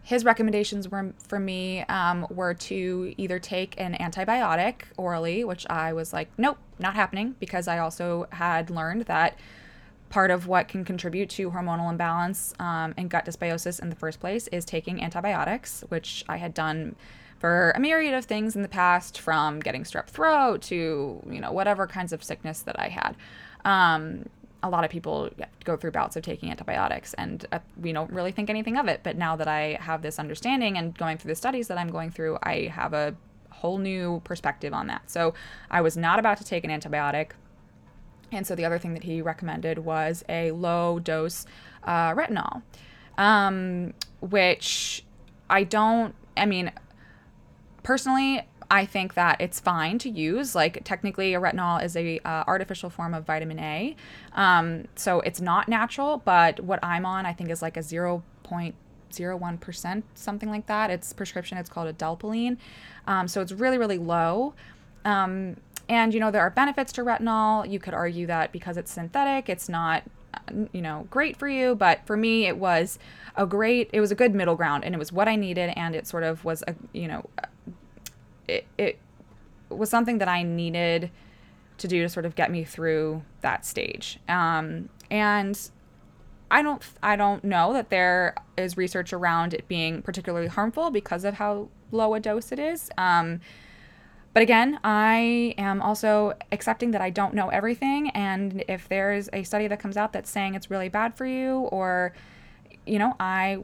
his 0.03 0.23
recommendations 0.23 0.88
were 0.88 1.13
for 1.27 1.39
me 1.39 1.81
um, 1.89 2.27
were 2.29 2.53
to 2.53 3.13
either 3.17 3.39
take 3.39 3.73
an 3.79 3.95
antibiotic 3.99 4.84
orally, 4.97 5.43
which 5.43 5.65
I 5.67 5.93
was 5.93 6.13
like, 6.13 6.29
nope, 6.38 6.60
not 6.77 6.93
happening, 6.93 7.36
because 7.39 7.67
I 7.67 7.79
also 7.79 8.27
had 8.31 8.69
learned 8.69 9.01
that 9.03 9.38
part 10.10 10.29
of 10.29 10.45
what 10.45 10.67
can 10.67 10.86
contribute 10.86 11.31
to 11.31 11.49
hormonal 11.49 11.89
imbalance 11.89 12.53
um, 12.60 12.93
and 12.97 13.10
gut 13.10 13.25
dysbiosis 13.25 13.81
in 13.81 13.89
the 13.89 13.95
first 13.95 14.19
place 14.19 14.47
is 14.49 14.63
taking 14.63 15.01
antibiotics, 15.01 15.84
which 15.89 16.23
I 16.29 16.38
had 16.38 16.53
done 16.53 16.95
for 17.39 17.71
a 17.76 17.80
myriad 17.80 18.13
of 18.13 18.26
things 18.26 18.56
in 18.56 18.62
the 18.62 18.67
past, 18.67 19.19
from 19.19 19.60
getting 19.60 19.84
strep 19.84 20.08
throat 20.08 20.62
to 20.63 21.21
you 21.30 21.39
know 21.39 21.52
whatever 21.52 21.88
kinds 21.88 22.13
of 22.13 22.24
sickness 22.24 22.62
that 22.62 22.80
I 22.80 22.89
had. 22.89 23.15
Um, 23.63 24.30
a 24.63 24.69
lot 24.69 24.84
of 24.84 24.89
people 24.89 25.30
go 25.63 25.78
through 25.78 25.91
bouts 25.91 26.15
of 26.15 26.24
taking 26.24 26.50
antibiotics 26.50 27.13
and 27.15 27.45
uh, 27.52 27.60
we 27.80 27.93
don't 27.93 28.12
really 28.12 28.32
think 28.32 28.50
anything 28.50 28.78
of 28.78 28.88
it. 28.88 29.02
But 29.04 29.15
now 29.15 29.36
that 29.36 29.48
i 29.48 29.78
have 29.80 30.02
this 30.02 30.17
understanding 30.17 30.78
and 30.78 30.98
going 30.98 31.17
through 31.17 31.30
the 31.30 31.36
studies 31.36 31.67
that 31.67 31.78
i'm 31.78 31.89
going 31.91 32.10
through 32.10 32.39
i 32.41 32.71
have 32.74 32.93
a 32.93 33.15
whole 33.52 33.78
new 33.78 34.21
perspective 34.24 34.74
on 34.74 34.88
that. 34.88 35.10
So 35.10 35.36
i 35.69 35.82
was 35.82 35.95
not 35.95 36.17
about 36.19 36.38
to 36.38 36.43
take 36.43 36.63
an 36.63 36.71
antibiotic. 36.71 37.32
And 38.32 38.45
so 38.48 38.56
the 38.56 38.65
other 38.65 38.80
thing 38.80 38.95
that 38.95 39.04
he 39.04 39.21
recommended 39.21 39.80
was 39.80 40.24
a 40.28 40.52
low 40.52 41.00
dose 41.00 41.45
uh, 41.84 42.13
retinol 42.13 42.63
um, 43.17 43.93
which 44.21 45.04
i 45.50 45.63
don't 45.63 46.15
i 46.38 46.45
mean 46.45 46.71
personally 47.86 48.41
I 48.69 48.86
think 48.86 49.13
that 49.13 49.39
it's 49.39 49.60
fine 49.60 50.00
to 50.00 50.10
use. 50.10 50.56
Like 50.56 50.84
technically, 50.84 51.34
a 51.34 51.39
retinol 51.39 51.84
is 51.84 51.95
a 51.95 52.19
uh, 52.19 52.43
artificial 52.48 52.89
form 52.89 53.13
of 53.13 53.26
vitamin 53.26 53.60
A, 53.60 53.95
um, 54.34 54.86
so 54.95 55.21
it's 55.21 55.41
not 55.41 55.67
natural. 55.67 56.17
But 56.17 56.60
what 56.60 56.80
I'm 56.84 57.06
on, 57.06 57.26
I 57.26 57.34
think, 57.34 57.50
is 57.50 57.62
like 57.62 57.78
a 57.78 57.84
zero 57.84 58.24
point 58.43 58.76
zero 59.13 59.38
one 59.38 59.58
percent, 59.58 60.04
something 60.15 60.50
like 60.50 60.65
that. 60.67 60.89
It's 60.89 61.13
prescription. 61.13 61.58
It's 61.58 61.69
called 61.69 61.95
adapalene, 61.95 62.58
um, 63.08 63.28
so 63.28 63.41
it's 63.41 63.52
really 63.52 63.78
really 63.78 63.98
low. 63.98 64.54
Um, 65.04 65.58
and 65.88 66.13
you 66.13 66.19
know 66.19 66.32
there 66.32 66.41
are 66.41 66.50
benefits 66.50 66.91
to 66.93 67.04
retinol. 67.04 67.69
You 67.69 67.80
could 67.80 67.93
argue 67.93 68.26
that 68.28 68.52
because 68.52 68.78
it's 68.78 68.91
synthetic, 68.91 69.50
it's 69.50 69.69
not 69.69 70.04
you 70.71 70.82
know 70.82 71.08
great 71.10 71.38
for 71.38 71.48
you 71.48 71.76
but 71.76 72.06
for 72.06 72.15
me 72.15 72.45
it 72.45 72.58
was 72.58 72.98
a 73.36 73.45
great 73.45 73.89
it 73.93 74.00
was 74.00 74.12
a 74.12 74.15
good 74.15 74.34
middle 74.34 74.56
ground 74.56 74.84
and 74.84 74.95
it 74.95 74.98
was 74.98 75.12
what 75.12 75.28
i 75.28 75.36
needed 75.36 75.71
and 75.76 75.95
it 75.95 76.08
sort 76.08 76.24
of 76.24 76.43
was 76.45 76.63
a 76.67 76.76
you 76.93 77.08
know 77.08 77.26
it, 78.48 78.65
it 78.78 79.00
was 79.69 79.89
something 79.89 80.17
that 80.19 80.28
I 80.28 80.43
needed 80.43 81.12
to 81.78 81.88
do 81.88 82.02
to 82.02 82.10
sort 82.10 82.26
of 82.26 82.36
get 82.36 82.52
me 82.52 82.63
through 82.63 83.24
that 83.41 83.65
stage. 83.65 84.19
Um, 84.30 84.89
and 85.10 85.60
I 86.50 86.62
don't 86.62 86.82
I 87.02 87.15
don't 87.15 87.43
know 87.43 87.74
that 87.74 87.89
there 87.89 88.36
is 88.58 88.78
research 88.78 89.12
around 89.13 89.54
it 89.54 89.67
being 89.67 90.02
particularly 90.02 90.48
harmful 90.48 90.89
because 90.89 91.26
of 91.26 91.36
how 91.36 91.69
low 91.91 92.13
a 92.13 92.19
dose 92.19 92.52
it 92.52 92.60
is. 92.60 92.89
Um, 92.98 93.41
but 94.36 94.43
again, 94.43 94.80
I 94.84 95.56
am 95.58 95.82
also 95.82 96.34
accepting 96.52 96.91
that 96.91 97.00
I 97.00 97.10
don't 97.10 97.34
know 97.34 97.48
everything, 97.48 98.10
and 98.10 98.65
if 98.67 98.89
there 98.89 99.13
is 99.13 99.30
a 99.32 99.43
study 99.43 99.67
that 99.69 99.80
comes 99.80 99.95
out 99.95 100.12
that's 100.12 100.30
saying 100.30 100.56
it's 100.56 100.69
really 100.69 100.89
bad 100.89 101.15
for 101.15 101.26
you 101.26 101.60
or 101.71 102.13
you 102.86 103.00
know, 103.00 103.15
I 103.17 103.63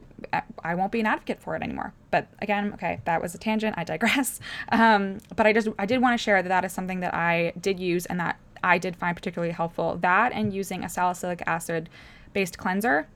I 0.64 0.74
won't 0.74 0.90
be 0.90 1.00
an 1.00 1.06
advocate 1.06 1.40
for 1.40 1.54
it 1.56 1.62
anymore. 1.62 1.92
But 2.10 2.28
again, 2.40 2.72
okay, 2.72 3.00
that 3.04 3.20
was 3.20 3.34
a 3.34 3.38
tangent. 3.38 3.76
I 3.76 3.84
digress. 3.84 4.40
Um, 4.72 5.18
but 5.36 5.46
I 5.46 5.52
just 5.52 5.68
I 5.78 5.84
did 5.84 6.00
want 6.00 6.18
to 6.18 6.22
share 6.22 6.42
that 6.42 6.48
that 6.48 6.64
is 6.64 6.72
something 6.72 7.00
that 7.00 7.12
I 7.12 7.52
did 7.60 7.78
use 7.78 8.06
and 8.06 8.18
that 8.18 8.38
I 8.64 8.78
did 8.78 8.96
find 8.96 9.14
particularly 9.14 9.52
helpful. 9.52 9.98
That 9.98 10.32
and 10.32 10.54
using 10.54 10.84
a 10.84 10.88
salicylic 10.88 11.42
acid 11.46 11.90
based 12.32 12.56
cleanser. 12.56 13.06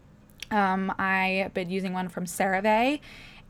Um, 0.50 0.92
I've 0.98 1.54
been 1.54 1.70
using 1.70 1.94
one 1.94 2.08
from 2.08 2.26
CeraVe, 2.26 3.00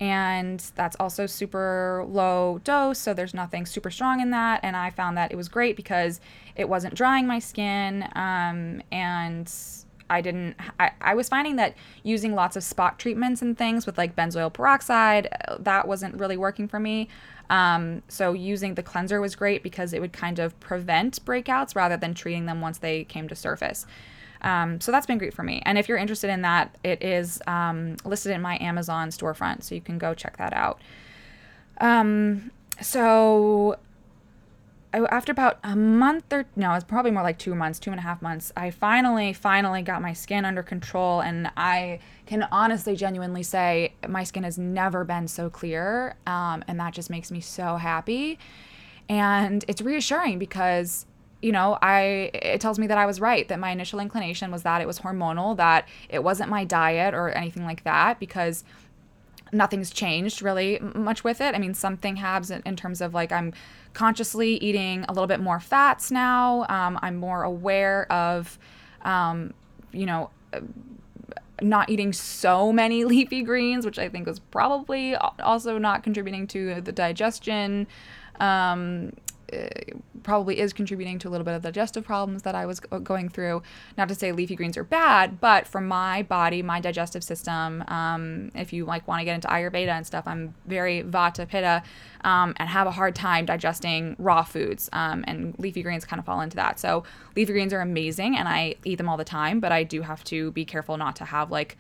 and 0.01 0.61
that's 0.75 0.97
also 1.01 1.27
super 1.27 2.05
low 2.07 2.61
dose, 2.65 2.99
so 2.99 3.15
there's 3.15 3.35
nothing 3.35 3.67
super 3.67 3.91
strong 3.91 4.21
in 4.21 4.31
that. 4.31 4.61
And 4.63 4.77
I 4.77 4.91
found 4.91 5.17
that 5.17 5.33
it 5.33 5.37
was 5.37 5.49
great 5.49 5.77
because 5.77 6.21
it 6.55 6.69
wasn't 6.69 6.95
drying 6.95 7.27
my 7.27 7.39
skin, 7.39 8.09
um, 8.15 8.83
and 8.93 9.53
I 10.09 10.21
didn't, 10.21 10.57
I, 10.79 10.93
I 11.01 11.15
was 11.15 11.29
finding 11.29 11.57
that 11.57 11.75
using 12.05 12.35
lots 12.35 12.57
of 12.57 12.63
spot 12.63 12.99
treatments 12.99 13.43
and 13.43 13.59
things 13.59 13.87
with 13.87 13.99
like 13.99 14.15
benzoyl 14.15 14.53
peroxide, 14.53 15.29
uh, 15.49 15.57
that 15.61 15.89
wasn't 15.89 16.15
really 16.21 16.37
working 16.37 16.69
for 16.69 16.79
me. 16.79 17.09
Um, 17.51 18.03
so 18.09 18.33
using 18.33 18.75
the 18.75 18.83
cleanser 18.83 19.21
was 19.21 19.35
great 19.35 19.63
because 19.63 19.93
it 19.93 20.01
would 20.01 20.13
kind 20.13 20.39
of 20.39 20.59
prevent 20.61 21.25
breakouts 21.25 21.75
rather 21.75 21.97
than 21.97 22.15
treating 22.15 22.47
them 22.47 22.61
once 22.61 22.79
they 22.79 23.05
came 23.05 23.29
to 23.29 23.35
surface. 23.35 23.87
Um, 24.43 24.81
so 24.81 24.93
that's 24.93 25.07
been 25.07 25.19
great 25.19 25.35
for 25.35 25.43
me. 25.43 25.63
And 25.65 25.79
if 25.79 25.89
you're 25.89 25.99
interested 25.99 26.31
in 26.31 26.43
that, 26.43 26.77
it 26.85 27.03
is 27.03 27.41
um, 27.47 27.97
listed 28.05 28.33
in 28.33 28.43
my 28.43 28.59
Amazon 28.61 29.11
storefront, 29.11 29.63
so 29.63 29.75
you 29.75 29.81
can 29.81 29.99
go 29.99 30.15
check 30.15 30.37
that 30.37 30.53
out. 30.53 30.81
Um, 31.81 32.51
so 32.81 33.77
after 34.93 35.33
about 35.33 35.59
a 35.63 35.77
month 35.77 36.33
or 36.33 36.47
no, 36.57 36.73
it's 36.75 36.85
probably 36.85 37.11
more 37.11 37.23
like 37.23 37.39
two 37.39 37.55
months, 37.55 37.79
two 37.79 37.91
and 37.91 37.99
a 37.99 38.03
half 38.03 38.23
months, 38.23 38.53
I 38.57 38.71
finally, 38.71 39.33
finally 39.33 39.83
got 39.83 40.01
my 40.01 40.13
skin 40.13 40.45
under 40.45 40.63
control. 40.63 41.21
And 41.21 41.51
I 41.57 42.01
can 42.27 42.45
honestly, 42.45 42.97
genuinely 42.97 43.43
say 43.43 43.93
my 44.09 44.25
skin 44.25 44.45
has 44.45 44.59
never 44.59 45.05
been 45.05 45.29
so 45.29 45.51
clear. 45.51 46.17
Um, 46.27 46.65
and 46.67 46.81
that 46.81 46.95
just 46.95 47.11
makes 47.11 47.31
me 47.31 47.41
so 47.41 47.77
happy. 47.77 48.39
And 49.09 49.65
it's 49.69 49.83
reassuring 49.83 50.39
because 50.39 51.07
you 51.43 51.53
know, 51.53 51.79
I 51.83 52.31
it 52.33 52.61
tells 52.61 52.79
me 52.79 52.87
that 52.87 52.99
I 52.99 53.07
was 53.07 53.21
right 53.21 53.47
that 53.49 53.59
my 53.59 53.71
initial 53.71 54.01
inclination 54.01 54.51
was 54.51 54.63
that 54.63 54.81
it 54.81 54.87
was 54.87 55.01
hormonal, 55.01 55.57
that 55.57 55.89
it 56.09 56.23
wasn't 56.23 56.51
my 56.51 56.65
diet 56.65 57.15
or 57.15 57.31
anything 57.31 57.65
like 57.65 57.85
that 57.85 58.19
because 58.19 58.65
nothing's 59.53 59.91
changed 59.91 60.43
really 60.43 60.79
much 60.95 61.25
with 61.25 61.41
it. 61.41 61.55
I 61.55 61.59
mean, 61.59 61.75
something 61.75 62.17
has 62.17 62.51
in, 62.51 62.77
terms 62.77 63.01
of 63.01 63.15
like 63.15 63.33
I'm 63.33 63.53
consciously 63.93 64.57
eating 64.57 65.05
a 65.09 65.13
little 65.13 65.27
bit 65.27 65.41
more 65.41 65.61
fats 65.61 66.11
now. 66.11 66.67
Um, 66.69 66.99
I'm 67.03 67.17
more 67.17 67.43
aware 67.43 68.11
of, 68.11 68.59
um, 69.03 69.55
you 69.93 70.07
know, 70.07 70.31
not 71.63 71.89
eating 71.89 72.13
so 72.13 72.73
many 72.73 73.05
leafy 73.13 73.43
greens, 73.43 73.85
which 73.85 73.99
I 73.99 74.09
think 74.09 74.27
was 74.27 74.39
probably 74.39 75.15
also 75.15 75.79
not 75.79 76.03
contributing 76.03 76.47
to 76.49 76.81
the 76.81 76.93
digestion. 76.93 77.87
Um, 78.41 79.13
uh, 79.17 79.26
probably 80.23 80.59
is 80.59 80.73
contributing 80.73 81.19
to 81.21 81.29
a 81.29 81.31
little 81.31 81.45
bit 81.45 81.55
of 81.55 81.63
digestive 81.63 82.05
problems 82.05 82.43
that 82.43 82.55
I 82.55 82.67
was 82.67 82.81
going 82.81 83.29
through. 83.29 83.63
Not 83.97 84.09
to 84.09 84.15
say 84.15 84.33
leafy 84.33 84.57
greens 84.57 84.77
are 84.77 84.85
bad, 84.85 85.41
but 85.41 85.67
for 85.67 85.81
my 85.81 86.23
body, 86.25 86.63
my 86.63 86.81
digestive 86.81 87.23
system, 87.23 87.85
um, 87.89 88.51
if 88.55 88.73
you 88.73 88.85
like 88.85 89.07
want 89.07 89.21
to 89.21 89.25
get 89.25 89.35
into 89.35 89.49
Ayurveda 89.49 89.89
and 89.89 90.07
stuff, 90.07 90.25
I'm 90.27 90.55
very 90.67 91.03
Vata 91.03 91.49
Pitta 91.49 91.83
um, 92.25 92.55
and 92.57 92.69
have 92.69 92.87
a 92.87 92.91
hard 92.91 93.15
time 93.15 93.47
digesting 93.47 94.17
raw 94.19 94.43
foods. 94.43 94.89
Um, 94.93 95.25
and 95.29 95.55
leafy 95.59 95.83
greens 95.83 96.05
kind 96.05 96.19
of 96.19 96.27
fall 96.27 96.41
into 96.41 96.57
that. 96.57 96.81
So 96.81 97.05
leafy 97.37 97.53
greens 97.53 97.73
are 97.73 97.81
amazing, 97.81 98.37
and 98.37 98.49
I 98.49 98.75
eat 98.85 98.97
them 98.97 99.09
all 99.09 99.17
the 99.17 99.25
time, 99.25 99.61
but 99.61 99.71
I 99.71 99.85
do 99.85 100.03
have 100.03 100.25
to 100.25 100.51
be 100.53 100.65
careful 100.65 100.97
not 100.97 101.17
to 101.17 101.25
have 101.25 101.51
like 101.51 101.77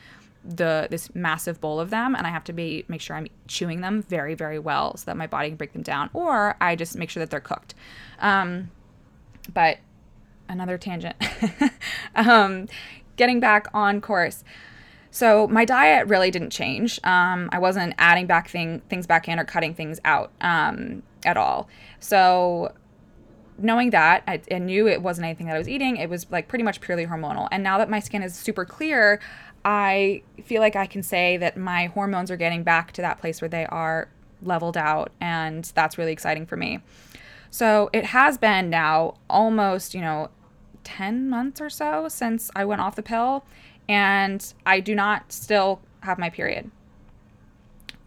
the 0.48 0.86
this 0.90 1.14
massive 1.14 1.60
bowl 1.60 1.80
of 1.80 1.90
them 1.90 2.14
and 2.14 2.26
I 2.26 2.30
have 2.30 2.44
to 2.44 2.52
be 2.52 2.84
make 2.88 3.00
sure 3.00 3.16
I'm 3.16 3.26
chewing 3.48 3.80
them 3.80 4.02
very 4.02 4.34
very 4.34 4.58
well 4.58 4.96
so 4.96 5.06
that 5.06 5.16
my 5.16 5.26
body 5.26 5.48
can 5.48 5.56
break 5.56 5.72
them 5.72 5.82
down 5.82 6.10
or 6.12 6.56
I 6.60 6.76
just 6.76 6.96
make 6.96 7.10
sure 7.10 7.20
that 7.20 7.30
they're 7.30 7.40
cooked. 7.40 7.74
Um, 8.20 8.70
but 9.52 9.78
another 10.48 10.78
tangent. 10.78 11.16
um, 12.14 12.68
getting 13.16 13.40
back 13.40 13.66
on 13.74 14.00
course. 14.00 14.44
So 15.10 15.46
my 15.48 15.64
diet 15.64 16.08
really 16.08 16.30
didn't 16.30 16.50
change. 16.50 17.00
Um, 17.02 17.48
I 17.52 17.58
wasn't 17.58 17.94
adding 17.98 18.26
back 18.26 18.48
thing, 18.48 18.80
things 18.88 19.06
back 19.06 19.28
in 19.28 19.38
or 19.38 19.44
cutting 19.44 19.74
things 19.74 19.98
out 20.04 20.30
um, 20.40 21.02
at 21.24 21.36
all. 21.36 21.68
So 22.00 22.74
knowing 23.58 23.90
that, 23.90 24.22
I, 24.28 24.42
I, 24.50 24.58
knew 24.58 24.86
it 24.86 25.00
wasn't 25.00 25.24
anything 25.24 25.46
that 25.46 25.54
I 25.54 25.58
was 25.58 25.68
eating. 25.68 25.96
It 25.96 26.10
was 26.10 26.30
like 26.30 26.48
pretty 26.48 26.64
much 26.64 26.82
purely 26.82 27.06
hormonal. 27.06 27.48
And 27.50 27.62
now 27.62 27.78
that 27.78 27.88
my 27.88 28.00
skin 28.00 28.22
is 28.22 28.34
super 28.34 28.66
clear, 28.66 29.18
I 29.68 30.22
feel 30.44 30.60
like 30.60 30.76
I 30.76 30.86
can 30.86 31.02
say 31.02 31.36
that 31.38 31.56
my 31.56 31.86
hormones 31.86 32.30
are 32.30 32.36
getting 32.36 32.62
back 32.62 32.92
to 32.92 33.02
that 33.02 33.20
place 33.20 33.42
where 33.42 33.48
they 33.48 33.66
are 33.66 34.08
leveled 34.40 34.76
out, 34.76 35.10
and 35.20 35.64
that's 35.74 35.98
really 35.98 36.12
exciting 36.12 36.46
for 36.46 36.56
me. 36.56 36.78
So 37.50 37.90
it 37.92 38.04
has 38.04 38.38
been 38.38 38.70
now 38.70 39.14
almost, 39.28 39.92
you 39.92 40.00
know, 40.00 40.30
10 40.84 41.28
months 41.28 41.60
or 41.60 41.68
so 41.68 42.06
since 42.08 42.48
I 42.54 42.64
went 42.64 42.80
off 42.80 42.94
the 42.94 43.02
pill, 43.02 43.44
and 43.88 44.54
I 44.64 44.78
do 44.78 44.94
not 44.94 45.32
still 45.32 45.80
have 46.00 46.16
my 46.16 46.30
period. 46.30 46.70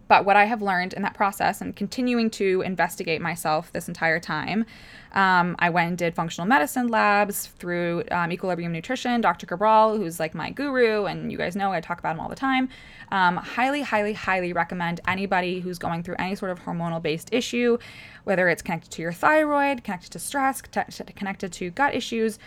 But 0.09 0.25
what 0.25 0.35
I 0.35 0.45
have 0.45 0.63
learned 0.63 0.93
in 0.93 1.03
that 1.03 1.13
process 1.13 1.61
and 1.61 1.75
continuing 1.75 2.31
to 2.31 2.61
investigate 2.61 3.21
myself 3.21 3.71
this 3.71 3.87
entire 3.87 4.19
time, 4.19 4.65
um, 5.13 5.55
I 5.59 5.69
went 5.69 5.87
and 5.87 5.97
did 5.97 6.15
functional 6.15 6.47
medicine 6.47 6.87
labs 6.87 7.45
through 7.59 8.03
um, 8.09 8.31
Equilibrium 8.31 8.71
Nutrition, 8.71 9.21
Dr. 9.21 9.45
Cabral, 9.45 9.97
who's 9.97 10.19
like 10.19 10.33
my 10.33 10.49
guru, 10.49 11.05
and 11.05 11.31
you 11.31 11.37
guys 11.37 11.55
know 11.55 11.71
I 11.71 11.79
talk 11.79 11.99
about 11.99 12.15
him 12.15 12.21
all 12.21 12.27
the 12.27 12.35
time. 12.35 12.69
Um, 13.11 13.37
highly, 13.37 13.83
highly, 13.83 14.13
highly 14.13 14.51
recommend 14.51 14.99
anybody 15.07 15.59
who's 15.59 15.77
going 15.77 16.01
through 16.01 16.15
any 16.17 16.33
sort 16.33 16.51
of 16.51 16.59
hormonal 16.59 17.01
based 17.01 17.29
issue, 17.31 17.77
whether 18.23 18.49
it's 18.49 18.63
connected 18.63 18.89
to 18.91 19.03
your 19.03 19.13
thyroid, 19.13 19.83
connected 19.83 20.11
to 20.11 20.19
stress, 20.19 20.59
connected 20.61 21.53
to 21.53 21.69
gut 21.69 21.93
issues. 21.93 22.39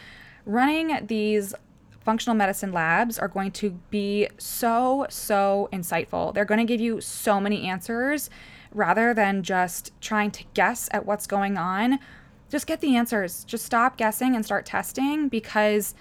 Running 0.45 1.07
these 1.07 1.55
functional 2.05 2.35
medicine 2.35 2.73
labs 2.73 3.19
are 3.19 3.29
going 3.29 3.51
to 3.53 3.71
be 3.91 4.29
so, 4.39 5.07
so 5.09 5.69
insightful. 5.73 6.35
They're 6.35 6.45
going 6.45 6.59
to 6.59 6.65
give 6.65 6.81
you 6.81 7.01
so 7.01 7.41
many 7.41 7.69
answers 7.69 8.31
rather 8.73 9.15
than 9.15 9.43
just 9.43 9.93
trying 10.01 10.31
to 10.33 10.45
guess 10.55 10.89
at 10.93 11.07
what's 11.07 11.27
going 11.27 11.57
on. 11.57 11.99
Just 12.49 12.67
get 12.67 12.81
the 12.81 12.97
answers. 12.97 13.45
Just 13.45 13.65
stop 13.65 13.97
guessing 13.97 14.35
and 14.35 14.45
start 14.45 14.67
testing 14.67 15.29
because 15.29 15.95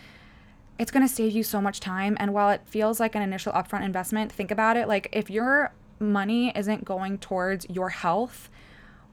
it's 0.79 0.91
going 0.91 1.07
to 1.07 1.13
save 1.13 1.33
you 1.33 1.43
so 1.43 1.61
much 1.61 1.79
time. 1.79 2.17
And 2.19 2.33
while 2.33 2.49
it 2.49 2.61
feels 2.65 2.99
like 2.99 3.15
an 3.15 3.21
initial 3.21 3.53
upfront 3.53 3.83
investment, 3.83 4.31
think 4.31 4.51
about 4.51 4.77
it 4.77 4.87
like 4.87 5.07
if 5.11 5.29
your 5.29 5.73
money 5.99 6.51
isn't 6.55 6.83
going 6.83 7.19
towards 7.19 7.67
your 7.69 7.89
health, 7.89 8.49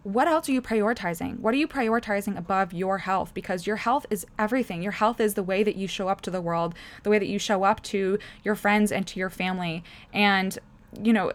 what 0.09 0.26
else 0.26 0.48
are 0.48 0.52
you 0.52 0.62
prioritizing? 0.62 1.38
What 1.38 1.52
are 1.52 1.59
you 1.59 1.68
prioritizing 1.68 2.38
above 2.38 2.72
your 2.72 2.96
health? 2.96 3.34
Because 3.34 3.66
your 3.66 3.76
health 3.76 4.06
is 4.09 4.24
everything. 4.38 4.82
Your 4.82 4.92
health 4.92 5.20
is 5.20 5.34
the 5.34 5.42
way 5.42 5.62
that 5.62 5.76
you 5.76 5.86
show 5.86 6.09
up 6.09 6.22
to 6.22 6.30
the 6.30 6.40
world, 6.40 6.74
the 7.02 7.11
way 7.11 7.18
that 7.18 7.28
you 7.28 7.38
show 7.38 7.64
up 7.64 7.82
to 7.84 8.18
your 8.42 8.54
friends 8.54 8.90
and 8.90 9.06
to 9.06 9.18
your 9.18 9.28
family. 9.28 9.84
And, 10.14 10.59
you 11.02 11.12
know, 11.12 11.30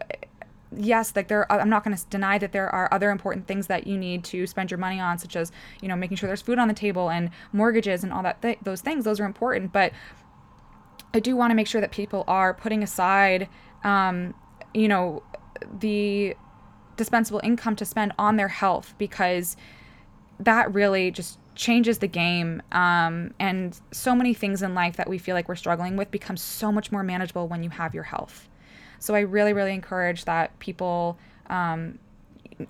yes, 0.76 1.16
like 1.16 1.28
there, 1.28 1.50
I'm 1.52 1.70
not 1.70 1.84
going 1.84 1.96
to 1.96 2.04
deny 2.10 2.40
that 2.40 2.52
there 2.52 2.68
are 2.68 2.92
other 2.92 3.12
important 3.12 3.46
things 3.46 3.68
that 3.68 3.86
you 3.86 3.96
need 3.96 4.24
to 4.24 4.48
spend 4.48 4.72
your 4.72 4.80
money 4.80 5.00
on, 5.00 5.20
such 5.20 5.36
as, 5.36 5.52
you 5.80 5.88
know, 5.88 5.96
making 5.96 6.18
sure 6.18 6.26
there's 6.26 6.42
food 6.42 6.58
on 6.58 6.68
the 6.68 6.74
table 6.74 7.12
and 7.12 7.30
mortgages 7.52 8.04
and 8.04 8.12
all 8.12 8.24
that, 8.24 8.42
th- 8.42 8.58
those 8.64 8.82
things. 8.82 9.06
Those 9.06 9.20
are 9.20 9.26
important. 9.26 9.72
But 9.72 9.94
I 11.14 11.20
do 11.20 11.36
want 11.36 11.52
to 11.52 11.56
make 11.56 11.68
sure 11.68 11.80
that 11.80 11.92
people 11.92 12.24
are 12.28 12.56
putting 12.56 12.82
aside, 12.82 13.50
um, 13.84 14.34
you 14.74 14.88
know, 14.88 15.22
the 15.80 16.36
dispensable 16.98 17.42
income 17.44 17.76
to 17.78 17.86
spend 17.86 18.14
on 18.18 18.36
their 18.36 18.48
health 18.48 18.94
because 18.98 19.56
that 20.40 20.74
really 20.74 21.12
just 21.12 21.40
changes 21.56 22.00
the 22.00 22.08
game. 22.08 22.62
Um, 22.72 23.34
and 23.40 23.80
so 23.92 24.16
many 24.16 24.34
things 24.34 24.62
in 24.62 24.74
life 24.74 24.98
that 24.98 25.10
we 25.10 25.18
feel 25.18 25.36
like 25.36 25.48
we're 25.48 25.56
struggling 25.56 25.98
with 25.98 26.12
become 26.12 26.38
so 26.38 26.72
much 26.72 26.92
more 26.92 27.04
manageable 27.04 27.48
when 27.48 27.64
you 27.64 27.70
have 27.70 27.94
your 27.94 28.04
health. 28.04 28.50
So 29.00 29.16
I 29.16 29.22
really, 29.22 29.54
really 29.54 29.74
encourage 29.74 30.26
that 30.26 30.58
people 30.60 31.18
um, 31.48 32.00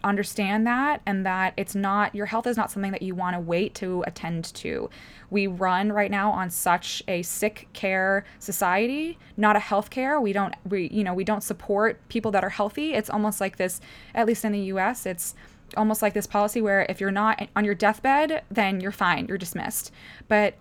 understand 0.04 0.68
that 0.68 1.02
and 1.06 1.26
that 1.26 1.54
it's 1.58 1.76
not 1.76 2.14
your 2.14 2.26
health 2.26 2.48
is 2.48 2.58
not 2.58 2.72
something 2.72 2.92
that 2.92 3.02
you 3.02 3.16
want 3.16 3.36
to 3.36 3.40
wait 3.40 3.76
to 3.76 4.04
attend 4.08 4.46
to. 4.56 4.90
We 5.30 5.48
run 5.48 5.92
right 5.92 6.12
now 6.12 6.32
on 6.32 6.50
such 6.50 7.04
a 7.08 7.22
sick 7.24 7.68
care 7.74 8.26
society, 8.40 9.18
not 9.38 9.56
a 9.56 9.60
health 9.60 9.90
care. 9.90 10.20
We 10.20 10.34
don't 10.34 10.54
we 10.68 10.90
you 10.90 11.04
know, 11.04 11.14
we 11.14 11.24
don't 11.24 11.44
support 11.44 12.00
people 12.10 12.32
that 12.32 12.44
are 12.44 12.50
healthy. 12.50 12.94
It's 12.94 13.10
almost 13.10 13.42
like 13.42 13.58
this 13.58 13.82
at 14.14 14.28
least 14.28 14.46
in 14.46 14.52
the 14.52 14.60
US, 14.60 15.06
it's 15.06 15.36
almost 15.78 16.02
like 16.02 16.14
this 16.14 16.28
policy 16.28 16.62
where 16.62 16.86
if 16.90 17.00
you're 17.00 17.12
not 17.12 17.48
on 17.56 17.66
your 17.66 17.76
deathbed, 17.76 18.44
then 18.50 18.80
you're 18.82 18.92
fine, 18.92 19.28
you're 19.28 19.38
dismissed. 19.38 19.92
But 20.28 20.56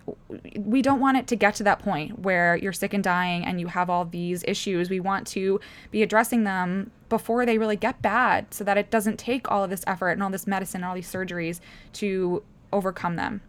we 0.57 0.81
don't 0.81 0.99
want 0.99 1.17
it 1.17 1.27
to 1.27 1.35
get 1.35 1.55
to 1.55 1.63
that 1.63 1.79
point 1.79 2.19
where 2.19 2.55
you're 2.55 2.73
sick 2.73 2.93
and 2.93 3.03
dying 3.03 3.45
and 3.45 3.59
you 3.59 3.67
have 3.67 3.89
all 3.89 4.05
these 4.05 4.43
issues. 4.47 4.89
We 4.89 4.99
want 4.99 5.27
to 5.27 5.59
be 5.91 6.03
addressing 6.03 6.43
them 6.43 6.91
before 7.09 7.45
they 7.45 7.57
really 7.57 7.75
get 7.75 8.01
bad 8.01 8.53
so 8.53 8.63
that 8.63 8.77
it 8.77 8.89
doesn't 8.89 9.17
take 9.17 9.49
all 9.51 9.63
of 9.63 9.69
this 9.69 9.83
effort 9.85 10.11
and 10.11 10.23
all 10.23 10.29
this 10.29 10.47
medicine 10.47 10.81
and 10.81 10.85
all 10.89 10.95
these 10.95 11.11
surgeries 11.11 11.59
to 11.93 12.43
overcome 12.71 13.15
them. 13.15 13.41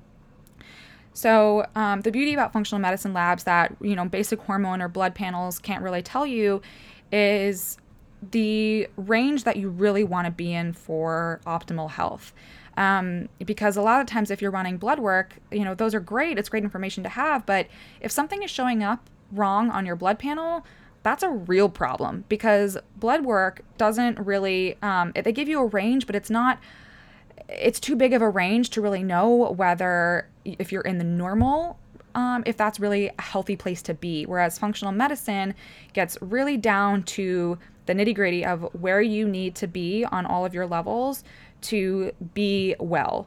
So, 1.14 1.64
um, 1.76 2.00
the 2.00 2.10
beauty 2.10 2.34
about 2.34 2.52
functional 2.52 2.80
medicine 2.80 3.12
labs 3.12 3.44
that, 3.44 3.74
you 3.80 3.94
know, 3.94 4.04
basic 4.04 4.40
hormone 4.40 4.82
or 4.82 4.88
blood 4.88 5.14
panels 5.14 5.60
can't 5.60 5.82
really 5.82 6.02
tell 6.02 6.26
you 6.26 6.60
is 7.12 7.78
the 8.30 8.88
range 8.96 9.44
that 9.44 9.56
you 9.56 9.68
really 9.68 10.04
want 10.04 10.26
to 10.26 10.30
be 10.30 10.52
in 10.52 10.72
for 10.72 11.40
optimal 11.46 11.90
health. 11.90 12.32
Um, 12.76 13.28
because 13.44 13.76
a 13.76 13.82
lot 13.82 14.00
of 14.00 14.06
times, 14.06 14.30
if 14.30 14.42
you're 14.42 14.50
running 14.50 14.78
blood 14.78 14.98
work, 14.98 15.34
you 15.52 15.64
know, 15.64 15.74
those 15.74 15.94
are 15.94 16.00
great. 16.00 16.38
It's 16.38 16.48
great 16.48 16.64
information 16.64 17.02
to 17.04 17.08
have. 17.08 17.46
But 17.46 17.68
if 18.00 18.10
something 18.10 18.42
is 18.42 18.50
showing 18.50 18.82
up 18.82 19.08
wrong 19.30 19.70
on 19.70 19.86
your 19.86 19.96
blood 19.96 20.18
panel, 20.18 20.66
that's 21.02 21.22
a 21.22 21.28
real 21.28 21.68
problem 21.68 22.24
because 22.28 22.78
blood 22.96 23.24
work 23.24 23.60
doesn't 23.78 24.18
really, 24.18 24.76
um, 24.82 25.12
they 25.14 25.32
give 25.32 25.48
you 25.48 25.60
a 25.60 25.66
range, 25.66 26.06
but 26.06 26.16
it's 26.16 26.30
not, 26.30 26.58
it's 27.48 27.78
too 27.78 27.94
big 27.94 28.12
of 28.12 28.22
a 28.22 28.28
range 28.28 28.70
to 28.70 28.80
really 28.80 29.02
know 29.02 29.52
whether 29.52 30.28
if 30.44 30.72
you're 30.72 30.82
in 30.82 30.98
the 30.98 31.04
normal 31.04 31.78
um, 32.14 32.42
if 32.46 32.56
that's 32.56 32.78
really 32.78 33.10
a 33.18 33.22
healthy 33.22 33.56
place 33.56 33.82
to 33.82 33.94
be. 33.94 34.24
Whereas 34.24 34.58
functional 34.58 34.92
medicine 34.92 35.54
gets 35.92 36.16
really 36.20 36.56
down 36.56 37.02
to 37.04 37.58
the 37.86 37.94
nitty 37.94 38.14
gritty 38.14 38.44
of 38.44 38.62
where 38.74 39.00
you 39.00 39.28
need 39.28 39.54
to 39.56 39.66
be 39.66 40.04
on 40.04 40.26
all 40.26 40.44
of 40.44 40.54
your 40.54 40.66
levels 40.66 41.24
to 41.62 42.12
be 42.34 42.74
well. 42.78 43.26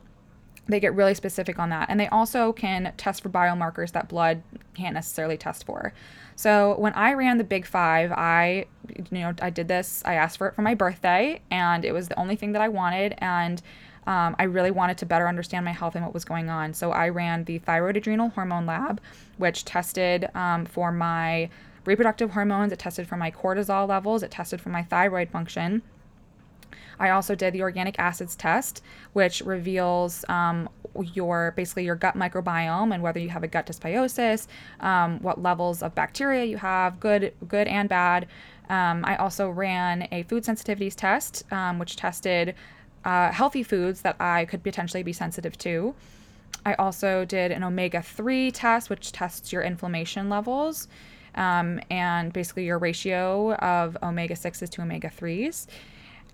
They 0.67 0.79
get 0.79 0.93
really 0.93 1.13
specific 1.13 1.59
on 1.59 1.69
that. 1.69 1.89
And 1.89 1.99
they 1.99 2.07
also 2.07 2.51
can 2.51 2.93
test 2.97 3.23
for 3.23 3.29
biomarkers 3.29 3.93
that 3.93 4.09
blood 4.09 4.43
can't 4.73 4.93
necessarily 4.93 5.37
test 5.37 5.65
for. 5.65 5.93
So 6.35 6.77
when 6.77 6.93
I 6.93 7.13
ran 7.13 7.37
the 7.37 7.43
Big 7.43 7.65
Five, 7.65 8.11
I, 8.11 8.65
you 8.95 9.05
know, 9.11 9.33
I 9.41 9.49
did 9.49 9.67
this. 9.67 10.03
I 10.05 10.15
asked 10.15 10.37
for 10.37 10.49
it 10.49 10.55
for 10.55 10.61
my 10.61 10.75
birthday, 10.75 11.41
and 11.49 11.83
it 11.85 11.93
was 11.93 12.09
the 12.09 12.19
only 12.19 12.35
thing 12.35 12.51
that 12.51 12.61
I 12.61 12.67
wanted. 12.67 13.15
And 13.19 13.61
um, 14.05 14.35
I 14.39 14.43
really 14.43 14.71
wanted 14.71 14.97
to 14.99 15.05
better 15.05 15.27
understand 15.27 15.65
my 15.65 15.71
health 15.71 15.95
and 15.95 16.03
what 16.03 16.13
was 16.13 16.25
going 16.25 16.49
on. 16.49 16.73
So 16.73 16.91
I 16.91 17.09
ran 17.09 17.43
the 17.45 17.59
thyroid 17.59 17.97
adrenal 17.97 18.29
hormone 18.29 18.65
lab, 18.65 19.01
which 19.37 19.65
tested 19.65 20.29
um, 20.35 20.65
for 20.65 20.91
my 20.91 21.49
reproductive 21.87 22.31
hormones, 22.31 22.73
it 22.73 22.79
tested 22.79 23.07
for 23.07 23.15
my 23.15 23.31
cortisol 23.31 23.87
levels, 23.87 24.21
it 24.21 24.29
tested 24.29 24.59
for 24.59 24.69
my 24.69 24.83
thyroid 24.83 25.29
function. 25.29 25.81
I 26.99 27.11
also 27.11 27.33
did 27.33 27.53
the 27.53 27.61
organic 27.61 27.97
acids 27.97 28.35
test, 28.35 28.83
which 29.13 29.41
reveals 29.41 30.25
um, 30.29 30.67
your 31.13 31.53
basically 31.55 31.85
your 31.85 31.95
gut 31.95 32.15
microbiome 32.15 32.93
and 32.93 33.01
whether 33.01 33.19
you 33.19 33.29
have 33.29 33.43
a 33.43 33.47
gut 33.47 33.67
dysbiosis, 33.67 34.47
um, 34.81 35.19
what 35.21 35.41
levels 35.41 35.81
of 35.81 35.95
bacteria 35.95 36.43
you 36.43 36.57
have, 36.57 36.99
good, 36.99 37.33
good 37.47 37.67
and 37.67 37.87
bad. 37.87 38.27
Um, 38.69 39.05
I 39.05 39.15
also 39.15 39.49
ran 39.49 40.07
a 40.11 40.23
food 40.23 40.43
sensitivities 40.43 40.95
test, 40.95 41.49
um, 41.53 41.79
which 41.79 41.95
tested 41.95 42.55
uh, 43.05 43.31
healthy 43.31 43.63
foods 43.63 44.01
that 44.01 44.17
I 44.19 44.45
could 44.45 44.63
potentially 44.63 45.03
be 45.03 45.13
sensitive 45.13 45.57
to. 45.59 45.95
I 46.65 46.73
also 46.73 47.23
did 47.23 47.51
an 47.51 47.63
omega 47.63 48.01
3 48.01 48.51
test, 48.51 48.89
which 48.89 49.13
tests 49.13 49.53
your 49.53 49.61
inflammation 49.61 50.29
levels 50.29 50.89
um, 51.37 51.79
and 51.89 52.33
basically 52.33 52.65
your 52.65 52.77
ratio 52.77 53.53
of 53.55 53.97
omega 54.03 54.33
6s 54.33 54.69
to 54.69 54.81
omega 54.81 55.09
3s. 55.09 55.67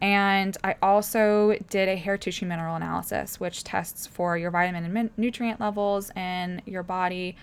And 0.01 0.57
I 0.63 0.75
also 0.81 1.55
did 1.69 1.87
a 1.87 1.95
hair 1.95 2.17
tissue 2.17 2.45
mineral 2.45 2.75
analysis, 2.75 3.39
which 3.39 3.63
tests 3.63 4.07
for 4.07 4.37
your 4.37 4.51
vitamin 4.51 4.83
and 4.83 4.93
min- 4.93 5.11
nutrient 5.15 5.59
levels 5.61 6.11
in 6.15 6.61
your 6.65 6.83
body. 6.83 7.35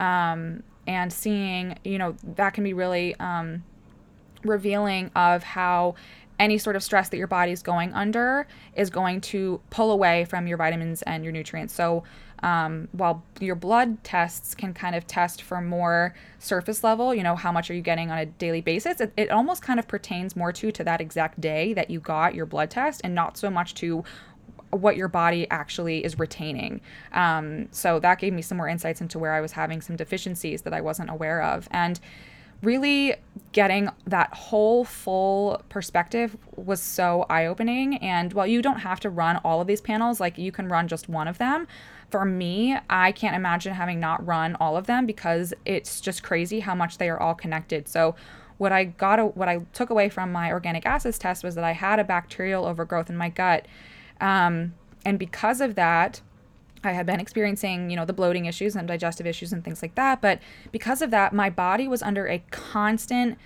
Um, 0.00 0.62
and 0.86 1.12
seeing, 1.12 1.78
you 1.84 1.98
know, 1.98 2.16
that 2.34 2.54
can 2.54 2.64
be 2.64 2.72
really 2.72 3.14
um, 3.20 3.62
revealing 4.42 5.10
of 5.14 5.42
how 5.42 5.94
any 6.38 6.56
sort 6.56 6.76
of 6.76 6.82
stress 6.82 7.08
that 7.10 7.18
your 7.18 7.26
body 7.26 7.52
is 7.52 7.62
going 7.62 7.92
under 7.92 8.46
is 8.74 8.90
going 8.90 9.20
to 9.20 9.60
pull 9.70 9.90
away 9.90 10.24
from 10.24 10.46
your 10.46 10.56
vitamins 10.56 11.02
and 11.02 11.24
your 11.24 11.32
nutrients. 11.32 11.74
So, 11.74 12.04
um, 12.42 12.88
while 12.92 13.22
your 13.40 13.54
blood 13.54 14.02
tests 14.04 14.54
can 14.54 14.72
kind 14.74 14.94
of 14.94 15.06
test 15.06 15.42
for 15.42 15.60
more 15.60 16.14
surface 16.38 16.84
level, 16.84 17.14
you 17.14 17.22
know, 17.22 17.36
how 17.36 17.52
much 17.52 17.70
are 17.70 17.74
you 17.74 17.82
getting 17.82 18.10
on 18.10 18.18
a 18.18 18.26
daily 18.26 18.60
basis, 18.60 19.00
it, 19.00 19.12
it 19.16 19.30
almost 19.30 19.62
kind 19.62 19.78
of 19.78 19.88
pertains 19.88 20.36
more 20.36 20.52
to 20.52 20.70
to 20.72 20.84
that 20.84 21.00
exact 21.00 21.40
day 21.40 21.72
that 21.74 21.90
you 21.90 22.00
got 22.00 22.34
your 22.34 22.46
blood 22.46 22.70
test 22.70 23.00
and 23.04 23.14
not 23.14 23.36
so 23.36 23.50
much 23.50 23.74
to 23.74 24.04
what 24.70 24.96
your 24.96 25.08
body 25.08 25.48
actually 25.50 26.04
is 26.04 26.18
retaining. 26.18 26.80
Um, 27.12 27.68
so 27.72 27.98
that 28.00 28.18
gave 28.18 28.32
me 28.32 28.42
some 28.42 28.58
more 28.58 28.68
insights 28.68 29.00
into 29.00 29.18
where 29.18 29.32
I 29.32 29.40
was 29.40 29.52
having 29.52 29.80
some 29.80 29.96
deficiencies 29.96 30.62
that 30.62 30.74
I 30.74 30.80
wasn't 30.80 31.10
aware 31.10 31.42
of. 31.42 31.68
And 31.70 31.98
really 32.62 33.14
getting 33.52 33.88
that 34.06 34.34
whole 34.34 34.84
full 34.84 35.62
perspective 35.68 36.36
was 36.56 36.80
so 36.80 37.24
eye 37.30 37.46
opening. 37.46 37.96
And 37.98 38.32
while 38.32 38.46
you 38.46 38.62
don't 38.62 38.80
have 38.80 39.00
to 39.00 39.10
run 39.10 39.36
all 39.38 39.60
of 39.60 39.66
these 39.66 39.80
panels, 39.80 40.20
like 40.20 40.38
you 40.38 40.52
can 40.52 40.68
run 40.68 40.88
just 40.88 41.08
one 41.08 41.28
of 41.28 41.38
them. 41.38 41.66
For 42.10 42.24
me, 42.24 42.76
I 42.88 43.12
can't 43.12 43.36
imagine 43.36 43.74
having 43.74 44.00
not 44.00 44.24
run 44.26 44.56
all 44.60 44.76
of 44.76 44.86
them 44.86 45.04
because 45.04 45.52
it's 45.64 46.00
just 46.00 46.22
crazy 46.22 46.60
how 46.60 46.74
much 46.74 46.98
they 46.98 47.08
are 47.10 47.20
all 47.20 47.34
connected. 47.34 47.88
So, 47.88 48.14
what 48.56 48.72
I 48.72 48.84
got, 48.84 49.36
what 49.36 49.48
I 49.48 49.60
took 49.72 49.90
away 49.90 50.08
from 50.08 50.32
my 50.32 50.50
organic 50.50 50.84
acids 50.84 51.18
test 51.18 51.44
was 51.44 51.54
that 51.54 51.64
I 51.64 51.72
had 51.72 52.00
a 52.00 52.04
bacterial 52.04 52.66
overgrowth 52.66 53.08
in 53.08 53.16
my 53.16 53.28
gut. 53.28 53.66
Um, 54.20 54.74
and 55.04 55.16
because 55.18 55.60
of 55.60 55.76
that, 55.76 56.20
I 56.84 56.92
had 56.92 57.06
been 57.06 57.20
experiencing, 57.20 57.90
you 57.90 57.96
know, 57.96 58.04
the 58.04 58.12
bloating 58.12 58.46
issues 58.46 58.76
and 58.76 58.86
digestive 58.86 59.26
issues 59.26 59.52
and 59.52 59.64
things 59.64 59.82
like 59.82 59.94
that. 59.94 60.20
But 60.20 60.40
because 60.72 61.02
of 61.02 61.10
that, 61.10 61.32
my 61.32 61.50
body 61.50 61.88
was 61.88 62.02
under 62.02 62.26
a 62.26 62.42
constant, 62.50 63.38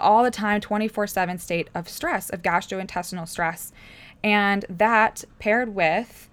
all 0.00 0.22
the 0.22 0.30
time, 0.30 0.60
24 0.60 1.06
7 1.06 1.38
state 1.38 1.68
of 1.74 1.88
stress, 1.88 2.30
of 2.30 2.42
gastrointestinal 2.42 3.28
stress. 3.28 3.72
And 4.22 4.64
that 4.68 5.24
paired 5.38 5.74
with, 5.74 6.25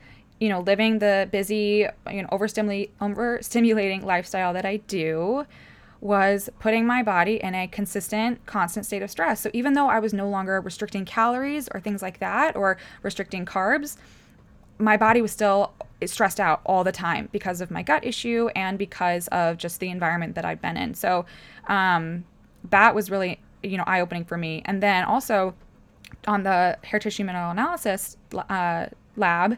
you 0.43 0.49
know, 0.49 0.59
living 0.59 0.99
the 0.99 1.29
busy, 1.31 1.87
you 2.11 2.21
know, 2.21 2.27
overstimulating 2.27 4.03
lifestyle 4.03 4.51
that 4.51 4.65
I 4.65 4.75
do 4.75 5.45
was 6.01 6.49
putting 6.59 6.85
my 6.85 7.01
body 7.01 7.41
in 7.41 7.55
a 7.55 7.65
consistent, 7.67 8.45
constant 8.45 8.85
state 8.85 9.01
of 9.01 9.09
stress. 9.09 9.39
So 9.39 9.49
even 9.53 9.71
though 9.71 9.87
I 9.87 9.99
was 9.99 10.13
no 10.13 10.27
longer 10.27 10.59
restricting 10.59 11.05
calories 11.05 11.69
or 11.73 11.79
things 11.79 12.01
like 12.01 12.19
that 12.19 12.57
or 12.57 12.77
restricting 13.03 13.45
carbs, 13.45 13.95
my 14.79 14.97
body 14.97 15.21
was 15.21 15.31
still 15.31 15.71
stressed 16.05 16.41
out 16.41 16.59
all 16.65 16.83
the 16.83 16.91
time 16.91 17.29
because 17.31 17.61
of 17.61 17.71
my 17.71 17.81
gut 17.81 18.03
issue 18.03 18.49
and 18.53 18.77
because 18.77 19.29
of 19.29 19.57
just 19.57 19.79
the 19.79 19.87
environment 19.89 20.35
that 20.35 20.43
I've 20.43 20.61
been 20.61 20.75
in. 20.75 20.93
So 20.93 21.25
um, 21.67 22.25
that 22.69 22.93
was 22.93 23.09
really, 23.09 23.39
you 23.63 23.77
know, 23.77 23.85
eye 23.87 24.01
opening 24.01 24.25
for 24.25 24.37
me. 24.37 24.61
And 24.65 24.83
then 24.83 25.05
also 25.05 25.55
on 26.27 26.43
the 26.43 26.77
hair 26.83 26.99
tissue 26.99 27.23
mineral 27.23 27.51
analysis 27.51 28.17
uh, 28.49 28.87
lab, 29.15 29.57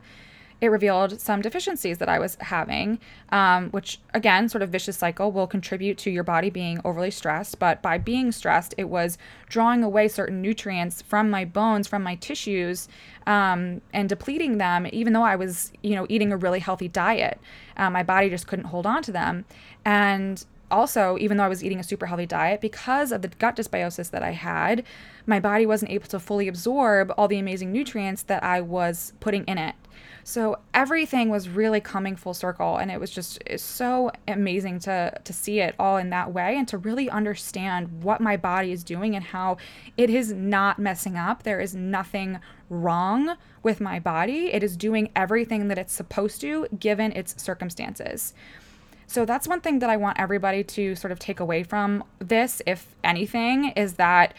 it 0.66 0.70
revealed 0.70 1.22
some 1.22 1.42
deficiencies 1.42 2.00
that 2.00 2.10
I 2.10 2.20
was 2.20 2.36
having, 2.42 3.00
um, 3.30 3.70
which 3.70 4.00
again, 4.14 4.50
sort 4.50 4.62
of 4.62 4.70
vicious 4.70 4.98
cycle, 4.98 5.32
will 5.32 5.48
contribute 5.48 5.98
to 6.00 6.12
your 6.12 6.24
body 6.24 6.50
being 6.50 6.82
overly 6.84 7.12
stressed. 7.12 7.60
But 7.60 7.82
by 7.82 7.98
being 7.98 8.32
stressed, 8.32 8.74
it 8.78 8.90
was 8.90 9.18
drawing 9.48 9.84
away 9.84 10.08
certain 10.08 10.42
nutrients 10.42 11.02
from 11.02 11.30
my 11.30 11.46
bones, 11.46 11.88
from 11.88 12.04
my 12.04 12.16
tissues, 12.16 12.88
um, 13.28 13.82
and 13.94 14.10
depleting 14.10 14.58
them, 14.58 14.88
even 14.92 15.14
though 15.14 15.24
I 15.24 15.36
was, 15.36 15.72
you 15.84 15.96
know, 15.96 16.06
eating 16.10 16.32
a 16.32 16.38
really 16.38 16.60
healthy 16.60 16.88
diet. 16.88 17.40
Um, 17.78 17.94
my 17.94 18.04
body 18.04 18.30
just 18.30 18.48
couldn't 18.48 18.66
hold 18.66 18.86
on 18.86 19.04
to 19.04 19.12
them. 19.12 19.46
And 19.86 20.44
also, 20.72 21.16
even 21.20 21.38
though 21.38 21.44
I 21.44 21.48
was 21.48 21.64
eating 21.64 21.80
a 21.80 21.84
super 21.84 22.08
healthy 22.08 22.26
diet, 22.26 22.60
because 22.60 23.12
of 23.12 23.22
the 23.22 23.28
gut 23.28 23.56
dysbiosis 23.56 24.10
that 24.10 24.24
I 24.24 24.32
had, 24.32 24.84
my 25.28 25.40
body 25.40 25.66
wasn't 25.66 25.92
able 25.92 26.08
to 26.08 26.20
fully 26.20 26.48
absorb 26.48 27.14
all 27.18 27.28
the 27.28 27.38
amazing 27.38 27.72
nutrients 27.72 28.24
that 28.24 28.44
I 28.44 28.62
was 28.62 29.14
putting 29.20 29.44
in 29.46 29.60
it. 29.60 29.76
So 30.28 30.58
everything 30.74 31.30
was 31.30 31.48
really 31.48 31.80
coming 31.80 32.16
full 32.16 32.34
circle 32.34 32.78
and 32.78 32.90
it 32.90 33.00
was 33.00 33.12
just 33.12 33.38
it's 33.46 33.62
so 33.62 34.12
amazing 34.28 34.80
to 34.80 35.14
to 35.24 35.32
see 35.32 35.60
it 35.60 35.76
all 35.78 35.98
in 35.98 36.10
that 36.10 36.34
way 36.34 36.58
and 36.58 36.68
to 36.70 36.80
really 36.80 37.12
understand 37.12 38.02
what 38.02 38.20
my 38.20 38.36
body 38.36 38.72
is 38.72 38.84
doing 38.84 39.16
and 39.16 39.24
how 39.24 39.58
it 39.98 40.10
is 40.10 40.34
not 40.34 40.80
messing 40.80 41.16
up. 41.16 41.44
There 41.44 41.60
is 41.62 41.76
nothing 41.76 42.40
wrong 42.72 43.38
with 43.62 43.80
my 43.80 44.00
body. 44.00 44.52
It 44.52 44.64
is 44.64 44.76
doing 44.76 45.12
everything 45.16 45.68
that 45.68 45.78
it's 45.78 45.94
supposed 45.94 46.42
to 46.42 46.68
given 46.80 47.12
its 47.12 47.40
circumstances. 47.42 48.34
So 49.06 49.26
that's 49.26 49.48
one 49.48 49.62
thing 49.62 49.78
that 49.78 49.92
I 49.92 49.98
want 49.98 50.20
everybody 50.20 50.64
to 50.64 50.96
sort 50.96 51.12
of 51.12 51.20
take 51.20 51.40
away 51.40 51.62
from 51.62 52.04
this, 52.18 52.64
if 52.66 52.96
anything, 53.04 53.66
is 53.76 53.94
that 53.94 54.34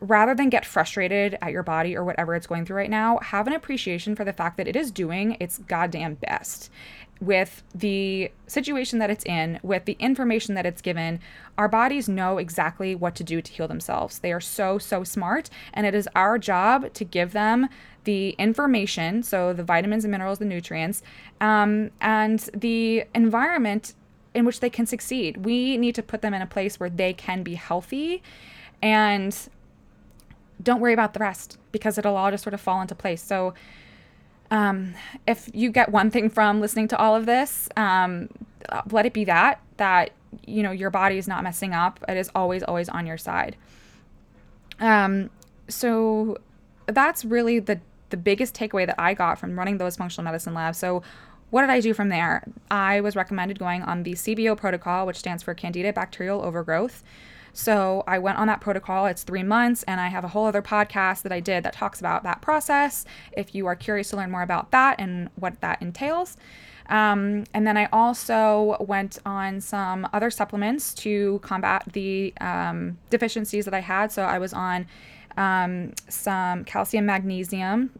rather 0.00 0.34
than 0.34 0.48
get 0.48 0.64
frustrated 0.64 1.38
at 1.40 1.52
your 1.52 1.62
body 1.62 1.96
or 1.96 2.04
whatever 2.04 2.34
it's 2.34 2.46
going 2.46 2.64
through 2.64 2.76
right 2.76 2.90
now, 2.90 3.18
have 3.18 3.46
an 3.46 3.52
appreciation 3.52 4.14
for 4.14 4.24
the 4.24 4.32
fact 4.32 4.56
that 4.56 4.68
it 4.68 4.76
is 4.76 4.90
doing 4.90 5.36
its 5.40 5.58
goddamn 5.58 6.14
best 6.14 6.70
with 7.20 7.62
the 7.74 8.30
situation 8.46 8.98
that 8.98 9.08
it's 9.08 9.24
in, 9.24 9.58
with 9.62 9.86
the 9.86 9.96
information 9.98 10.54
that 10.54 10.66
it's 10.66 10.82
given. 10.82 11.18
Our 11.56 11.68
bodies 11.68 12.08
know 12.08 12.38
exactly 12.38 12.94
what 12.94 13.14
to 13.14 13.24
do 13.24 13.40
to 13.40 13.52
heal 13.52 13.68
themselves. 13.68 14.18
They 14.18 14.32
are 14.32 14.40
so, 14.40 14.78
so 14.78 15.02
smart, 15.02 15.48
and 15.72 15.86
it 15.86 15.94
is 15.94 16.08
our 16.14 16.38
job 16.38 16.92
to 16.92 17.04
give 17.04 17.32
them 17.32 17.68
the 18.04 18.30
information 18.38 19.22
so 19.22 19.52
the 19.52 19.64
vitamins 19.64 20.04
and 20.04 20.12
minerals, 20.12 20.38
the 20.38 20.44
nutrients, 20.44 21.02
um, 21.40 21.90
and 22.00 22.38
the 22.54 23.04
environment 23.14 23.94
in 24.34 24.44
which 24.44 24.60
they 24.60 24.70
can 24.70 24.84
succeed. 24.84 25.38
We 25.38 25.78
need 25.78 25.94
to 25.94 26.02
put 26.02 26.20
them 26.20 26.34
in 26.34 26.42
a 26.42 26.46
place 26.46 26.78
where 26.78 26.90
they 26.90 27.14
can 27.14 27.42
be 27.42 27.54
healthy 27.54 28.22
and 28.82 29.36
don't 30.62 30.80
worry 30.80 30.92
about 30.92 31.14
the 31.14 31.20
rest 31.20 31.58
because 31.72 31.98
it'll 31.98 32.16
all 32.16 32.30
just 32.30 32.42
sort 32.42 32.54
of 32.54 32.60
fall 32.60 32.80
into 32.80 32.94
place. 32.94 33.22
So, 33.22 33.54
um, 34.50 34.94
if 35.26 35.50
you 35.52 35.70
get 35.70 35.90
one 35.90 36.10
thing 36.10 36.30
from 36.30 36.60
listening 36.60 36.88
to 36.88 36.98
all 36.98 37.16
of 37.16 37.26
this, 37.26 37.68
um, 37.76 38.28
let 38.90 39.06
it 39.06 39.12
be 39.12 39.24
that 39.24 39.60
that 39.76 40.10
you 40.46 40.62
know 40.62 40.70
your 40.70 40.90
body 40.90 41.18
is 41.18 41.28
not 41.28 41.42
messing 41.42 41.74
up. 41.74 42.02
It 42.08 42.16
is 42.16 42.30
always 42.34 42.62
always 42.62 42.88
on 42.88 43.06
your 43.06 43.18
side. 43.18 43.56
Um, 44.80 45.30
so 45.68 46.38
that's 46.86 47.24
really 47.24 47.58
the 47.58 47.80
the 48.10 48.16
biggest 48.16 48.54
takeaway 48.54 48.86
that 48.86 49.00
I 49.00 49.14
got 49.14 49.38
from 49.38 49.58
running 49.58 49.78
those 49.78 49.96
functional 49.96 50.24
medicine 50.24 50.54
labs. 50.54 50.78
So 50.78 51.02
what 51.50 51.62
did 51.62 51.70
I 51.70 51.80
do 51.80 51.94
from 51.94 52.08
there? 52.08 52.44
I 52.70 53.00
was 53.00 53.16
recommended 53.16 53.58
going 53.58 53.82
on 53.82 54.02
the 54.02 54.12
CBO 54.12 54.56
protocol, 54.56 55.06
which 55.06 55.16
stands 55.16 55.42
for 55.42 55.54
Candida 55.54 55.92
bacterial 55.92 56.42
overgrowth. 56.42 57.02
So 57.52 58.04
I 58.06 58.18
went 58.18 58.38
on 58.38 58.46
that 58.48 58.60
protocol. 58.60 59.06
It's 59.06 59.22
three 59.22 59.42
months, 59.42 59.82
and 59.84 60.00
I 60.00 60.08
have 60.08 60.24
a 60.24 60.28
whole 60.28 60.46
other 60.46 60.62
podcast 60.62 61.22
that 61.22 61.32
I 61.32 61.40
did 61.40 61.64
that 61.64 61.72
talks 61.72 62.00
about 62.00 62.22
that 62.24 62.42
process 62.42 63.04
if 63.32 63.54
you 63.54 63.66
are 63.66 63.76
curious 63.76 64.10
to 64.10 64.16
learn 64.16 64.30
more 64.30 64.42
about 64.42 64.70
that 64.72 65.00
and 65.00 65.30
what 65.36 65.60
that 65.60 65.80
entails. 65.80 66.36
Um, 66.88 67.44
and 67.52 67.66
then 67.66 67.76
I 67.76 67.88
also 67.92 68.76
went 68.80 69.18
on 69.26 69.60
some 69.60 70.08
other 70.12 70.30
supplements 70.30 70.94
to 70.94 71.40
combat 71.42 71.84
the 71.92 72.32
um, 72.40 72.98
deficiencies 73.10 73.64
that 73.64 73.74
I 73.74 73.80
had. 73.80 74.12
So 74.12 74.22
I 74.22 74.38
was 74.38 74.52
on 74.52 74.86
um, 75.36 75.92
some 76.08 76.64
calcium, 76.64 77.06
magnesium. 77.06 77.90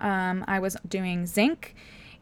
Um, 0.00 0.44
I 0.46 0.58
was 0.58 0.76
doing 0.88 1.26
zinc 1.26 1.74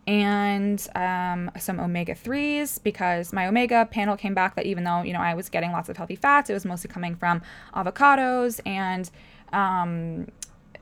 and 0.06 0.86
um, 0.94 1.50
some 1.58 1.80
omega 1.80 2.14
3s 2.14 2.82
because 2.82 3.32
my 3.32 3.46
omega 3.46 3.86
panel 3.90 4.16
came 4.16 4.34
back 4.34 4.54
that 4.56 4.66
even 4.66 4.84
though 4.84 5.02
you 5.02 5.12
know 5.12 5.20
i 5.20 5.34
was 5.34 5.48
getting 5.48 5.72
lots 5.72 5.88
of 5.88 5.96
healthy 5.96 6.16
fats 6.16 6.50
it 6.50 6.52
was 6.52 6.64
mostly 6.64 6.88
coming 6.90 7.14
from 7.14 7.40
avocados 7.74 8.60
and 8.66 9.10
um, 9.52 10.26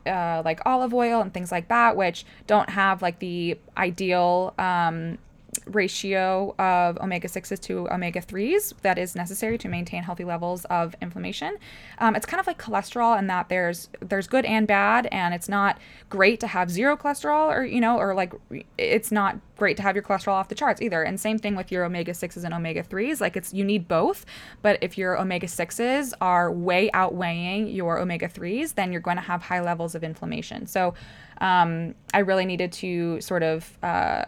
uh, 0.07 0.43
like 0.45 0.61
olive 0.67 0.93
oil 0.93 1.21
and 1.21 1.33
things 1.33 1.53
like 1.53 1.69
that 1.69 1.97
which 1.97 2.25
don't 2.47 2.71
have 2.71 3.03
like 3.03 3.19
the 3.21 3.57
ideal 3.77 4.55
um, 4.59 5.19
ratio 5.67 6.55
of 6.59 6.99
omega 6.99 7.29
6s 7.29 7.61
to 7.61 7.89
omega 7.91 8.21
3s 8.21 8.75
that 8.83 8.99
is 8.99 9.15
necessary 9.15 9.59
to 9.59 9.69
maintain 9.69 10.03
healthy 10.03 10.25
levels 10.25 10.65
of 10.67 10.95
inflammation. 11.01 11.57
Um, 11.99 12.17
it's 12.17 12.27
kind 12.27 12.41
of 12.41 12.47
like 12.47 12.61
cholesterol 12.61 13.19
in 13.19 13.27
that 13.29 13.49
there's 13.49 13.89
there's 14.01 14.27
good 14.27 14.45
and 14.45 14.67
bad, 14.67 15.07
and 15.13 15.35
it's 15.35 15.49
not 15.49 15.79
great 16.09 16.41
to 16.41 16.47
have 16.47 16.71
zero 16.71 16.97
cholesterol 16.97 17.49
or 17.49 17.65
you 17.65 17.81
know 17.81 17.99
or 17.99 18.15
like 18.15 18.33
it's 18.79 19.13
not 19.13 19.39
great 19.57 19.77
to 19.77 19.83
have 19.83 19.95
your 19.95 20.03
cholesterol 20.03 20.33
off 20.33 20.49
the 20.49 20.55
charts 20.55 20.83
either. 20.83 21.05
And 21.05 21.21
same 21.21 21.39
thing 21.39 21.55
with 21.55 21.71
your 21.71 21.85
omega 21.85 22.13
6s 22.13 22.43
and 22.43 22.53
omega 22.53 22.83
3s. 22.83 23.21
Like 23.21 23.37
it's 23.37 23.55
you 23.55 23.65
need 23.65 23.87
both, 23.87 24.27
but 24.61 24.77
if 24.83 24.99
your 24.99 25.17
omega 25.21 25.47
6s 25.47 26.13
are 26.21 26.51
way 26.51 26.91
outweighing 26.93 27.69
your 27.69 27.99
omega 27.99 28.29
3s, 28.29 28.75
then 28.75 28.91
you're 28.91 29.01
going 29.01 29.19
to 29.19 29.23
have 29.23 29.43
high 29.43 29.61
levels 29.61 29.95
of 29.95 30.03
inflammation. 30.03 30.67
So 30.67 30.95
um, 31.41 31.95
I 32.13 32.21
really 32.21 32.45
needed 32.45 32.73
to 32.73 33.21
sort 33.21 33.43
of 33.43 33.79
uh, 33.83 34.25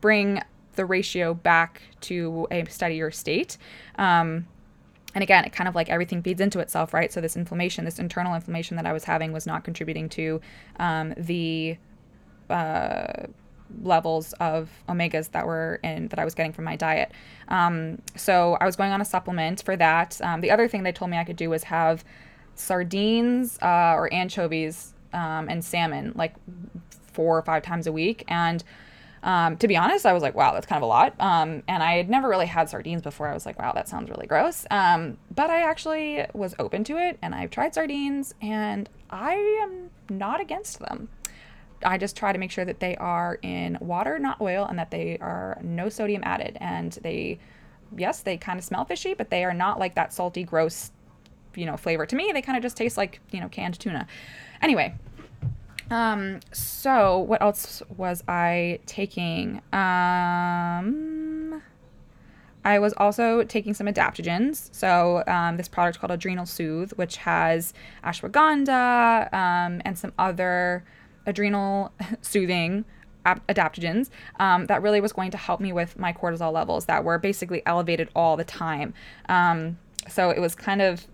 bring 0.00 0.42
the 0.76 0.84
ratio 0.84 1.34
back 1.34 1.82
to 2.02 2.46
a 2.50 2.64
steadier 2.66 3.10
state. 3.10 3.58
Um, 3.96 4.46
and 5.14 5.22
again, 5.22 5.44
it 5.44 5.52
kind 5.52 5.68
of 5.68 5.74
like 5.74 5.88
everything 5.88 6.22
feeds 6.22 6.40
into 6.40 6.60
itself, 6.60 6.94
right? 6.94 7.12
So 7.12 7.20
this 7.20 7.36
inflammation, 7.36 7.84
this 7.84 7.98
internal 7.98 8.34
inflammation 8.34 8.76
that 8.76 8.86
I 8.86 8.92
was 8.92 9.04
having, 9.04 9.32
was 9.32 9.46
not 9.46 9.64
contributing 9.64 10.08
to 10.10 10.40
um, 10.78 11.14
the 11.16 11.76
uh, 12.48 13.26
levels 13.82 14.32
of 14.34 14.70
omegas 14.88 15.30
that 15.32 15.46
were 15.46 15.80
in 15.82 16.08
that 16.08 16.18
I 16.18 16.24
was 16.24 16.34
getting 16.34 16.52
from 16.52 16.64
my 16.64 16.76
diet. 16.76 17.12
Um, 17.48 18.00
so 18.16 18.56
I 18.60 18.66
was 18.66 18.76
going 18.76 18.92
on 18.92 19.00
a 19.00 19.04
supplement 19.04 19.62
for 19.62 19.76
that. 19.76 20.20
Um, 20.22 20.40
the 20.40 20.50
other 20.50 20.68
thing 20.68 20.82
they 20.82 20.92
told 20.92 21.10
me 21.10 21.16
I 21.16 21.24
could 21.24 21.36
do 21.36 21.50
was 21.50 21.64
have 21.64 22.04
sardines 22.54 23.58
uh, 23.62 23.94
or 23.96 24.12
anchovies 24.12 24.94
um, 25.12 25.48
and 25.48 25.64
salmon 25.64 26.12
like 26.14 26.34
four 27.12 27.36
or 27.36 27.42
five 27.42 27.62
times 27.62 27.86
a 27.86 27.92
week, 27.92 28.24
and 28.28 28.62
um, 29.22 29.56
to 29.58 29.68
be 29.68 29.76
honest, 29.76 30.06
I 30.06 30.12
was 30.12 30.22
like, 30.22 30.34
wow, 30.34 30.54
that's 30.54 30.66
kind 30.66 30.78
of 30.78 30.82
a 30.82 30.86
lot. 30.86 31.14
Um, 31.20 31.62
and 31.68 31.82
I 31.82 31.96
had 31.96 32.08
never 32.08 32.28
really 32.28 32.46
had 32.46 32.70
sardines 32.70 33.02
before. 33.02 33.28
I 33.28 33.34
was 33.34 33.44
like, 33.44 33.58
wow, 33.58 33.72
that 33.72 33.88
sounds 33.88 34.08
really 34.08 34.26
gross. 34.26 34.66
Um, 34.70 35.18
but 35.34 35.50
I 35.50 35.62
actually 35.62 36.24
was 36.32 36.54
open 36.58 36.84
to 36.84 36.96
it 36.96 37.18
and 37.20 37.34
I've 37.34 37.50
tried 37.50 37.74
sardines 37.74 38.34
and 38.40 38.88
I 39.10 39.34
am 39.62 39.90
not 40.08 40.40
against 40.40 40.78
them. 40.78 41.08
I 41.84 41.98
just 41.98 42.16
try 42.16 42.32
to 42.32 42.38
make 42.38 42.50
sure 42.50 42.64
that 42.64 42.80
they 42.80 42.96
are 42.96 43.38
in 43.42 43.78
water, 43.80 44.18
not 44.18 44.40
oil, 44.40 44.66
and 44.66 44.78
that 44.78 44.90
they 44.90 45.18
are 45.18 45.58
no 45.62 45.88
sodium 45.88 46.22
added. 46.24 46.58
And 46.60 46.92
they, 47.02 47.38
yes, 47.96 48.20
they 48.20 48.36
kind 48.36 48.58
of 48.58 48.64
smell 48.64 48.84
fishy, 48.84 49.14
but 49.14 49.30
they 49.30 49.44
are 49.44 49.54
not 49.54 49.78
like 49.78 49.94
that 49.94 50.12
salty, 50.12 50.44
gross, 50.44 50.90
you 51.54 51.66
know, 51.66 51.76
flavor. 51.76 52.04
To 52.04 52.16
me, 52.16 52.32
they 52.32 52.42
kind 52.42 52.56
of 52.56 52.62
just 52.62 52.76
taste 52.76 52.96
like, 52.96 53.20
you 53.30 53.40
know, 53.40 53.48
canned 53.48 53.78
tuna. 53.80 54.06
Anyway, 54.60 54.94
um, 55.90 56.40
so 56.52 57.18
what 57.18 57.42
else 57.42 57.82
was 57.96 58.22
I 58.28 58.78
taking? 58.86 59.60
Um, 59.72 61.62
I 62.64 62.78
was 62.78 62.92
also 62.96 63.42
taking 63.42 63.74
some 63.74 63.86
adaptogens. 63.86 64.68
So 64.72 65.24
um, 65.26 65.56
this 65.56 65.68
product 65.68 65.98
called 65.98 66.12
Adrenal 66.12 66.46
Soothe, 66.46 66.92
which 66.92 67.16
has 67.18 67.72
ashwagandha 68.04 69.32
um, 69.32 69.82
and 69.84 69.98
some 69.98 70.12
other 70.18 70.84
adrenal 71.26 71.92
soothing 72.22 72.84
adaptogens 73.26 74.08
um, 74.38 74.66
that 74.66 74.82
really 74.82 75.00
was 75.00 75.12
going 75.12 75.30
to 75.30 75.36
help 75.36 75.60
me 75.60 75.72
with 75.72 75.98
my 75.98 76.12
cortisol 76.12 76.52
levels 76.52 76.86
that 76.86 77.04
were 77.04 77.18
basically 77.18 77.62
elevated 77.66 78.08
all 78.14 78.36
the 78.36 78.44
time. 78.44 78.94
Um, 79.28 79.78
so 80.08 80.30
it 80.30 80.40
was 80.40 80.54
kind 80.54 80.80
of 80.80 81.06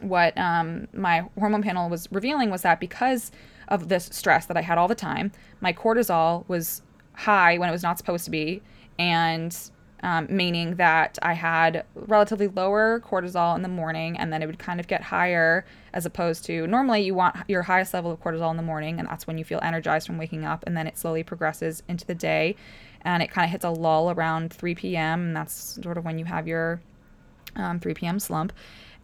what 0.00 0.36
um, 0.38 0.88
my 0.92 1.28
hormone 1.38 1.62
panel 1.62 1.88
was 1.88 2.10
revealing 2.12 2.50
was 2.50 2.62
that 2.62 2.80
because 2.80 3.30
of 3.68 3.88
this 3.88 4.08
stress 4.12 4.46
that 4.46 4.56
I 4.56 4.62
had 4.62 4.78
all 4.78 4.88
the 4.88 4.94
time. 4.94 5.32
My 5.60 5.72
cortisol 5.72 6.48
was 6.48 6.82
high 7.14 7.58
when 7.58 7.68
it 7.68 7.72
was 7.72 7.82
not 7.82 7.98
supposed 7.98 8.24
to 8.26 8.30
be, 8.30 8.62
and 8.98 9.56
um, 10.02 10.26
meaning 10.30 10.76
that 10.76 11.18
I 11.22 11.32
had 11.32 11.84
relatively 11.94 12.48
lower 12.48 13.00
cortisol 13.00 13.56
in 13.56 13.62
the 13.62 13.68
morning, 13.68 14.16
and 14.16 14.32
then 14.32 14.42
it 14.42 14.46
would 14.46 14.58
kind 14.58 14.78
of 14.78 14.86
get 14.86 15.02
higher 15.02 15.64
as 15.92 16.04
opposed 16.04 16.44
to 16.46 16.66
normally 16.66 17.00
you 17.00 17.14
want 17.14 17.36
your 17.48 17.62
highest 17.62 17.94
level 17.94 18.12
of 18.12 18.20
cortisol 18.20 18.50
in 18.50 18.56
the 18.56 18.62
morning, 18.62 18.98
and 18.98 19.08
that's 19.08 19.26
when 19.26 19.38
you 19.38 19.44
feel 19.44 19.60
energized 19.62 20.06
from 20.06 20.18
waking 20.18 20.44
up, 20.44 20.62
and 20.66 20.76
then 20.76 20.86
it 20.86 20.98
slowly 20.98 21.22
progresses 21.22 21.82
into 21.88 22.06
the 22.06 22.14
day, 22.14 22.54
and 23.02 23.22
it 23.22 23.30
kind 23.30 23.46
of 23.46 23.50
hits 23.50 23.64
a 23.64 23.70
lull 23.70 24.10
around 24.10 24.52
3 24.52 24.74
p.m., 24.74 25.28
and 25.28 25.36
that's 25.36 25.80
sort 25.82 25.96
of 25.96 26.04
when 26.04 26.18
you 26.18 26.24
have 26.24 26.46
your 26.46 26.80
um, 27.56 27.80
3 27.80 27.94
p.m. 27.94 28.20
slump. 28.20 28.52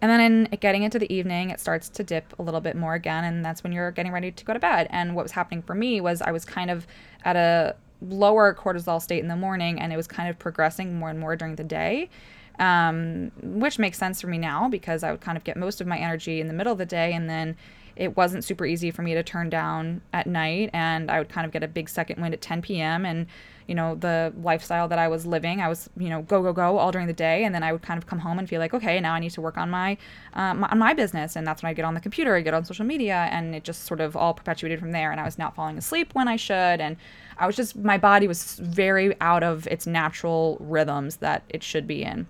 And 0.03 0.11
then 0.11 0.21
in 0.21 0.59
getting 0.59 0.83
into 0.83 0.99
the 0.99 1.11
evening, 1.15 1.51
it 1.51 1.61
starts 1.61 1.89
to 1.91 2.03
dip 2.03 2.37
a 2.41 2.43
little 2.43 2.61
bit 2.61 2.77
more 2.77 2.95
again, 2.95 3.23
and 3.23 3.45
that's 3.45 3.63
when 3.63 3.73
you're 3.73 3.93
getting 3.93 4.11
ready 4.11 4.33
to 4.33 4.45
go 4.45 4.53
to 4.53 4.59
bed. 4.59 4.89
And 4.91 5.15
what 5.15 5.23
was 5.23 5.31
happening 5.31 5.63
for 5.63 5.77
me 5.77 6.01
was 6.01 6.21
I 6.21 6.33
was 6.33 6.45
kind 6.45 6.71
of 6.73 6.89
at 7.25 7.37
a 7.37 7.77
lower 8.01 8.53
cortisol 8.53 9.01
state 9.01 9.23
in 9.23 9.29
the 9.29 9.37
morning, 9.37 9.81
and 9.81 9.93
it 9.93 9.97
was 9.97 10.09
kind 10.09 10.29
of 10.29 10.41
progressing 10.41 10.99
more 10.99 11.09
and 11.09 11.21
more 11.21 11.37
during 11.37 11.55
the 11.55 11.65
day. 11.65 12.11
Um, 12.59 13.31
which 13.43 13.79
makes 13.79 13.97
sense 13.97 14.21
for 14.21 14.27
me 14.27 14.37
now 14.37 14.69
because 14.69 15.03
I 15.03 15.11
would 15.11 15.23
kind 15.23 15.39
of 15.39 15.45
get 15.45 15.57
most 15.57 15.81
of 15.81 15.87
my 15.87 15.97
energy 15.97 16.39
in 16.41 16.49
the 16.49 16.53
middle 16.53 16.73
of 16.73 16.79
the 16.79 16.87
day, 16.87 17.13
and 17.13 17.31
then 17.31 17.57
it 17.95 18.17
wasn't 18.17 18.43
super 18.43 18.67
easy 18.67 18.91
for 18.91 19.03
me 19.03 19.15
to 19.15 19.23
turn 19.23 19.51
down 19.51 20.03
at 20.13 20.27
night, 20.27 20.71
and 20.73 21.13
I 21.13 21.19
would 21.19 21.29
kind 21.29 21.47
of 21.47 21.53
get 21.53 21.63
a 21.63 21.69
big 21.69 21.89
second 21.89 22.21
wind 22.21 22.35
at 22.35 22.41
10 22.41 22.61
p.m. 22.61 23.07
and 23.07 23.27
you 23.67 23.75
know, 23.75 23.95
the 23.95 24.33
lifestyle 24.43 24.89
that 24.89 24.99
I 24.99 25.09
was 25.09 25.27
living. 25.27 25.61
I 25.61 25.69
was, 25.69 25.89
you 25.97 26.09
know, 26.09 26.23
go 26.23 26.43
go 26.43 26.53
go 26.53 26.79
all 26.79 26.93
during 26.93 27.07
the 27.07 27.13
day, 27.13 27.45
and 27.45 27.55
then 27.55 27.63
I 27.63 27.73
would 27.73 27.83
kind 27.83 27.99
of 27.99 28.07
come 28.07 28.19
home 28.19 28.39
and 28.39 28.49
feel 28.49 28.61
like, 28.61 28.75
okay, 28.75 29.01
now 29.01 29.15
I 29.15 29.19
need 29.19 29.31
to 29.31 29.41
work 29.41 29.57
on 29.57 29.71
my, 29.71 29.97
uh, 30.35 30.55
my 30.55 30.69
on 30.69 30.79
my 30.79 30.95
business, 30.95 31.37
and 31.37 31.47
that's 31.47 31.63
when 31.63 31.71
I 31.71 31.75
get 31.75 31.85
on 31.85 31.95
the 31.95 32.01
computer, 32.01 32.35
I 32.37 32.41
get 32.41 32.55
on 32.55 32.65
social 32.65 32.85
media, 32.85 33.29
and 33.31 33.55
it 33.55 33.65
just 33.65 33.85
sort 33.85 34.01
of 34.01 34.17
all 34.17 34.35
perpetuated 34.35 34.79
from 34.79 34.93
there. 34.93 35.11
And 35.11 35.21
I 35.21 35.25
was 35.25 35.39
not 35.39 35.55
falling 35.55 35.79
asleep 35.79 36.15
when 36.15 36.29
I 36.29 36.37
should, 36.37 36.81
and 36.81 36.97
I 37.39 37.47
was 37.47 37.57
just 37.57 37.77
my 37.77 37.99
body 37.99 38.29
was 38.29 38.59
very 38.59 39.15
out 39.21 39.43
of 39.43 39.67
its 39.69 39.87
natural 39.87 40.57
rhythms 40.61 41.17
that 41.17 41.43
it 41.49 41.63
should 41.63 41.87
be 41.87 42.03
in. 42.03 42.27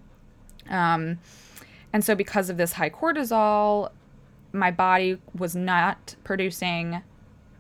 Um, 0.69 1.19
and 1.93 2.05
so 2.05 2.15
because 2.15 2.49
of 2.49 2.57
this 2.57 2.73
high 2.73 2.91
cortisol, 2.91 3.91
my 4.53 4.71
body 4.71 5.19
was 5.37 5.55
not 5.55 6.17
producing 6.25 7.03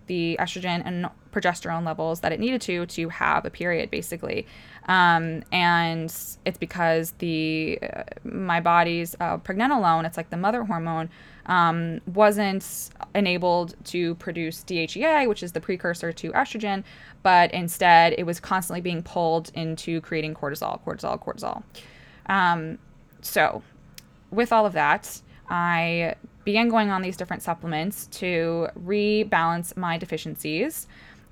the 0.07 0.37
estrogen 0.41 0.83
and 0.85 1.09
progesterone 1.33 1.85
levels 1.85 2.21
that 2.21 2.33
it 2.33 2.41
needed 2.41 2.61
to 2.61 2.87
to 2.87 3.09
have 3.09 3.45
a 3.45 3.51
period 3.51 3.91
basically 3.91 4.47
um, 4.87 5.43
and 5.53 6.15
it's 6.45 6.59
because 6.59 7.13
the 7.19 7.79
uh, 7.83 8.03
my 8.25 8.61
body's 8.61 9.17
uh, 9.21 9.39
pregnenolone 9.39 10.07
it's 10.07 10.17
like 10.17 10.31
the 10.31 10.37
mother 10.37 10.65
hormone 10.65 11.09
um, 11.47 12.01
wasn't 12.07 12.91
enabled 13.15 13.75
to 13.85 14.15
produce 14.17 14.63
DHEA 14.65 15.29
which 15.29 15.43
is 15.43 15.53
the 15.53 15.61
precursor 15.61 16.13
to 16.13 16.33
estrogen 16.33 16.85
but 17.23 17.53
instead 17.53 18.15
it 18.19 18.25
was 18.25 18.39
constantly 18.39 18.81
being 18.81 19.03
pulled 19.03 19.51
into 19.55 20.01
creating 20.03 20.35
cortisol 20.35 20.81
cortisol 20.85 21.21
cortisol 21.23 21.63
um, 22.27 22.79
so 23.21 23.63
with 24.31 24.53
all 24.53 24.67
of 24.67 24.73
that 24.75 25.21
I 25.49 26.15
began 26.45 26.69
going 26.69 26.91
on 26.91 27.03
these 27.03 27.17
different 27.17 27.43
supplements 27.43 28.07
to 28.09 28.69
rebalance 28.79 29.77
my 29.77 29.99
deficiencies. 29.99 30.87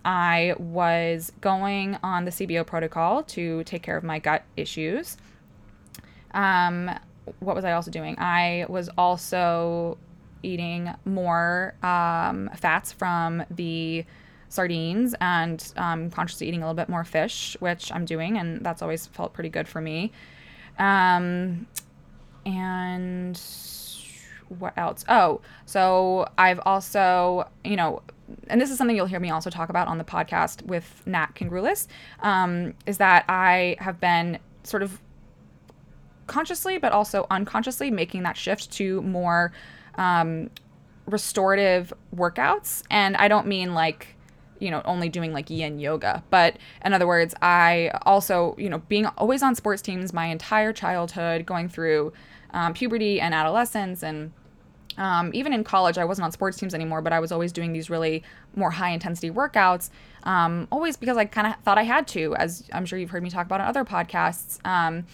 I 0.05 0.55
was 0.59 1.33
going 1.41 1.99
on 2.03 2.25
the 2.25 2.31
CBO 2.31 2.67
protocol 2.67 3.23
to 3.25 3.65
take 3.65 3.83
care 3.83 3.97
of 3.97 4.05
my 4.05 4.19
gut 4.19 4.45
issues. 4.57 5.17
Um, 6.33 6.91
what 7.41 7.55
was 7.55 7.65
I 7.65 7.73
also 7.73 7.91
doing? 7.91 8.19
I 8.19 8.67
was 8.69 8.89
also 8.97 9.99
eating 10.43 10.91
more 11.05 11.75
um, 11.83 12.51
fats 12.57 12.93
from 12.93 13.45
the 13.51 14.05
sardines 14.49 15.15
and 15.21 15.73
um, 15.77 16.11
consciously 16.11 16.49
eating 16.49 16.63
a 16.63 16.67
little 16.67 16.75
bit 16.75 16.89
more 16.89 17.05
fish, 17.05 17.57
which 17.61 17.93
I'm 17.93 18.05
doing, 18.05 18.39
and 18.39 18.65
that's 18.65 18.83
always 18.83 19.07
felt 19.07 19.33
pretty 19.33 19.51
good 19.51 19.69
for 19.69 19.81
me. 19.81 20.13
Um, 20.79 21.67
and 22.47 23.41
what 24.59 24.77
else? 24.77 25.05
Oh, 25.09 25.41
so 25.65 26.29
I've 26.37 26.61
also, 26.67 27.49
you 27.65 27.77
know, 27.77 28.03
and 28.49 28.61
this 28.61 28.71
is 28.71 28.79
something 28.79 28.97
you'll 28.97 29.07
hear 29.07 29.21
me 29.21 29.31
also 29.31 29.51
talk 29.51 29.69
about 29.69 29.89
on 29.89 29.99
the 29.99 30.05
podcast 30.05 30.63
with 30.63 31.03
Nat 31.07 31.35
Kringoudis, 31.35 31.87
um, 32.21 32.75
is 32.87 32.99
that 32.99 33.25
I 33.29 33.77
have 33.79 34.01
been 34.01 34.39
sort 34.63 34.83
of 34.83 35.01
consciously 36.27 36.79
but 36.79 36.93
also 36.93 37.27
unconsciously 37.31 37.91
making 37.91 38.23
that 38.23 38.37
shift 38.37 38.71
to 38.71 39.03
more 39.03 39.53
um, 39.97 40.51
restorative 41.07 41.93
workouts. 42.15 42.83
And 42.91 43.17
I 43.17 43.29
don't 43.29 43.47
mean 43.47 43.75
like, 43.75 44.15
you 44.61 44.71
know, 44.71 44.83
only 44.85 45.09
doing 45.09 45.33
like 45.33 45.51
yin 45.51 45.79
yoga. 45.81 46.23
But 46.31 46.57
in 46.85 46.93
other 46.93 47.07
words, 47.07 47.35
I 47.43 47.91
also, 48.03 48.55
you 48.59 48.69
know, 48.69 48.79
being 48.89 49.07
always 49.07 49.43
on 49.43 49.55
sports 49.55 49.83
teams 49.83 50.13
my 50.13 50.27
entire 50.27 50.73
childhood, 50.73 51.47
going 51.47 51.69
through 51.69 52.13
um, 52.53 52.75
puberty 52.75 53.21
and 53.21 53.35
adolescence 53.35 54.03
and 54.03 54.33
um, 55.01 55.31
even 55.33 55.55
in 55.55 55.65
college, 55.65 55.97
I 55.97 56.05
wasn't 56.05 56.27
on 56.27 56.33
sports 56.33 56.59
teams 56.59 56.75
anymore, 56.75 57.01
but 57.01 57.15
I 57.15 57.21
was 57.21 57.33
always 57.33 57.53
doing 57.53 57.73
these 57.73 57.89
really 57.89 58.23
more 58.55 58.71
high 58.71 58.91
intensity 58.91 59.31
workouts, 59.31 59.89
um, 60.25 60.69
always 60.71 60.99
because 60.99 61.17
I 61.17 61.25
kind 61.25 61.47
of 61.47 61.55
thought 61.65 61.79
I 61.79 61.85
had 61.85 62.07
to, 62.09 62.37
as 62.37 62.69
I'm 62.75 62.85
sure 62.85 62.99
you've 62.99 63.09
heard 63.09 63.23
me 63.23 63.31
talk 63.31 63.47
about 63.47 63.63
on 63.63 63.67
other 63.67 63.85
podcasts. 63.85 64.65
Um, 64.67 65.07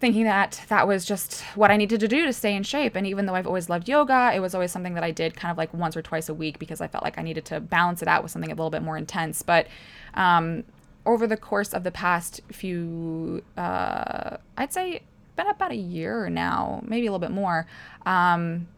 thinking 0.00 0.24
that 0.24 0.60
that 0.68 0.88
was 0.88 1.04
just 1.04 1.42
what 1.54 1.70
I 1.70 1.76
needed 1.76 2.00
to 2.00 2.08
do 2.08 2.26
to 2.26 2.32
stay 2.32 2.54
in 2.54 2.64
shape. 2.64 2.96
And 2.96 3.06
even 3.06 3.26
though 3.26 3.36
I've 3.36 3.46
always 3.46 3.70
loved 3.70 3.88
yoga, 3.88 4.32
it 4.34 4.40
was 4.40 4.54
always 4.54 4.72
something 4.72 4.94
that 4.94 5.04
I 5.04 5.12
did 5.12 5.36
kind 5.36 5.52
of 5.52 5.56
like 5.56 5.72
once 5.72 5.96
or 5.96 6.02
twice 6.02 6.28
a 6.28 6.34
week 6.34 6.58
because 6.58 6.80
I 6.80 6.88
felt 6.88 7.04
like 7.04 7.16
I 7.16 7.22
needed 7.22 7.44
to 7.46 7.60
balance 7.60 8.02
it 8.02 8.08
out 8.08 8.24
with 8.24 8.32
something 8.32 8.50
a 8.50 8.54
little 8.54 8.70
bit 8.70 8.82
more 8.82 8.98
intense. 8.98 9.42
But 9.42 9.68
um, 10.14 10.64
over 11.06 11.28
the 11.28 11.36
course 11.36 11.72
of 11.72 11.84
the 11.84 11.92
past 11.92 12.40
few, 12.50 13.44
uh, 13.56 14.36
I'd 14.58 14.72
say, 14.72 15.02
been 15.36 15.48
about 15.48 15.72
a 15.72 15.76
year 15.76 16.28
now, 16.28 16.82
maybe 16.86 17.06
a 17.06 17.12
little 17.12 17.26
bit 17.26 17.34
more. 17.34 17.66
Um, 18.06 18.68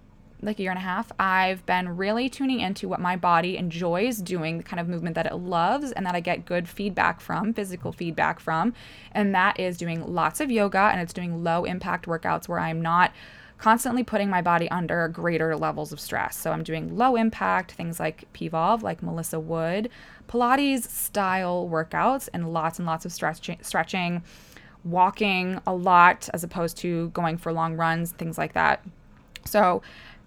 like 0.42 0.58
a 0.58 0.62
year 0.62 0.70
and 0.70 0.78
a 0.78 0.82
half, 0.82 1.10
I've 1.18 1.64
been 1.64 1.96
really 1.96 2.28
tuning 2.28 2.60
into 2.60 2.88
what 2.88 3.00
my 3.00 3.16
body 3.16 3.56
enjoys 3.56 4.18
doing, 4.18 4.58
the 4.58 4.64
kind 4.64 4.78
of 4.78 4.88
movement 4.88 5.14
that 5.14 5.26
it 5.26 5.34
loves, 5.34 5.92
and 5.92 6.04
that 6.04 6.14
I 6.14 6.20
get 6.20 6.44
good 6.44 6.68
feedback 6.68 7.20
from, 7.20 7.54
physical 7.54 7.90
feedback 7.90 8.38
from. 8.38 8.74
And 9.12 9.34
that 9.34 9.58
is 9.58 9.78
doing 9.78 10.06
lots 10.06 10.40
of 10.40 10.50
yoga 10.50 10.90
and 10.92 11.00
it's 11.00 11.14
doing 11.14 11.42
low 11.42 11.64
impact 11.64 12.06
workouts 12.06 12.48
where 12.48 12.58
I'm 12.58 12.82
not 12.82 13.12
constantly 13.58 14.04
putting 14.04 14.28
my 14.28 14.42
body 14.42 14.70
under 14.70 15.08
greater 15.08 15.56
levels 15.56 15.92
of 15.92 16.00
stress. 16.00 16.36
So 16.36 16.52
I'm 16.52 16.62
doing 16.62 16.96
low 16.96 17.16
impact 17.16 17.72
things 17.72 17.98
like 17.98 18.30
PVolve, 18.34 18.82
like 18.82 19.02
Melissa 19.02 19.40
Wood, 19.40 19.88
Pilates 20.28 20.88
style 20.88 21.68
workouts, 21.70 22.28
and 22.34 22.52
lots 22.52 22.78
and 22.78 22.86
lots 22.86 23.06
of 23.06 23.12
stretch- 23.12 23.58
stretching, 23.62 24.22
walking 24.86 25.60
a 25.66 25.74
lot 25.74 26.28
as 26.32 26.44
opposed 26.44 26.76
to 26.78 27.10
going 27.10 27.36
for 27.36 27.52
long 27.52 27.76
runs, 27.76 28.12
things 28.12 28.38
like 28.38 28.54
that. 28.54 28.84
So 29.44 29.82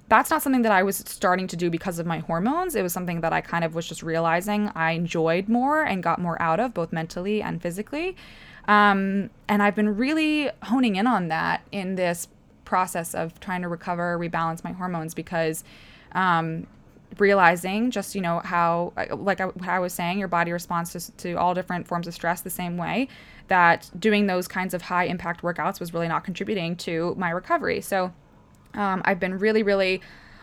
that's 0.09 0.31
not 0.31 0.41
something 0.41 0.63
that 0.63 0.71
I 0.71 0.83
was 0.83 0.97
starting 0.97 1.47
to 1.47 1.55
do 1.55 1.69
because 1.69 1.99
of 1.99 2.05
my 2.05 2.19
hormones. 2.19 2.75
It 2.75 2.81
was 2.81 2.91
something 2.91 3.21
that 3.21 3.31
I 3.31 3.41
kind 3.41 3.63
of 3.63 3.75
was 3.75 3.87
just 3.87 4.01
realizing 4.01 4.71
I 4.75 4.91
enjoyed 4.91 5.47
more 5.47 5.83
and 5.83 6.01
got 6.01 6.19
more 6.19 6.41
out 6.41 6.59
of, 6.59 6.73
both 6.73 6.91
mentally 6.91 7.41
and 7.41 7.61
physically. 7.61 8.15
Um, 8.67 9.29
and 9.47 9.61
I've 9.63 9.75
been 9.75 9.95
really 9.95 10.49
honing 10.63 10.95
in 10.95 11.07
on 11.07 11.27
that 11.27 11.61
in 11.71 11.95
this 11.95 12.27
process 12.65 13.15
of 13.15 13.39
trying 13.39 13.61
to 13.61 13.67
recover, 13.67 14.17
rebalance 14.17 14.63
my 14.63 14.71
hormones 14.71 15.13
because 15.13 15.63
um, 16.13 16.67
realizing 17.19 17.91
just, 17.91 18.15
you 18.15 18.21
know, 18.21 18.39
how, 18.39 18.93
like 19.11 19.41
I, 19.41 19.49
I 19.67 19.79
was 19.79 19.93
saying, 19.93 20.19
your 20.19 20.27
body 20.27 20.51
responds 20.51 20.91
to, 20.93 21.11
to 21.17 21.33
all 21.35 21.53
different 21.53 21.87
forms 21.87 22.07
of 22.07 22.13
stress 22.13 22.41
the 22.41 22.49
same 22.49 22.77
way, 22.77 23.07
that 23.47 23.89
doing 23.97 24.27
those 24.27 24.47
kinds 24.47 24.73
of 24.73 24.83
high 24.83 25.05
impact 25.05 25.41
workouts 25.41 25.79
was 25.79 25.93
really 25.93 26.07
not 26.07 26.23
contributing 26.23 26.75
to 26.77 27.15
my 27.17 27.29
recovery. 27.29 27.81
So, 27.81 28.13
um, 28.73 29.01
I've 29.05 29.19
been 29.19 29.39
really, 29.39 29.63
really 29.63 30.01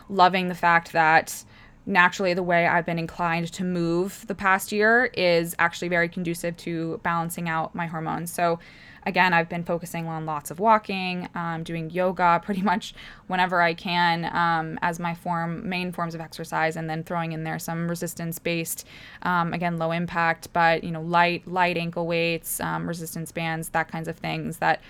loving 0.09 0.47
the 0.47 0.55
fact 0.55 0.91
that 0.91 1.43
naturally 1.85 2.33
the 2.33 2.43
way 2.43 2.67
I've 2.67 2.85
been 2.85 2.99
inclined 2.99 3.51
to 3.53 3.63
move 3.63 4.25
the 4.27 4.35
past 4.35 4.71
year 4.71 5.05
is 5.13 5.55
actually 5.57 5.87
very 5.87 6.09
conducive 6.09 6.57
to 6.57 6.99
balancing 7.03 7.47
out 7.47 7.73
my 7.73 7.87
hormones. 7.87 8.31
So, 8.31 8.59
again, 9.07 9.33
I've 9.33 9.47
been 9.47 9.63
focusing 9.63 10.05
on 10.07 10.25
lots 10.25 10.51
of 10.51 10.59
walking, 10.59 11.29
um, 11.33 11.63
doing 11.63 11.89
yoga 11.89 12.41
pretty 12.43 12.61
much 12.71 12.93
whenever 13.27 13.61
I 13.61 13.73
can 13.73 14.25
um, 14.25 14.77
as 14.81 14.99
my 14.99 15.15
form 15.15 15.67
main 15.67 15.91
forms 15.91 16.13
of 16.13 16.21
exercise, 16.21 16.75
and 16.75 16.89
then 16.89 17.03
throwing 17.03 17.31
in 17.31 17.43
there 17.43 17.57
some 17.57 17.87
resistance 17.87 18.37
based, 18.37 18.85
um, 19.23 19.53
again, 19.53 19.77
low 19.77 19.91
impact, 19.91 20.49
but 20.53 20.83
you 20.83 20.91
know, 20.91 21.01
light 21.01 21.47
light 21.47 21.77
ankle 21.77 22.05
weights, 22.05 22.59
um, 22.59 22.87
resistance 22.87 23.31
bands, 23.31 23.69
that 23.69 23.87
kinds 23.87 24.09
of 24.09 24.17
things 24.17 24.57
that 24.57 24.81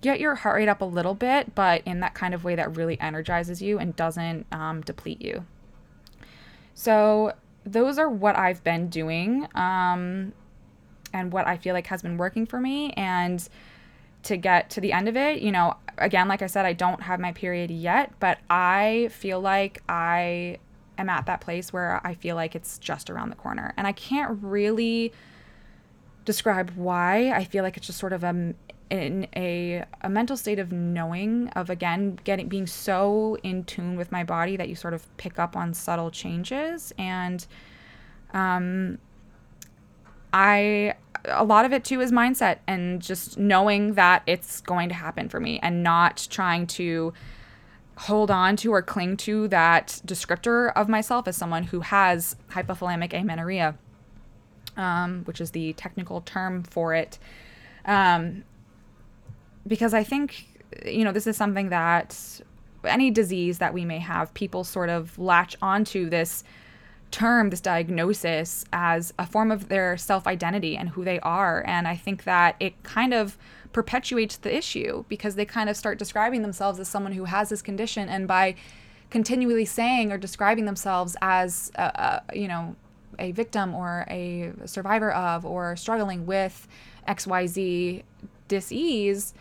get 0.00 0.18
your 0.18 0.34
heart 0.34 0.56
rate 0.56 0.68
up 0.68 0.80
a 0.80 0.84
little 0.84 1.14
bit, 1.14 1.54
but 1.54 1.82
in 1.84 2.00
that 2.00 2.14
kind 2.14 2.34
of 2.34 2.44
way 2.44 2.54
that 2.54 2.76
really 2.76 2.98
energizes 3.00 3.60
you 3.60 3.78
and 3.78 3.94
doesn't 3.94 4.46
um, 4.52 4.80
deplete 4.80 5.20
you. 5.20 5.44
So, 6.74 7.34
those 7.64 7.98
are 7.98 8.08
what 8.08 8.36
I've 8.36 8.62
been 8.62 8.88
doing 8.88 9.48
um, 9.54 10.32
and 11.16 11.32
what 11.32 11.46
I 11.46 11.56
feel 11.56 11.74
like 11.74 11.86
has 11.86 12.02
been 12.02 12.16
working 12.16 12.46
for 12.46 12.60
me. 12.60 12.92
And 12.92 13.46
to 14.24 14.36
get 14.36 14.70
to 14.70 14.80
the 14.80 14.92
end 14.92 15.08
of 15.08 15.16
it, 15.16 15.40
you 15.40 15.52
know, 15.52 15.76
again, 15.98 16.28
like 16.28 16.42
I 16.42 16.46
said, 16.46 16.66
I 16.66 16.72
don't 16.72 17.02
have 17.02 17.20
my 17.20 17.32
period 17.32 17.70
yet, 17.70 18.12
but 18.20 18.38
I 18.50 19.08
feel 19.12 19.40
like 19.40 19.82
I 19.88 20.58
am 20.98 21.08
at 21.08 21.26
that 21.26 21.40
place 21.40 21.72
where 21.72 22.00
I 22.04 22.14
feel 22.14 22.36
like 22.36 22.54
it's 22.54 22.78
just 22.78 23.10
around 23.10 23.30
the 23.30 23.36
corner. 23.36 23.72
And 23.76 23.86
I 23.86 23.92
can't 23.92 24.38
really 24.42 25.12
describe 26.24 26.70
why. 26.76 27.30
I 27.30 27.44
feel 27.44 27.62
like 27.62 27.76
it's 27.76 27.86
just 27.86 27.98
sort 27.98 28.12
of 28.12 28.24
a 28.24 28.54
in 28.90 29.26
a, 29.34 29.84
a 30.02 30.08
mental 30.08 30.36
state 30.36 30.58
of 30.58 30.70
knowing 30.70 31.48
of 31.50 31.70
again 31.70 32.18
getting 32.22 32.48
being 32.48 32.66
so 32.66 33.36
in 33.42 33.64
tune 33.64 33.96
with 33.96 34.12
my 34.12 34.22
body 34.22 34.56
that 34.56 34.68
you 34.68 34.76
sort 34.76 34.94
of 34.94 35.16
pick 35.16 35.38
up 35.38 35.56
on 35.56 35.74
subtle 35.74 36.10
changes 36.10 36.92
and 36.96 37.46
um 38.32 38.96
i 40.32 40.94
a 41.26 41.44
lot 41.44 41.64
of 41.64 41.72
it 41.72 41.84
too 41.84 42.00
is 42.00 42.12
mindset 42.12 42.58
and 42.66 43.02
just 43.02 43.38
knowing 43.38 43.94
that 43.94 44.22
it's 44.26 44.60
going 44.60 44.88
to 44.88 44.94
happen 44.94 45.28
for 45.28 45.40
me 45.40 45.58
and 45.62 45.82
not 45.82 46.26
trying 46.30 46.66
to 46.66 47.12
hold 47.96 48.30
on 48.30 48.56
to 48.56 48.72
or 48.72 48.82
cling 48.82 49.16
to 49.16 49.48
that 49.48 50.00
descriptor 50.06 50.72
of 50.74 50.88
myself 50.88 51.26
as 51.26 51.36
someone 51.36 51.64
who 51.64 51.80
has 51.80 52.36
hypothalamic 52.50 53.12
amenorrhea 53.12 53.76
um, 54.76 55.22
which 55.24 55.40
is 55.40 55.50
the 55.50 55.72
technical 55.74 56.20
term 56.20 56.62
for 56.62 56.94
it. 56.94 57.18
Um, 57.84 58.44
because 59.66 59.94
I 59.94 60.04
think, 60.04 60.62
you 60.84 61.04
know, 61.04 61.12
this 61.12 61.26
is 61.26 61.36
something 61.36 61.70
that 61.70 62.40
any 62.84 63.10
disease 63.10 63.58
that 63.58 63.74
we 63.74 63.84
may 63.84 63.98
have, 63.98 64.32
people 64.34 64.64
sort 64.64 64.88
of 64.88 65.18
latch 65.18 65.56
onto 65.60 66.08
this 66.08 66.44
term, 67.16 67.48
this 67.48 67.62
diagnosis, 67.62 68.66
as 68.74 69.14
a 69.18 69.24
form 69.24 69.50
of 69.50 69.70
their 69.70 69.96
self 69.96 70.26
identity 70.26 70.76
and 70.76 70.90
who 70.90 71.02
they 71.02 71.18
are. 71.20 71.64
And 71.66 71.88
I 71.88 71.96
think 71.96 72.24
that 72.24 72.56
it 72.60 72.82
kind 72.82 73.14
of 73.14 73.38
perpetuates 73.72 74.36
the 74.36 74.54
issue 74.54 75.02
because 75.08 75.34
they 75.34 75.46
kind 75.46 75.70
of 75.70 75.78
start 75.78 75.98
describing 75.98 76.42
themselves 76.42 76.78
as 76.78 76.88
someone 76.88 77.12
who 77.12 77.24
has 77.24 77.48
this 77.48 77.62
condition. 77.62 78.10
And 78.10 78.28
by 78.28 78.54
continually 79.08 79.64
saying 79.64 80.12
or 80.12 80.18
describing 80.18 80.66
themselves 80.66 81.16
as, 81.22 81.72
a, 81.76 82.22
a, 82.28 82.36
you 82.36 82.48
know, 82.48 82.76
a 83.18 83.32
victim 83.32 83.74
or 83.74 84.04
a 84.10 84.52
survivor 84.66 85.10
of 85.10 85.46
or 85.46 85.74
struggling 85.74 86.26
with 86.26 86.68
XYZ 87.08 88.02
disease, 88.48 89.32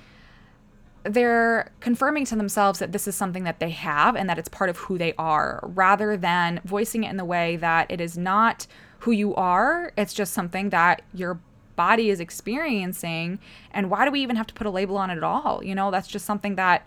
they're 1.05 1.71
confirming 1.79 2.25
to 2.25 2.35
themselves 2.35 2.79
that 2.79 2.91
this 2.91 3.07
is 3.07 3.15
something 3.15 3.43
that 3.43 3.59
they 3.59 3.69
have 3.69 4.15
and 4.15 4.29
that 4.29 4.39
it's 4.39 4.49
part 4.49 4.69
of 4.69 4.77
who 4.77 4.97
they 4.97 5.13
are 5.17 5.59
rather 5.63 6.17
than 6.17 6.59
voicing 6.65 7.03
it 7.03 7.09
in 7.09 7.17
the 7.17 7.25
way 7.25 7.55
that 7.57 7.89
it 7.91 8.01
is 8.01 8.17
not 8.17 8.65
who 8.99 9.11
you 9.11 9.35
are. 9.35 9.93
It's 9.97 10.13
just 10.13 10.33
something 10.33 10.69
that 10.71 11.03
your 11.13 11.39
body 11.75 12.09
is 12.09 12.19
experiencing. 12.19 13.39
And 13.71 13.91
why 13.91 14.05
do 14.05 14.11
we 14.11 14.21
even 14.21 14.35
have 14.35 14.47
to 14.47 14.53
put 14.53 14.65
a 14.65 14.71
label 14.71 14.97
on 14.97 15.11
it 15.11 15.17
at 15.17 15.23
all? 15.23 15.63
You 15.63 15.75
know 15.75 15.91
that's 15.91 16.07
just 16.07 16.25
something 16.25 16.55
that 16.55 16.85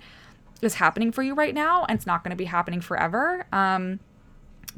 is 0.60 0.74
happening 0.74 1.12
for 1.12 1.22
you 1.22 1.34
right 1.34 1.54
now 1.54 1.84
and 1.84 1.96
it's 1.96 2.06
not 2.06 2.24
going 2.24 2.30
to 2.30 2.36
be 2.36 2.46
happening 2.46 2.80
forever. 2.80 3.46
Um, 3.52 4.00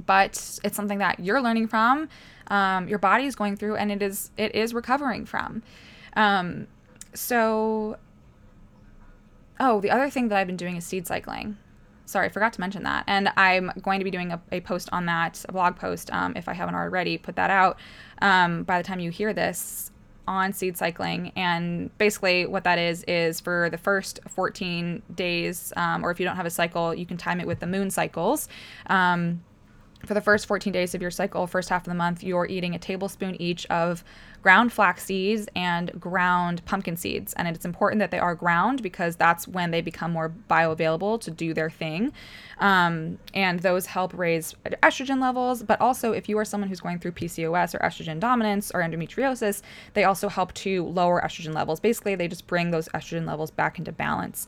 but 0.04 0.60
it's 0.62 0.76
something 0.76 0.98
that 0.98 1.20
you're 1.20 1.40
learning 1.40 1.68
from 1.68 2.08
um, 2.48 2.88
your 2.88 2.98
body 2.98 3.24
is 3.24 3.34
going 3.34 3.56
through 3.56 3.76
and 3.76 3.90
it 3.90 4.02
is 4.02 4.30
it 4.36 4.54
is 4.54 4.74
recovering 4.74 5.24
from. 5.24 5.62
Um, 6.14 6.66
so 7.14 7.96
Oh, 9.60 9.80
the 9.82 9.90
other 9.90 10.08
thing 10.08 10.28
that 10.28 10.38
I've 10.38 10.46
been 10.46 10.56
doing 10.56 10.76
is 10.76 10.86
seed 10.86 11.06
cycling. 11.06 11.58
Sorry, 12.06 12.26
I 12.26 12.28
forgot 12.30 12.54
to 12.54 12.60
mention 12.60 12.82
that. 12.84 13.04
And 13.06 13.30
I'm 13.36 13.70
going 13.82 14.00
to 14.00 14.04
be 14.04 14.10
doing 14.10 14.32
a, 14.32 14.40
a 14.50 14.60
post 14.62 14.88
on 14.90 15.04
that, 15.06 15.44
a 15.48 15.52
blog 15.52 15.76
post, 15.76 16.10
um, 16.12 16.32
if 16.34 16.48
I 16.48 16.54
haven't 16.54 16.74
already 16.74 17.18
put 17.18 17.36
that 17.36 17.50
out 17.50 17.78
um, 18.22 18.64
by 18.64 18.78
the 18.78 18.84
time 18.84 18.98
you 19.00 19.10
hear 19.10 19.34
this 19.34 19.92
on 20.26 20.54
seed 20.54 20.78
cycling. 20.78 21.30
And 21.36 21.96
basically, 21.98 22.46
what 22.46 22.64
that 22.64 22.78
is, 22.78 23.04
is 23.04 23.38
for 23.38 23.68
the 23.70 23.78
first 23.78 24.18
14 24.28 25.02
days, 25.14 25.74
um, 25.76 26.04
or 26.04 26.10
if 26.10 26.18
you 26.18 26.24
don't 26.24 26.36
have 26.36 26.46
a 26.46 26.50
cycle, 26.50 26.94
you 26.94 27.04
can 27.04 27.18
time 27.18 27.38
it 27.38 27.46
with 27.46 27.60
the 27.60 27.66
moon 27.66 27.90
cycles. 27.90 28.48
Um, 28.86 29.42
for 30.06 30.14
the 30.14 30.20
first 30.20 30.46
14 30.46 30.72
days 30.72 30.94
of 30.94 31.02
your 31.02 31.10
cycle, 31.10 31.46
first 31.46 31.68
half 31.68 31.82
of 31.82 31.90
the 31.90 31.94
month, 31.94 32.22
you're 32.22 32.46
eating 32.46 32.74
a 32.74 32.78
tablespoon 32.78 33.40
each 33.40 33.66
of 33.66 34.02
ground 34.42 34.72
flax 34.72 35.04
seeds 35.04 35.48
and 35.54 35.92
ground 36.00 36.64
pumpkin 36.64 36.96
seeds. 36.96 37.32
And 37.34 37.46
it's 37.48 37.64
important 37.64 38.00
that 38.00 38.10
they 38.10 38.18
are 38.18 38.34
ground 38.34 38.82
because 38.82 39.16
that's 39.16 39.46
when 39.46 39.70
they 39.70 39.80
become 39.80 40.12
more 40.12 40.32
bioavailable 40.48 41.20
to 41.20 41.30
do 41.30 41.52
their 41.52 41.70
thing. 41.70 42.12
Um, 42.58 43.18
and 43.34 43.60
those 43.60 43.86
help 43.86 44.12
raise 44.14 44.54
estrogen 44.82 45.20
levels. 45.20 45.62
But 45.62 45.80
also, 45.80 46.12
if 46.12 46.28
you 46.28 46.38
are 46.38 46.44
someone 46.44 46.68
who's 46.68 46.80
going 46.80 46.98
through 46.98 47.12
PCOS 47.12 47.74
or 47.74 47.78
estrogen 47.78 48.20
dominance 48.20 48.70
or 48.72 48.80
endometriosis, 48.80 49.62
they 49.94 50.04
also 50.04 50.28
help 50.28 50.52
to 50.54 50.84
lower 50.86 51.20
estrogen 51.20 51.54
levels. 51.54 51.80
Basically, 51.80 52.14
they 52.14 52.28
just 52.28 52.46
bring 52.46 52.70
those 52.70 52.88
estrogen 52.90 53.26
levels 53.26 53.50
back 53.50 53.78
into 53.78 53.92
balance. 53.92 54.46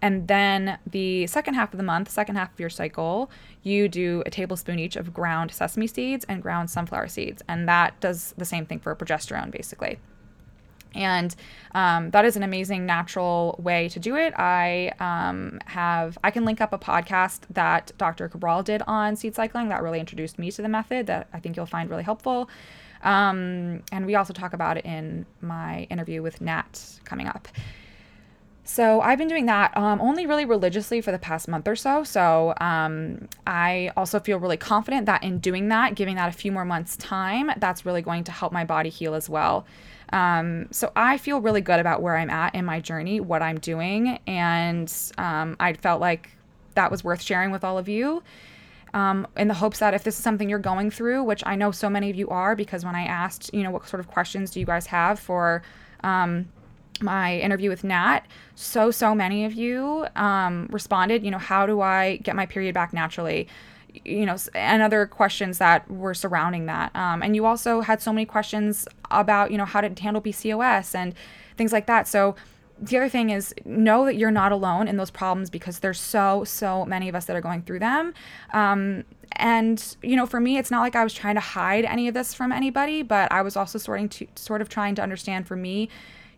And 0.00 0.28
then 0.28 0.78
the 0.86 1.26
second 1.26 1.54
half 1.54 1.72
of 1.72 1.76
the 1.76 1.84
month, 1.84 2.10
second 2.10 2.36
half 2.36 2.52
of 2.52 2.60
your 2.60 2.70
cycle, 2.70 3.30
you 3.62 3.88
do 3.88 4.22
a 4.26 4.30
tablespoon 4.30 4.78
each 4.78 4.96
of 4.96 5.12
ground 5.12 5.50
sesame 5.50 5.86
seeds 5.86 6.24
and 6.28 6.42
ground 6.42 6.70
sunflower 6.70 7.08
seeds. 7.08 7.42
And 7.48 7.68
that 7.68 7.98
does 8.00 8.34
the 8.36 8.44
same 8.44 8.66
thing 8.66 8.78
for 8.78 8.94
progesterone, 8.94 9.50
basically. 9.50 9.98
And 10.94 11.34
um, 11.72 12.10
that 12.10 12.24
is 12.24 12.36
an 12.36 12.42
amazing 12.42 12.86
natural 12.86 13.56
way 13.62 13.88
to 13.90 14.00
do 14.00 14.16
it. 14.16 14.32
I 14.38 14.92
um, 15.00 15.58
have, 15.66 16.16
I 16.24 16.30
can 16.30 16.44
link 16.44 16.60
up 16.60 16.72
a 16.72 16.78
podcast 16.78 17.40
that 17.50 17.92
Dr. 17.98 18.28
Cabral 18.28 18.62
did 18.62 18.82
on 18.86 19.16
seed 19.16 19.34
cycling 19.34 19.68
that 19.68 19.82
really 19.82 20.00
introduced 20.00 20.38
me 20.38 20.50
to 20.50 20.62
the 20.62 20.68
method 20.68 21.06
that 21.06 21.28
I 21.32 21.40
think 21.40 21.56
you'll 21.56 21.66
find 21.66 21.90
really 21.90 22.04
helpful. 22.04 22.48
Um, 23.02 23.82
and 23.92 24.06
we 24.06 24.14
also 24.14 24.32
talk 24.32 24.54
about 24.54 24.76
it 24.76 24.84
in 24.84 25.26
my 25.40 25.86
interview 25.90 26.22
with 26.22 26.40
Nat 26.40 27.00
coming 27.04 27.26
up. 27.26 27.48
So 28.68 29.00
I've 29.00 29.16
been 29.16 29.28
doing 29.28 29.46
that 29.46 29.74
um, 29.78 29.98
only 29.98 30.26
really 30.26 30.44
religiously 30.44 31.00
for 31.00 31.10
the 31.10 31.18
past 31.18 31.48
month 31.48 31.66
or 31.66 31.74
so. 31.74 32.04
So 32.04 32.52
um, 32.60 33.26
I 33.46 33.90
also 33.96 34.20
feel 34.20 34.38
really 34.38 34.58
confident 34.58 35.06
that 35.06 35.24
in 35.24 35.38
doing 35.38 35.68
that, 35.68 35.94
giving 35.94 36.16
that 36.16 36.28
a 36.28 36.32
few 36.32 36.52
more 36.52 36.66
months' 36.66 36.94
time, 36.98 37.50
that's 37.56 37.86
really 37.86 38.02
going 38.02 38.24
to 38.24 38.30
help 38.30 38.52
my 38.52 38.66
body 38.66 38.90
heal 38.90 39.14
as 39.14 39.26
well. 39.26 39.64
Um, 40.12 40.68
so 40.70 40.92
I 40.94 41.16
feel 41.16 41.40
really 41.40 41.62
good 41.62 41.80
about 41.80 42.02
where 42.02 42.18
I'm 42.18 42.28
at 42.28 42.54
in 42.54 42.66
my 42.66 42.78
journey, 42.78 43.20
what 43.20 43.40
I'm 43.40 43.58
doing, 43.58 44.18
and 44.26 44.92
um, 45.16 45.56
I 45.58 45.72
felt 45.72 46.02
like 46.02 46.30
that 46.74 46.90
was 46.90 47.02
worth 47.02 47.22
sharing 47.22 47.50
with 47.50 47.64
all 47.64 47.78
of 47.78 47.88
you. 47.88 48.22
Um, 48.92 49.26
in 49.38 49.48
the 49.48 49.54
hopes 49.54 49.78
that 49.78 49.94
if 49.94 50.04
this 50.04 50.18
is 50.18 50.22
something 50.22 50.46
you're 50.46 50.58
going 50.58 50.90
through, 50.90 51.24
which 51.24 51.42
I 51.46 51.56
know 51.56 51.70
so 51.70 51.88
many 51.88 52.10
of 52.10 52.16
you 52.16 52.28
are, 52.28 52.54
because 52.54 52.84
when 52.84 52.94
I 52.94 53.04
asked, 53.04 53.50
you 53.54 53.62
know, 53.62 53.70
what 53.70 53.88
sort 53.88 54.00
of 54.00 54.08
questions 54.08 54.50
do 54.50 54.60
you 54.60 54.66
guys 54.66 54.86
have 54.86 55.18
for 55.18 55.62
um, 56.04 56.50
my 57.02 57.38
interview 57.38 57.70
with 57.70 57.84
Nat, 57.84 58.20
so, 58.54 58.90
so 58.90 59.14
many 59.14 59.44
of 59.44 59.52
you 59.52 60.06
um, 60.16 60.68
responded, 60.70 61.24
you 61.24 61.30
know, 61.30 61.38
how 61.38 61.66
do 61.66 61.80
I 61.80 62.16
get 62.16 62.36
my 62.36 62.46
period 62.46 62.74
back 62.74 62.92
naturally? 62.92 63.48
You 64.04 64.26
know, 64.26 64.36
and 64.54 64.82
other 64.82 65.06
questions 65.06 65.58
that 65.58 65.90
were 65.90 66.14
surrounding 66.14 66.66
that. 66.66 66.94
Um, 66.94 67.22
and 67.22 67.34
you 67.34 67.46
also 67.46 67.80
had 67.80 68.02
so 68.02 68.12
many 68.12 68.26
questions 68.26 68.86
about, 69.10 69.50
you 69.50 69.58
know, 69.58 69.64
how 69.64 69.80
to 69.80 69.88
handle 70.00 70.22
PCOS 70.22 70.94
and 70.94 71.14
things 71.56 71.72
like 71.72 71.86
that. 71.86 72.06
So, 72.06 72.36
the 72.80 72.96
other 72.96 73.08
thing 73.08 73.30
is 73.30 73.54
know 73.64 74.04
that 74.04 74.16
you're 74.16 74.30
not 74.30 74.52
alone 74.52 74.88
in 74.88 74.96
those 74.96 75.10
problems 75.10 75.50
because 75.50 75.80
there's 75.80 76.00
so 76.00 76.44
so 76.44 76.84
many 76.84 77.08
of 77.08 77.14
us 77.14 77.24
that 77.24 77.34
are 77.34 77.40
going 77.40 77.62
through 77.62 77.80
them 77.80 78.14
um, 78.52 79.04
and 79.32 79.96
you 80.02 80.16
know 80.16 80.26
for 80.26 80.40
me 80.40 80.58
it's 80.58 80.70
not 80.70 80.80
like 80.80 80.94
i 80.94 81.02
was 81.02 81.12
trying 81.12 81.34
to 81.34 81.40
hide 81.40 81.84
any 81.84 82.08
of 82.08 82.14
this 82.14 82.34
from 82.34 82.52
anybody 82.52 83.02
but 83.02 83.30
i 83.32 83.42
was 83.42 83.56
also 83.56 83.78
sorting 83.78 84.08
to 84.08 84.26
sort 84.36 84.60
of 84.60 84.68
trying 84.68 84.94
to 84.94 85.02
understand 85.02 85.46
for 85.46 85.56
me 85.56 85.88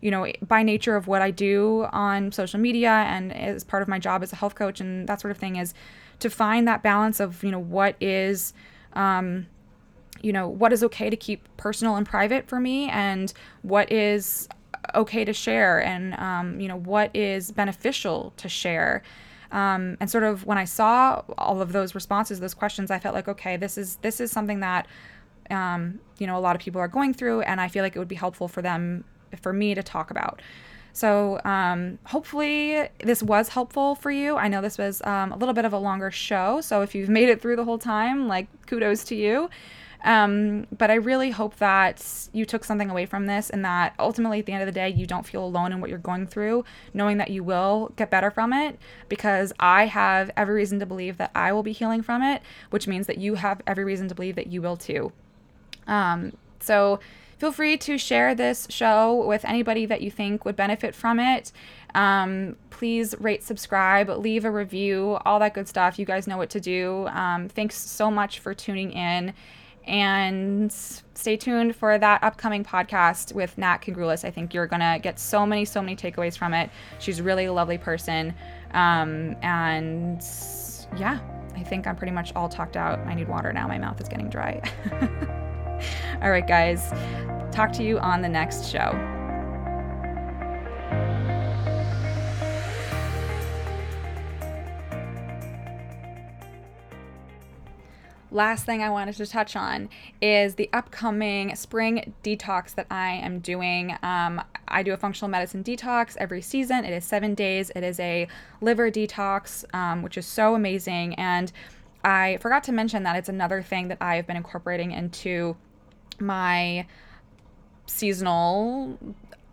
you 0.00 0.10
know, 0.10 0.30
by 0.46 0.62
nature 0.62 0.96
of 0.96 1.06
what 1.06 1.22
I 1.22 1.30
do 1.30 1.86
on 1.92 2.32
social 2.32 2.58
media 2.58 2.90
and 2.90 3.32
as 3.32 3.64
part 3.64 3.82
of 3.82 3.88
my 3.88 3.98
job 3.98 4.22
as 4.22 4.32
a 4.32 4.36
health 4.36 4.54
coach 4.54 4.80
and 4.80 5.06
that 5.08 5.20
sort 5.20 5.30
of 5.30 5.38
thing 5.38 5.56
is 5.56 5.74
to 6.20 6.30
find 6.30 6.66
that 6.68 6.82
balance 6.82 7.20
of, 7.20 7.42
you 7.44 7.50
know, 7.50 7.58
what 7.58 7.96
is, 8.00 8.52
um, 8.94 9.46
you 10.22 10.32
know, 10.32 10.48
what 10.48 10.72
is 10.72 10.82
okay 10.84 11.10
to 11.10 11.16
keep 11.16 11.48
personal 11.56 11.96
and 11.96 12.06
private 12.06 12.48
for 12.48 12.60
me 12.60 12.88
and 12.90 13.32
what 13.62 13.90
is 13.92 14.48
okay 14.94 15.24
to 15.24 15.32
share 15.32 15.82
and, 15.82 16.14
um, 16.14 16.60
you 16.60 16.68
know, 16.68 16.76
what 16.76 17.14
is 17.14 17.52
beneficial 17.52 18.32
to 18.36 18.48
share. 18.48 19.02
Um, 19.52 19.96
and 20.00 20.10
sort 20.10 20.24
of 20.24 20.46
when 20.46 20.58
I 20.58 20.64
saw 20.64 21.22
all 21.36 21.60
of 21.60 21.72
those 21.72 21.94
responses, 21.94 22.40
those 22.40 22.54
questions, 22.54 22.90
I 22.90 22.98
felt 22.98 23.14
like, 23.14 23.28
okay, 23.28 23.56
this 23.56 23.76
is, 23.76 23.96
this 23.96 24.20
is 24.20 24.30
something 24.30 24.60
that, 24.60 24.86
um, 25.50 25.98
you 26.18 26.26
know, 26.26 26.38
a 26.38 26.40
lot 26.40 26.54
of 26.54 26.62
people 26.62 26.80
are 26.80 26.88
going 26.88 27.12
through, 27.12 27.40
and 27.42 27.60
I 27.60 27.68
feel 27.68 27.82
like 27.82 27.96
it 27.96 27.98
would 27.98 28.08
be 28.08 28.14
helpful 28.14 28.46
for 28.46 28.62
them 28.62 29.04
for 29.38 29.52
me 29.52 29.74
to 29.74 29.82
talk 29.82 30.10
about. 30.10 30.40
So, 30.92 31.40
um, 31.44 31.98
hopefully, 32.04 32.88
this 32.98 33.22
was 33.22 33.48
helpful 33.48 33.94
for 33.94 34.10
you. 34.10 34.36
I 34.36 34.48
know 34.48 34.60
this 34.60 34.76
was 34.76 35.00
um, 35.04 35.32
a 35.32 35.36
little 35.36 35.54
bit 35.54 35.64
of 35.64 35.72
a 35.72 35.78
longer 35.78 36.10
show, 36.10 36.60
so 36.60 36.82
if 36.82 36.94
you've 36.94 37.08
made 37.08 37.28
it 37.28 37.40
through 37.40 37.56
the 37.56 37.64
whole 37.64 37.78
time, 37.78 38.26
like 38.26 38.48
kudos 38.66 39.04
to 39.04 39.14
you. 39.14 39.48
Um, 40.02 40.66
but 40.76 40.90
I 40.90 40.94
really 40.94 41.30
hope 41.30 41.56
that 41.56 42.04
you 42.32 42.46
took 42.46 42.64
something 42.64 42.88
away 42.88 43.06
from 43.06 43.26
this 43.26 43.50
and 43.50 43.64
that 43.64 43.94
ultimately, 43.98 44.40
at 44.40 44.46
the 44.46 44.52
end 44.52 44.62
of 44.62 44.66
the 44.66 44.72
day, 44.72 44.88
you 44.88 45.06
don't 45.06 45.26
feel 45.26 45.44
alone 45.44 45.72
in 45.72 45.80
what 45.80 45.90
you're 45.90 45.98
going 45.98 46.26
through, 46.26 46.64
knowing 46.94 47.18
that 47.18 47.30
you 47.30 47.44
will 47.44 47.92
get 47.96 48.10
better 48.10 48.30
from 48.30 48.52
it 48.52 48.78
because 49.08 49.52
I 49.60 49.86
have 49.86 50.30
every 50.36 50.54
reason 50.54 50.78
to 50.80 50.86
believe 50.86 51.18
that 51.18 51.30
I 51.34 51.52
will 51.52 51.62
be 51.62 51.72
healing 51.72 52.02
from 52.02 52.22
it, 52.22 52.42
which 52.70 52.86
means 52.86 53.06
that 53.08 53.18
you 53.18 53.34
have 53.34 53.60
every 53.66 53.84
reason 53.84 54.08
to 54.08 54.14
believe 54.14 54.36
that 54.36 54.46
you 54.46 54.62
will 54.62 54.76
too. 54.76 55.12
Um, 55.86 56.32
so, 56.60 57.00
Feel 57.40 57.52
free 57.52 57.78
to 57.78 57.96
share 57.96 58.34
this 58.34 58.66
show 58.68 59.24
with 59.26 59.46
anybody 59.46 59.86
that 59.86 60.02
you 60.02 60.10
think 60.10 60.44
would 60.44 60.56
benefit 60.56 60.94
from 60.94 61.18
it. 61.18 61.52
Um, 61.94 62.54
please 62.68 63.14
rate, 63.18 63.42
subscribe, 63.42 64.10
leave 64.10 64.44
a 64.44 64.50
review, 64.50 65.18
all 65.24 65.38
that 65.38 65.54
good 65.54 65.66
stuff. 65.66 65.98
You 65.98 66.04
guys 66.04 66.26
know 66.26 66.36
what 66.36 66.50
to 66.50 66.60
do. 66.60 67.08
Um, 67.08 67.48
thanks 67.48 67.76
so 67.76 68.10
much 68.10 68.40
for 68.40 68.52
tuning 68.52 68.92
in. 68.92 69.32
And 69.86 70.70
stay 70.70 71.38
tuned 71.38 71.74
for 71.74 71.96
that 71.96 72.22
upcoming 72.22 72.62
podcast 72.62 73.32
with 73.32 73.56
Nat 73.56 73.78
Kringoudis. 73.78 74.22
I 74.22 74.30
think 74.30 74.52
you're 74.52 74.66
going 74.66 74.80
to 74.80 74.98
get 75.02 75.18
so 75.18 75.46
many, 75.46 75.64
so 75.64 75.80
many 75.80 75.96
takeaways 75.96 76.36
from 76.36 76.52
it. 76.52 76.68
She's 76.98 77.22
really 77.22 77.46
a 77.46 77.52
lovely 77.54 77.78
person. 77.78 78.34
Um, 78.72 79.34
and 79.40 80.22
yeah, 80.98 81.18
I 81.56 81.62
think 81.62 81.86
I'm 81.86 81.96
pretty 81.96 82.12
much 82.12 82.34
all 82.36 82.50
talked 82.50 82.76
out. 82.76 82.98
I 82.98 83.14
need 83.14 83.28
water 83.28 83.50
now. 83.50 83.66
My 83.66 83.78
mouth 83.78 83.98
is 83.98 84.10
getting 84.10 84.28
dry. 84.28 84.60
All 86.22 86.30
right, 86.30 86.46
guys. 86.46 86.90
Talk 87.50 87.72
to 87.72 87.82
you 87.82 87.98
on 87.98 88.22
the 88.22 88.28
next 88.28 88.66
show. 88.70 89.10
last 98.30 98.64
thing 98.64 98.82
I 98.82 98.90
wanted 98.90 99.16
to 99.16 99.26
touch 99.26 99.56
on 99.56 99.88
is 100.20 100.54
the 100.54 100.70
upcoming 100.72 101.54
spring 101.56 102.14
detox 102.22 102.74
that 102.76 102.86
I 102.90 103.14
am 103.14 103.40
doing. 103.40 103.96
Um, 104.02 104.42
I 104.68 104.82
do 104.82 104.92
a 104.92 104.96
functional 104.96 105.28
medicine 105.28 105.64
detox 105.64 106.16
every 106.16 106.40
season. 106.40 106.84
It 106.84 106.92
is 106.92 107.04
seven 107.04 107.34
days. 107.34 107.70
It 107.74 107.82
is 107.82 107.98
a 108.00 108.28
liver 108.60 108.90
detox, 108.90 109.64
um, 109.74 110.02
which 110.02 110.16
is 110.16 110.26
so 110.26 110.54
amazing. 110.54 111.14
And 111.14 111.52
I 112.04 112.38
forgot 112.40 112.64
to 112.64 112.72
mention 112.72 113.02
that 113.02 113.16
it's 113.16 113.28
another 113.28 113.62
thing 113.62 113.88
that 113.88 113.98
I've 114.00 114.26
been 114.26 114.36
incorporating 114.36 114.92
into 114.92 115.56
my 116.20 116.86
seasonal 117.86 118.98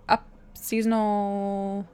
up 0.07 0.25
seasonal 0.53 1.87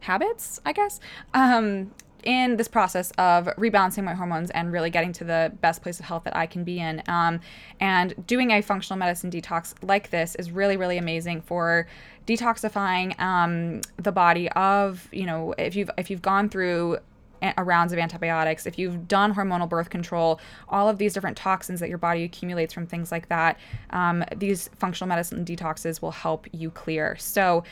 habits, 0.00 0.60
I 0.64 0.72
guess. 0.72 1.00
Um, 1.32 1.92
in 2.24 2.56
this 2.56 2.68
process 2.68 3.10
of 3.12 3.46
rebalancing 3.58 4.02
my 4.02 4.14
hormones 4.14 4.50
and 4.50 4.72
really 4.72 4.90
getting 4.90 5.12
to 5.12 5.24
the 5.24 5.52
best 5.60 5.82
place 5.82 6.00
of 6.00 6.06
health 6.06 6.24
that 6.24 6.34
I 6.34 6.46
can 6.46 6.64
be 6.64 6.80
in. 6.80 7.02
Um, 7.06 7.40
and 7.80 8.14
doing 8.26 8.50
a 8.50 8.62
functional 8.62 8.98
medicine 8.98 9.30
detox 9.30 9.74
like 9.82 10.10
this 10.10 10.34
is 10.36 10.50
really, 10.50 10.76
really 10.76 10.98
amazing 10.98 11.42
for 11.42 11.86
detoxifying 12.26 13.18
um, 13.20 13.82
the 13.96 14.12
body 14.12 14.48
of, 14.52 15.06
you 15.12 15.26
know, 15.26 15.54
if 15.58 15.76
you've 15.76 15.90
if 15.98 16.10
you've 16.10 16.22
gone 16.22 16.48
through 16.48 16.98
rounds 17.58 17.92
of 17.92 17.98
antibiotics, 17.98 18.66
if 18.66 18.78
you've 18.78 19.08
done 19.08 19.34
hormonal 19.34 19.68
birth 19.68 19.90
control, 19.90 20.40
all 20.68 20.88
of 20.88 20.98
these 20.98 21.12
different 21.12 21.36
toxins 21.36 21.80
that 21.80 21.88
your 21.88 21.98
body 21.98 22.24
accumulates 22.24 22.72
from 22.72 22.86
things 22.86 23.10
like 23.12 23.28
that, 23.28 23.58
um, 23.90 24.24
these 24.36 24.68
functional 24.76 25.08
medicine 25.08 25.44
detoxes 25.44 26.00
will 26.00 26.12
help 26.12 26.46
you 26.52 26.70
clear. 26.70 27.16
So, 27.16 27.64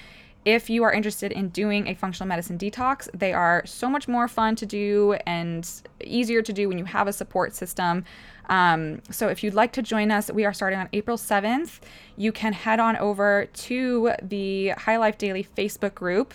if 0.45 0.68
you 0.68 0.83
are 0.83 0.93
interested 0.93 1.31
in 1.31 1.51
doing 1.51 1.87
a 1.87 1.95
functional 1.95 2.27
medicine 2.27 2.59
detox, 2.59 3.09
they 3.14 3.33
are 3.33 3.62
so 3.64 3.89
much 3.89 4.09
more 4.09 4.27
fun 4.27 4.57
to 4.57 4.66
do 4.66 5.16
and 5.25 5.70
easier 6.03 6.43
to 6.43 6.53
do 6.53 6.68
when 6.68 6.79
you 6.79 6.85
have 6.85 7.07
a 7.07 7.12
support 7.12 7.55
system. 7.55 8.05
Um, 8.49 9.03
so, 9.09 9.29
if 9.29 9.45
you'd 9.45 9.55
like 9.55 9.73
to 9.75 9.83
join 9.83 10.11
us, 10.11 10.33
we 10.33 10.45
are 10.45 10.53
starting 10.53 10.81
on 10.81 10.89
April 10.93 11.16
7th. 11.16 11.79
You 12.16 12.33
can 12.33 12.53
head 12.53 12.81
on 12.81 12.97
over 12.97 13.47
to 13.53 14.12
the 14.20 14.73
HYE 14.77 14.97
Life 14.97 15.16
Daily 15.16 15.47
Facebook 15.57 15.95
group 15.95 16.35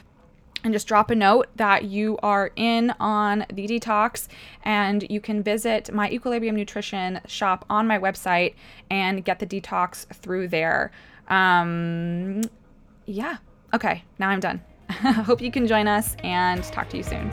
and 0.64 0.74
just 0.74 0.88
drop 0.88 1.12
a 1.12 1.16
note 1.16 1.48
that 1.56 1.86
you 1.86 2.18
are 2.24 2.52
in 2.56 2.94
on 3.00 3.46
the 3.54 3.68
detox 3.68 4.28
and 4.64 5.06
you 5.10 5.22
can 5.22 5.44
visit 5.44 5.94
my 5.94 6.10
equilibrium 6.10 6.56
nutrition 6.56 7.22
shop 7.28 7.66
on 7.70 7.88
my 7.88 8.00
website 8.00 8.56
and 8.90 9.24
get 9.24 9.40
the 9.40 9.46
detox 9.46 10.06
through 10.16 10.48
there. 10.48 10.92
Um, 11.28 12.42
yeah. 13.06 13.38
Okay 13.74 14.04
now 14.20 14.30
i'm 14.30 14.40
done. 14.40 14.62
Hope 14.90 15.42
you 15.42 15.52
can 15.52 15.68
join 15.68 15.88
us 15.88 16.16
and 16.24 16.64
talk 16.64 16.90
to 16.90 16.98
you 16.98 17.04
soon 17.04 17.30